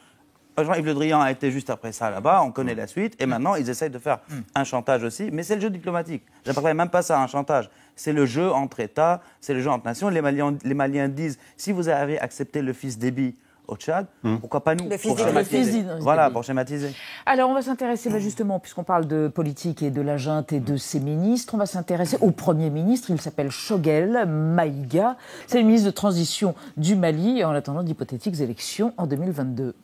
Jean-Yves 0.65 0.87
Le 0.87 0.95
Drian 0.95 1.21
a 1.21 1.31
été 1.31 1.51
juste 1.51 1.69
après 1.69 1.93
ça 1.93 2.11
là-bas, 2.11 2.43
on 2.43 2.51
connaît 2.51 2.75
la 2.75 2.87
suite, 2.87 3.21
et 3.21 3.27
maintenant 3.27 3.57
ils 3.57 3.69
essayent 3.69 3.91
de 3.91 3.99
faire 3.99 4.21
hmm. 4.31 4.41
un 4.55 4.65
chantage 4.65 5.05
aussi, 5.05 5.29
mais 5.31 5.43
c'est 5.43 5.57
le 5.57 5.61
jeu 5.61 5.69
diplomatique. 5.69 6.23
J'appellerais 6.47 6.73
même 6.73 6.89
pas 6.89 7.03
ça 7.03 7.21
un 7.21 7.27
chantage. 7.27 7.69
C'est 7.95 8.13
le 8.13 8.25
jeu 8.25 8.51
entre 8.51 8.81
États, 8.81 9.21
c'est 9.41 9.53
le 9.53 9.61
jeu 9.61 9.71
entre 9.71 9.85
nations. 9.85 10.09
Les 10.09 10.23
Maliens, 10.23 10.57
les 10.65 10.75
Maliens 10.75 11.09
disent 11.09 11.39
si 11.57 11.73
vous 11.73 11.89
avez 11.89 12.19
accepté 12.19 12.63
le 12.63 12.73
fils 12.73 12.99
d'Ebi 12.99 13.35
au 13.69 13.77
Tchad, 13.77 14.07
hmm. 14.23 14.37
pourquoi 14.37 14.63
pas 14.63 14.75
nous 14.75 14.89
le 14.89 14.97
pour 14.99 15.19
schématiser. 15.19 15.85
Voilà, 16.01 16.31
pour 16.31 16.45
schématiser. 16.45 16.95
Alors 17.25 17.51
on 17.51 17.55
va 17.55 17.63
s'intéresser 17.63 18.11
bah, 18.11 18.19
justement, 18.19 18.59
puisqu'on 18.59 18.85
parle 18.85 19.07
de 19.07 19.29
politique 19.29 19.83
et 19.83 19.91
de 19.91 20.01
la 20.01 20.17
junte 20.17 20.53
et 20.53 20.61
de 20.61 20.77
ses 20.77 21.01
ministres, 21.01 21.55
on 21.55 21.59
va 21.59 21.67
s'intéresser 21.67 22.17
au 22.21 22.31
Premier 22.31 22.71
ministre, 22.71 23.11
il 23.11 23.21
s'appelle 23.21 23.51
Shogel 23.51 24.27
Maïga, 24.27 25.17
c'est 25.47 25.59
le 25.59 25.67
ministre 25.67 25.87
de 25.87 25.95
transition 25.95 26.55
du 26.77 26.97
Mali 26.97 27.45
en 27.45 27.51
attendant 27.51 27.83
d'hypothétiques 27.83 28.41
élections 28.41 28.93
en 28.97 29.07
2022. 29.07 29.75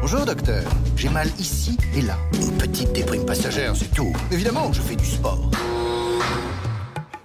Bonjour 0.00 0.26
docteur, 0.26 0.62
j'ai 0.96 1.08
mal 1.08 1.28
ici 1.38 1.78
et 1.96 2.02
là. 2.02 2.16
Une 2.34 2.52
petite 2.58 2.92
déprime 2.92 3.24
passagère, 3.24 3.74
c'est 3.74 3.90
tout. 3.90 4.12
Évidemment, 4.30 4.70
je 4.72 4.82
fais 4.82 4.96
du 4.96 5.04
sport. 5.06 5.50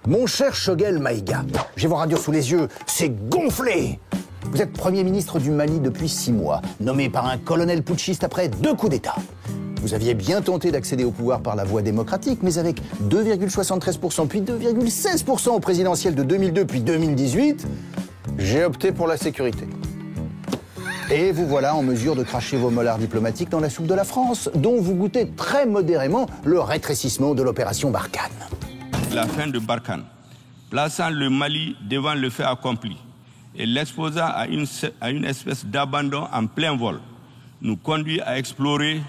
Mon 0.07 0.25
cher 0.25 0.55
Shogel 0.55 0.97
Maïga, 0.97 1.43
j'ai 1.75 1.87
vos 1.87 1.95
radios 1.95 2.17
sous 2.17 2.31
les 2.31 2.51
yeux, 2.51 2.67
c'est 2.87 3.09
gonflé 3.29 3.99
vous 4.45 4.61
êtes 4.61 4.73
Premier 4.73 5.03
ministre 5.03 5.39
du 5.39 5.51
Mali 5.51 5.79
depuis 5.79 6.09
six 6.09 6.31
mois, 6.31 6.61
nommé 6.79 7.09
par 7.09 7.27
un 7.27 7.37
colonel 7.37 7.83
putschiste 7.83 8.23
après 8.23 8.49
deux 8.49 8.73
coups 8.73 8.91
d'État. 8.91 9.15
Vous 9.81 9.93
aviez 9.93 10.13
bien 10.13 10.41
tenté 10.41 10.71
d'accéder 10.71 11.03
au 11.03 11.11
pouvoir 11.11 11.41
par 11.41 11.55
la 11.55 11.63
voie 11.63 11.81
démocratique, 11.81 12.39
mais 12.41 12.57
avec 12.57 12.81
2,73% 13.03 14.27
puis 14.27 14.41
2,16% 14.41 15.49
au 15.49 15.59
présidentiel 15.59 16.15
de 16.15 16.23
2002 16.23 16.65
puis 16.65 16.81
2018, 16.81 17.65
j'ai 18.37 18.65
opté 18.65 18.91
pour 18.91 19.07
la 19.07 19.17
sécurité. 19.17 19.67
Et 21.11 21.31
vous 21.31 21.47
voilà 21.47 21.75
en 21.75 21.81
mesure 21.81 22.15
de 22.15 22.23
cracher 22.23 22.57
vos 22.57 22.69
molars 22.69 22.97
diplomatiques 22.97 23.49
dans 23.49 23.59
la 23.59 23.69
soupe 23.69 23.87
de 23.87 23.95
la 23.95 24.03
France, 24.03 24.49
dont 24.53 24.79
vous 24.79 24.95
goûtez 24.95 25.29
très 25.29 25.65
modérément 25.65 26.27
le 26.43 26.59
rétrécissement 26.59 27.33
de 27.33 27.41
l'opération 27.41 27.89
Barkhane. 27.89 28.31
La 29.13 29.25
fin 29.25 29.47
de 29.47 29.59
Barkhane, 29.59 30.03
plaçant 30.69 31.09
le 31.09 31.29
Mali 31.29 31.75
devant 31.89 32.13
le 32.13 32.29
fait 32.29 32.43
accompli 32.43 32.97
et 33.55 33.65
l'exposa 33.65 34.27
à 34.27 34.47
une, 34.47 34.65
à 35.01 35.11
une 35.11 35.25
espèce 35.25 35.65
d'abandon 35.65 36.27
en 36.31 36.45
plein 36.47 36.75
vol, 36.75 36.99
nous 37.61 37.75
conduit 37.75 38.21
à 38.21 38.37
explorer 38.37 39.01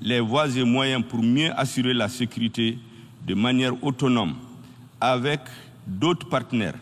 les 0.00 0.20
voies 0.20 0.48
et 0.56 0.64
moyens 0.64 1.04
pour 1.08 1.22
mieux 1.22 1.50
assurer 1.58 1.94
la 1.94 2.08
sécurité 2.08 2.78
de 3.26 3.34
manière 3.34 3.72
autonome 3.82 4.34
avec 5.00 5.40
d'autres 5.86 6.28
partenaires 6.28 6.74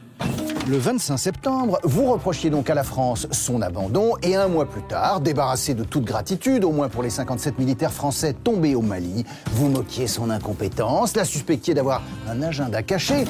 le 0.69 0.79
25 0.79 1.17
septembre, 1.17 1.79
vous 1.85 2.11
reprochiez 2.11 2.51
donc 2.51 2.71
à 2.71 2.75
la 2.75 2.83
France 2.83 3.29
son 3.31 3.63
abandon 3.63 4.17
et 4.23 4.35
un 4.35 4.49
mois 4.49 4.67
plus 4.67 4.83
tard, 4.83 5.21
débarrassé 5.21 5.75
de 5.75 5.85
toute 5.85 6.05
gratitude, 6.05 6.65
au 6.65 6.73
moins 6.73 6.89
pour 6.89 7.05
les 7.05 7.11
57 7.11 7.59
militaires 7.61 7.93
français 7.93 8.33
tombés 8.33 8.75
au 8.75 8.83
Mali, 8.83 9.25
vous 9.53 9.69
moquiez 9.69 10.09
son 10.09 10.29
incompétence, 10.29 11.15
la 11.15 11.25
suspectiez 11.25 11.73
d'avoir 11.73 12.03
un 12.29 12.43
agenda 12.43 12.83
caché 12.83 13.25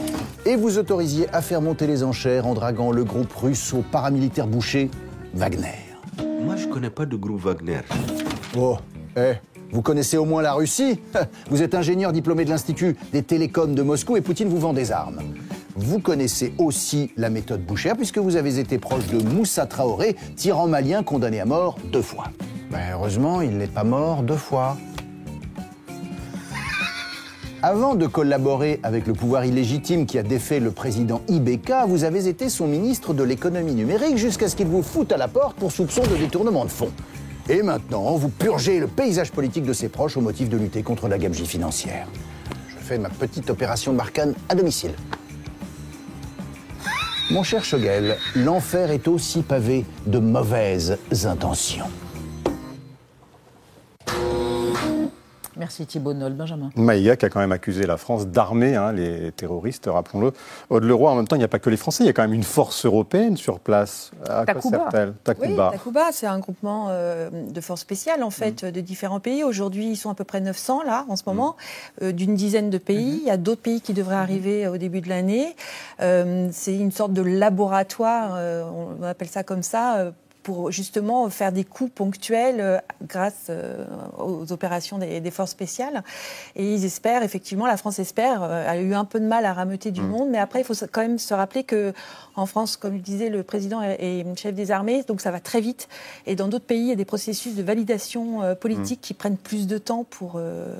et 0.46 0.56
vous 0.56 0.78
autorisiez 0.78 1.28
à 1.34 1.42
faire 1.42 1.60
monter 1.60 1.86
les 1.86 2.02
enchères 2.02 2.46
en 2.46 2.54
draguant 2.54 2.90
le 2.90 3.04
groupe 3.04 3.32
russe 3.34 3.74
au 3.74 3.82
paramilitaire 3.82 4.46
boucher 4.46 4.90
Wagner. 5.34 5.74
Moi, 6.40 6.56
je 6.56 6.66
connais 6.68 6.90
pas 6.90 7.04
de 7.04 7.16
groupe 7.16 7.40
Wagner. 7.40 7.80
Oh, 8.56 8.78
eh, 9.14 9.34
vous 9.72 9.82
connaissez 9.82 10.16
au 10.16 10.24
moins 10.24 10.40
la 10.40 10.54
Russie? 10.54 11.00
Vous 11.50 11.62
êtes 11.62 11.74
ingénieur 11.74 12.12
diplômé 12.12 12.44
de 12.44 12.50
l'Institut 12.50 12.96
des 13.12 13.22
télécoms 13.22 13.74
de 13.74 13.82
Moscou 13.82 14.16
et 14.16 14.20
Poutine 14.20 14.48
vous 14.48 14.58
vend 14.58 14.72
des 14.72 14.92
armes. 14.92 15.20
Vous 15.76 15.98
connaissez 15.98 16.54
aussi 16.56 17.10
la 17.18 17.28
méthode 17.28 17.60
Boucher 17.60 17.92
puisque 17.96 18.16
vous 18.16 18.36
avez 18.36 18.58
été 18.58 18.78
proche 18.78 19.06
de 19.08 19.22
Moussa 19.22 19.66
Traoré, 19.66 20.16
tyran 20.34 20.68
malien 20.68 21.02
condamné 21.02 21.38
à 21.38 21.44
mort 21.44 21.76
deux 21.92 22.00
fois. 22.00 22.24
Ben, 22.70 22.78
heureusement, 22.94 23.42
il 23.42 23.58
n'est 23.58 23.66
pas 23.66 23.84
mort 23.84 24.22
deux 24.22 24.36
fois. 24.36 24.78
Avant 27.62 27.94
de 27.94 28.06
collaborer 28.06 28.80
avec 28.82 29.06
le 29.06 29.12
pouvoir 29.12 29.44
illégitime 29.44 30.06
qui 30.06 30.18
a 30.18 30.22
défait 30.22 30.60
le 30.60 30.70
président 30.70 31.20
Ibeka, 31.28 31.84
vous 31.84 32.04
avez 32.04 32.26
été 32.26 32.48
son 32.48 32.66
ministre 32.66 33.12
de 33.12 33.22
l'économie 33.22 33.74
numérique 33.74 34.16
jusqu'à 34.16 34.48
ce 34.48 34.56
qu'il 34.56 34.68
vous 34.68 34.82
foute 34.82 35.12
à 35.12 35.18
la 35.18 35.28
porte 35.28 35.56
pour 35.58 35.72
soupçon 35.72 36.02
de 36.02 36.16
détournement 36.16 36.64
de 36.64 36.70
fonds. 36.70 36.92
Et 37.50 37.62
maintenant, 37.62 38.16
vous 38.16 38.30
purgez 38.30 38.80
le 38.80 38.86
paysage 38.86 39.30
politique 39.30 39.64
de 39.64 39.74
ses 39.74 39.90
proches 39.90 40.16
au 40.16 40.22
motif 40.22 40.48
de 40.48 40.56
lutter 40.56 40.82
contre 40.82 41.06
la 41.06 41.18
gabegie 41.18 41.46
financière. 41.46 42.06
Je 42.68 42.82
fais 42.82 42.98
ma 42.98 43.10
petite 43.10 43.50
opération 43.50 43.92
de 43.92 43.96
Marcane 43.98 44.34
à 44.48 44.54
domicile. 44.54 44.92
Mon 47.28 47.42
cher 47.42 47.64
Chogel, 47.64 48.18
l'enfer 48.36 48.92
est 48.92 49.08
aussi 49.08 49.42
pavé 49.42 49.84
de 50.06 50.20
mauvaises 50.20 50.96
intentions. 51.24 51.90
Merci 55.56 55.86
Thibault 55.86 56.14
Nol. 56.14 56.34
Benjamin. 56.34 56.70
Maïga 56.76 57.16
qui 57.16 57.24
a 57.24 57.30
quand 57.30 57.40
même 57.40 57.52
accusé 57.52 57.86
la 57.86 57.96
France 57.96 58.26
d'armer 58.26 58.76
hein, 58.76 58.92
les 58.92 59.32
terroristes, 59.32 59.88
rappelons-le. 59.90 60.32
Aude 60.70 60.84
Leroy, 60.84 61.10
en 61.10 61.14
même 61.14 61.26
temps, 61.26 61.36
il 61.36 61.40
n'y 61.40 61.44
a 61.44 61.48
pas 61.48 61.58
que 61.58 61.70
les 61.70 61.76
Français, 61.76 62.04
il 62.04 62.06
y 62.06 62.10
a 62.10 62.12
quand 62.12 62.22
même 62.22 62.34
une 62.34 62.42
force 62.42 62.84
européenne 62.84 63.36
sur 63.36 63.60
place. 63.60 64.10
À 64.28 64.44
quoi 64.44 64.54
Takuba. 64.54 64.78
sert-elle 64.90 65.14
Oui, 65.40 65.56
Takuba, 65.56 66.12
c'est 66.12 66.26
un 66.26 66.38
groupement 66.38 66.88
euh, 66.90 67.30
de 67.30 67.60
forces 67.60 67.80
spéciales 67.80 68.22
en 68.22 68.30
fait 68.30 68.64
de 68.64 68.80
différents 68.80 69.20
pays. 69.20 69.44
Aujourd'hui, 69.44 69.88
ils 69.88 69.96
sont 69.96 70.10
à 70.10 70.14
peu 70.14 70.24
près 70.24 70.40
900 70.40 70.82
là 70.82 71.04
en 71.08 71.16
ce 71.16 71.22
moment, 71.26 71.56
euh, 72.02 72.12
d'une 72.12 72.34
dizaine 72.34 72.70
de 72.70 72.78
pays. 72.78 73.20
Il 73.22 73.26
y 73.26 73.30
a 73.30 73.36
d'autres 73.36 73.62
pays 73.62 73.80
qui 73.80 73.94
devraient 73.94 74.16
arriver 74.16 74.68
au 74.68 74.76
début 74.76 75.00
de 75.00 75.08
l'année. 75.08 75.56
Euh, 76.00 76.48
c'est 76.52 76.76
une 76.76 76.92
sorte 76.92 77.12
de 77.12 77.22
laboratoire, 77.22 78.34
euh, 78.36 78.64
on 79.00 79.02
appelle 79.02 79.28
ça 79.28 79.42
comme 79.42 79.62
ça. 79.62 80.12
Pour 80.46 80.70
justement 80.70 81.28
faire 81.28 81.50
des 81.50 81.64
coups 81.64 81.90
ponctuels 81.92 82.60
euh, 82.60 82.78
grâce 83.02 83.48
euh, 83.50 83.84
aux 84.16 84.52
opérations 84.52 84.96
des, 84.96 85.18
des 85.18 85.30
forces 85.32 85.50
spéciales. 85.50 86.04
Et 86.54 86.72
ils 86.72 86.84
espèrent, 86.84 87.24
effectivement, 87.24 87.66
la 87.66 87.76
France 87.76 87.98
espère, 87.98 88.44
euh, 88.44 88.64
a 88.64 88.76
eu 88.76 88.94
un 88.94 89.04
peu 89.04 89.18
de 89.18 89.26
mal 89.26 89.44
à 89.44 89.52
rameuter 89.52 89.90
du 89.90 90.02
monde, 90.02 90.28
mais 90.30 90.38
après, 90.38 90.60
il 90.60 90.64
faut 90.64 90.74
quand 90.92 91.00
même 91.00 91.18
se 91.18 91.34
rappeler 91.34 91.64
que 91.64 91.92
en 92.36 92.46
France, 92.46 92.76
comme 92.76 92.92
le 92.92 93.00
disait 93.00 93.28
le 93.28 93.42
président 93.42 93.82
est 93.82 94.24
chef 94.36 94.54
des 94.54 94.70
armées, 94.70 95.02
donc 95.02 95.20
ça 95.20 95.32
va 95.32 95.40
très 95.40 95.60
vite. 95.60 95.88
Et 96.26 96.36
dans 96.36 96.46
d'autres 96.46 96.64
pays, 96.64 96.82
il 96.82 96.88
y 96.90 96.92
a 96.92 96.96
des 96.96 97.04
processus 97.04 97.56
de 97.56 97.62
validation 97.64 98.54
politique 98.60 99.00
qui 99.00 99.14
prennent 99.14 99.38
plus 99.38 99.66
de 99.66 99.78
temps 99.78 100.04
pour 100.04 100.34
euh, 100.36 100.76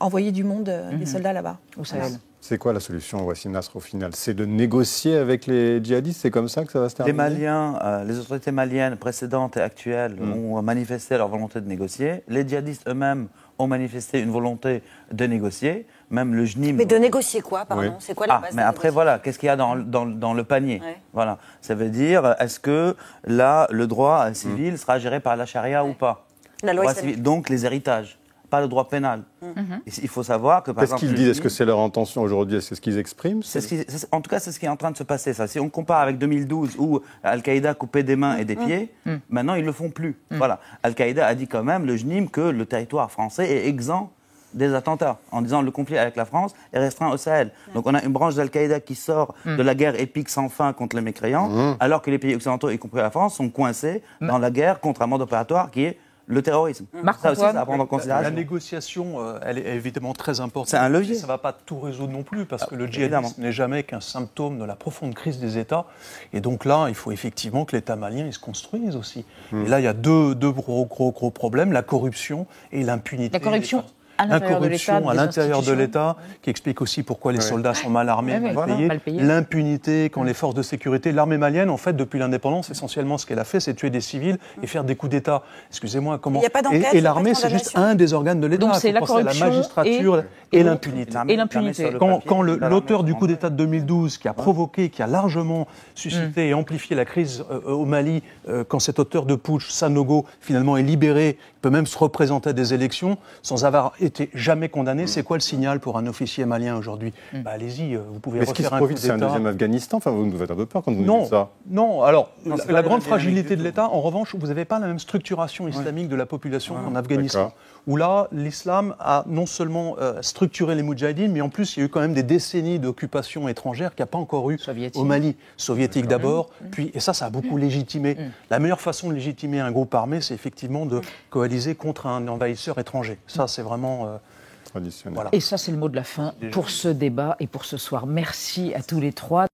envoyer 0.00 0.32
du 0.32 0.44
monde, 0.44 0.68
euh, 0.68 0.96
des 0.96 1.06
soldats 1.06 1.32
là-bas. 1.32 1.58
Au 1.78 1.84
Sahel. 1.84 2.12
C'est 2.42 2.56
quoi 2.56 2.72
la 2.72 2.80
solution, 2.80 3.18
voici 3.18 3.50
Nasr, 3.50 3.76
au 3.76 3.80
final? 3.80 4.12
C'est 4.14 4.32
de 4.32 4.46
négocier 4.46 5.14
avec 5.16 5.46
les 5.46 5.84
djihadistes? 5.84 6.22
C'est 6.22 6.30
comme 6.30 6.48
ça 6.48 6.64
que 6.64 6.72
ça 6.72 6.80
va 6.80 6.88
se 6.88 6.94
Les 6.94 7.04
terminer 7.04 7.16
Maliens, 7.22 7.78
euh, 7.84 8.04
les 8.04 8.18
autorités 8.18 8.50
maliennes 8.50 8.96
précédentes 8.96 9.58
et 9.58 9.60
actuelles 9.60 10.16
Mm. 10.18 10.32
ont 10.32 10.62
manifesté 10.62 11.18
leur 11.18 11.28
volonté 11.28 11.60
de 11.60 11.68
négocier. 11.68 12.22
Les 12.28 12.48
djihadistes 12.48 12.88
eux-mêmes 12.88 13.28
ont 13.58 13.66
manifesté 13.66 14.20
une 14.20 14.30
volonté 14.30 14.82
de 15.12 15.24
négocier. 15.26 15.86
Même 16.08 16.34
le 16.34 16.46
JNIM. 16.46 16.76
Mais 16.76 16.86
de 16.86 16.96
négocier 16.96 17.42
quoi, 17.42 17.66
pardon? 17.66 17.82
Oui. 17.84 17.90
C'est 17.98 18.14
quoi 18.14 18.26
la 18.26 18.36
Ah, 18.36 18.40
base 18.40 18.54
mais 18.54 18.62
de 18.62 18.66
après, 18.68 18.88
voilà, 18.90 19.18
qu'est-ce 19.18 19.38
qu'il 19.38 19.48
y 19.48 19.50
a 19.50 19.56
dans, 19.56 19.76
dans, 19.76 20.06
dans 20.06 20.32
le 20.32 20.42
panier? 20.42 20.80
Ouais. 20.82 20.96
Voilà. 21.12 21.36
Ça 21.60 21.74
veut 21.74 21.90
dire, 21.90 22.34
est-ce 22.40 22.58
que 22.58 22.96
là, 23.26 23.66
le 23.70 23.86
droit 23.86 24.28
euh, 24.28 24.34
civil 24.34 24.78
sera 24.78 24.98
géré 24.98 25.20
par 25.20 25.36
la 25.36 25.44
charia 25.44 25.84
ou 25.84 25.92
pas? 25.92 26.26
La 26.62 26.72
loi 26.72 26.94
civil, 26.94 27.20
Donc, 27.22 27.48
les 27.50 27.64
héritages, 27.66 28.18
pas 28.50 28.60
le 28.60 28.68
droit 28.68 28.88
pénal. 28.88 29.22
Mhm. 29.42 29.80
Il 30.02 30.08
faut 30.08 30.22
savoir 30.22 30.62
que, 30.62 30.72
par 30.72 30.84
Qu'est-ce 30.84 30.96
qu'ils 30.96 31.14
disent? 31.14 31.28
Est-ce 31.28 31.40
que 31.40 31.48
c'est 31.48 31.64
leur 31.64 31.78
intention 31.80 32.20
aujourd'hui? 32.22 32.56
Est-ce 32.58 32.64
que 32.64 32.68
c'est 32.70 32.74
ce 32.74 32.80
qu'ils 32.80 32.98
expriment? 32.98 33.42
C'est 33.42 33.60
ce 33.60 33.68
qui- 33.68 33.84
c'est- 33.88 34.08
en 34.12 34.20
tout 34.20 34.28
cas, 34.28 34.40
c'est 34.40 34.52
ce 34.52 34.58
qui 34.60 34.66
est 34.66 34.70
en 34.70 34.76
train 34.76 34.90
de 34.90 34.96
se 34.96 35.04
passer. 35.04 35.32
Ça. 35.32 35.46
Si 35.46 35.58
on 35.60 35.68
compare 35.70 36.00
avec 36.00 36.18
2012 36.18 36.76
où 36.78 37.00
Al-Qaïda 37.22 37.74
coupait 37.74 38.02
des 38.02 38.16
mains 38.16 38.36
et 38.36 38.44
des 38.44 38.56
Mm. 38.56 38.66
pieds, 38.66 38.92
Mm. 39.06 39.14
maintenant 39.30 39.54
ils 39.54 39.64
le 39.64 39.72
font 39.72 39.90
plus. 39.90 40.16
Voilà. 40.30 40.58
Al-Qaïda 40.82 41.26
a 41.26 41.34
dit 41.34 41.46
quand 41.46 41.62
même, 41.64 41.86
le 41.86 41.96
JNIM, 41.96 42.28
que 42.28 42.40
le 42.40 42.66
territoire 42.66 43.10
français 43.10 43.48
est 43.48 43.68
exempt 43.68 44.10
des 44.52 44.74
attentats, 44.74 45.18
en 45.30 45.42
disant 45.42 45.62
le 45.62 45.70
conflit 45.70 45.96
avec 45.96 46.16
la 46.16 46.24
France 46.24 46.54
est 46.72 46.78
restreint 46.80 47.10
au 47.12 47.16
Sahel. 47.16 47.52
Donc 47.72 47.86
on 47.86 47.94
a 47.94 48.02
une 48.02 48.12
branche 48.12 48.34
d'Al-Qaïda 48.34 48.80
qui 48.80 48.96
sort 48.96 49.34
Mm. 49.44 49.56
de 49.58 49.62
la 49.62 49.74
guerre 49.76 50.00
épique 50.00 50.28
sans 50.28 50.48
fin 50.48 50.72
contre 50.72 50.96
les 50.96 51.02
mécréants, 51.02 51.76
alors 51.78 52.02
que 52.02 52.10
les 52.10 52.18
pays 52.18 52.34
occidentaux, 52.34 52.68
y 52.70 52.76
compris 52.78 53.00
la 53.00 53.12
France, 53.12 53.36
sont 53.36 53.48
coincés 53.48 54.02
dans 54.20 54.38
la 54.38 54.50
guerre 54.50 54.80
contre 54.80 55.02
un 55.02 55.06
mode 55.06 55.20
opératoire 55.22 55.70
qui 55.70 55.84
est 55.84 55.98
le 56.30 56.42
terrorisme. 56.42 56.86
ça 57.20 57.32
aussi, 57.32 57.40
ça 57.40 57.48
à 57.48 57.64
prendre 57.64 57.82
en 57.82 57.84
La, 57.84 57.86
considération. 57.86 58.30
négociation, 58.30 59.20
euh, 59.20 59.38
elle 59.42 59.58
est 59.58 59.74
évidemment 59.74 60.12
très 60.12 60.40
importante. 60.40 60.68
C'est 60.68 60.76
un 60.76 60.88
levier. 60.88 61.16
Ça 61.16 61.22
ne 61.22 61.28
va 61.28 61.38
pas 61.38 61.52
tout 61.52 61.78
résoudre 61.80 62.12
non 62.12 62.22
plus, 62.22 62.46
parce 62.46 62.64
que 62.64 62.74
le 62.74 62.86
djihadisme 62.86 63.40
n'est 63.42 63.52
jamais 63.52 63.82
qu'un 63.82 64.00
symptôme 64.00 64.58
de 64.58 64.64
la 64.64 64.76
profonde 64.76 65.14
crise 65.14 65.40
des 65.40 65.58
États. 65.58 65.86
Et 66.32 66.40
donc 66.40 66.64
là, 66.64 66.86
il 66.88 66.94
faut 66.94 67.12
effectivement 67.12 67.64
que 67.64 67.74
l'État 67.74 67.96
malien 67.96 68.26
il 68.26 68.32
se 68.32 68.38
construise 68.38 68.96
aussi. 68.96 69.24
Hmm. 69.50 69.66
Et 69.66 69.68
là, 69.68 69.80
il 69.80 69.84
y 69.84 69.88
a 69.88 69.92
deux, 69.92 70.34
deux 70.34 70.52
gros, 70.52 70.86
gros, 70.86 71.10
gros 71.10 71.30
problèmes 71.30 71.72
la 71.72 71.82
corruption 71.82 72.46
et 72.72 72.82
l'impunité. 72.82 73.32
La 73.32 73.40
corruption 73.40 73.84
des 74.26 74.32
forces. 74.32 74.32
à 74.32 74.34
l'intérieur 74.34 74.60
de 74.60 74.64
Incorruption 74.66 74.94
l'État, 74.98 75.10
à 75.10 75.14
l'intérieur 75.14 75.62
de 75.62 75.72
l'État, 75.72 76.16
qui 76.42 76.50
explique 76.50 76.80
aussi 76.82 77.02
pourquoi 77.02 77.32
les 77.32 77.38
Ouais. 77.38 77.44
soldats 77.44 77.74
sont 77.74 77.90
mal 77.90 78.08
armés, 78.08 78.32
Ouais, 78.34 78.40
mal, 78.40 78.54
voilà. 78.54 78.74
payés. 78.74 78.88
Mal 78.88 79.00
payés. 79.00 79.22
L'impunité 79.22 80.10
quand 80.10 80.22
les 80.22 80.34
forces 80.34 80.54
de 80.54 80.62
sécurité, 80.62 81.12
l'armée 81.12 81.38
malienne, 81.38 81.70
en 81.70 81.76
fait, 81.76 81.94
depuis 81.94 82.18
l'indépendance, 82.18 82.70
essentiellement, 82.70 83.18
ce 83.18 83.26
qu'elle 83.26 83.38
a 83.38 83.44
fait, 83.44 83.60
c'est 83.60 83.74
tuer 83.74 83.90
des 83.90 84.00
civils 84.00 84.38
et 84.62 84.66
faire 84.66 84.84
des 84.84 84.96
coups 84.96 85.10
d'État. 85.10 85.42
Excusez-moi, 85.70 86.18
comment 86.18 86.40
Il 86.40 86.44
y 86.44 86.46
a 86.46 86.50
pas 86.50 86.62
d'enquête, 86.62 86.86
Et, 86.92 86.98
et 86.98 87.00
l'armée, 87.00 87.34
c'est 87.34 87.50
juste 87.50 87.72
un 87.76 87.94
des 87.94 88.12
organes 88.12 88.40
de 88.40 88.46
l'État. 88.46 88.66
Donc 88.66 88.74
c'est 88.76 88.92
la 88.92 89.00
corruption 89.00 89.40
la 89.40 89.46
magistrature 89.48 90.24
et- 90.52 90.62
l'impunité. 90.62 91.16
Et 91.28 91.36
l'impunité. 91.36 91.90
Quand, 91.98 92.20
quand 92.26 92.42
le- 92.42 92.56
l'auteur 92.56 93.04
du 93.04 93.14
coup 93.14 93.26
d'État 93.26 93.50
de 93.50 93.56
2012, 93.56 94.18
qui 94.18 94.28
a 94.28 94.32
provoqué, 94.32 94.88
qui 94.90 95.02
a 95.02 95.06
largement 95.06 95.66
suscité 95.94 96.44
Mm. 96.46 96.48
et 96.50 96.54
amplifié 96.54 96.96
la 96.96 97.04
crise 97.04 97.44
euh, 97.50 97.60
au 97.72 97.84
Mali, 97.84 98.22
euh, 98.48 98.64
quand 98.66 98.78
cet 98.78 98.98
auteur 98.98 99.26
de 99.26 99.34
putsch, 99.34 99.68
Sanogo, 99.70 100.24
finalement 100.40 100.76
est 100.76 100.82
libéré, 100.82 101.38
il 101.40 101.60
peut 101.60 101.70
même 101.70 101.86
se 101.86 101.96
représenter 101.98 102.50
à 102.50 102.52
des 102.52 102.74
élections 102.74 103.16
sans 103.42 103.64
avoir 103.64 103.92
été 104.10 104.28
jamais 104.34 104.68
condamné, 104.68 105.06
c'est 105.06 105.22
quoi 105.22 105.36
le 105.36 105.40
signal 105.40 105.80
pour 105.80 105.96
un 105.96 106.06
officier 106.06 106.44
malien 106.44 106.76
aujourd'hui 106.76 107.12
Bah, 107.32 107.52
Allez-y, 107.52 107.94
euh, 107.94 108.00
vous 108.12 108.20
pouvez 108.20 108.38
Mais 108.38 108.44
est-ce 108.44 108.52
qu'il 108.54 108.64
se 108.64 108.68
refaire 108.68 108.76
un 108.76 108.80
coup 108.80 108.84
profite 108.86 108.98
C'est 108.98 109.10
un 109.10 109.14
d'État. 109.14 109.26
deuxième 109.26 109.46
Afghanistan? 109.46 109.96
Enfin, 109.96 110.10
vous 110.10 110.26
nous 110.26 110.36
faites 110.36 110.50
un 110.50 110.56
peu 110.56 110.66
peur 110.66 110.82
quand 110.82 110.92
vous 110.92 111.02
Non, 111.02 111.20
dites 111.22 111.30
ça. 111.30 111.50
non. 111.68 112.02
Alors, 112.02 112.30
Non, 112.44 112.56
la, 112.68 112.82
grande 112.82 113.02
fragilité 113.02 113.56
de 113.56 113.62
l'État, 113.62 113.88
en 113.88 114.00
revanche, 114.00 114.34
vous 114.38 114.46
n'avez 114.48 114.64
pas 114.64 114.78
la 114.78 114.86
même 114.88 114.98
structuration 114.98 115.68
islamique 115.68 116.08
de 116.08 116.16
la 116.16 116.26
population 116.26 116.74
qu'en 116.74 116.94
Afghanistan. 116.94 117.52
Où 117.86 117.96
là, 117.96 118.28
l'islam 118.32 118.94
a 119.00 119.24
non 119.26 119.46
seulement 119.46 119.96
euh, 119.98 120.20
structuré 120.22 120.74
les 120.74 120.82
moudjahidines, 120.82 121.32
mais 121.32 121.40
en 121.40 121.48
plus, 121.48 121.76
il 121.76 121.80
y 121.80 121.82
a 121.82 121.86
eu 121.86 121.88
quand 121.88 122.00
même 122.00 122.14
des 122.14 122.22
décennies 122.22 122.78
d'occupation 122.78 123.48
étrangère 123.48 123.94
qu'il 123.94 124.02
n'y 124.02 124.08
a 124.08 124.12
pas 124.12 124.18
encore 124.18 124.50
eu 124.50 124.58
au 124.94 125.04
Mali. 125.04 125.36
Soviétique 125.56 126.06
d'abord, 126.06 126.50
puis, 126.70 126.90
et 126.94 127.00
ça, 127.00 127.12
ça 127.14 127.26
a 127.26 127.30
beaucoup 127.30 127.56
légitimé. 127.56 128.16
La 128.50 128.58
meilleure 128.58 128.80
façon 128.80 129.08
de 129.08 129.14
légitimer 129.14 129.60
un 129.60 129.70
groupe 129.70 129.94
armé, 129.94 130.20
c'est 130.20 130.34
effectivement 130.34 130.86
de 130.86 131.00
coaliser 131.30 131.74
contre 131.74 132.06
un 132.06 132.26
envahisseur 132.28 132.78
étranger. 132.78 133.18
Ça, 133.26 133.46
c'est 133.48 133.62
vraiment. 133.62 134.06
euh, 134.06 134.16
Traditionnel. 134.64 135.14
voilà. 135.14 135.30
Et 135.32 135.40
ça, 135.40 135.56
c'est 135.58 135.72
le 135.72 135.78
mot 135.78 135.88
de 135.88 135.96
la 135.96 136.04
fin 136.04 136.32
pour 136.52 136.70
ce 136.70 136.86
débat 136.86 137.34
et 137.40 137.48
pour 137.48 137.64
ce 137.64 137.76
soir. 137.76 138.06
Merci 138.06 138.72
à 138.74 138.82
tous 138.84 139.00
les 139.00 139.12
trois. 139.12 139.48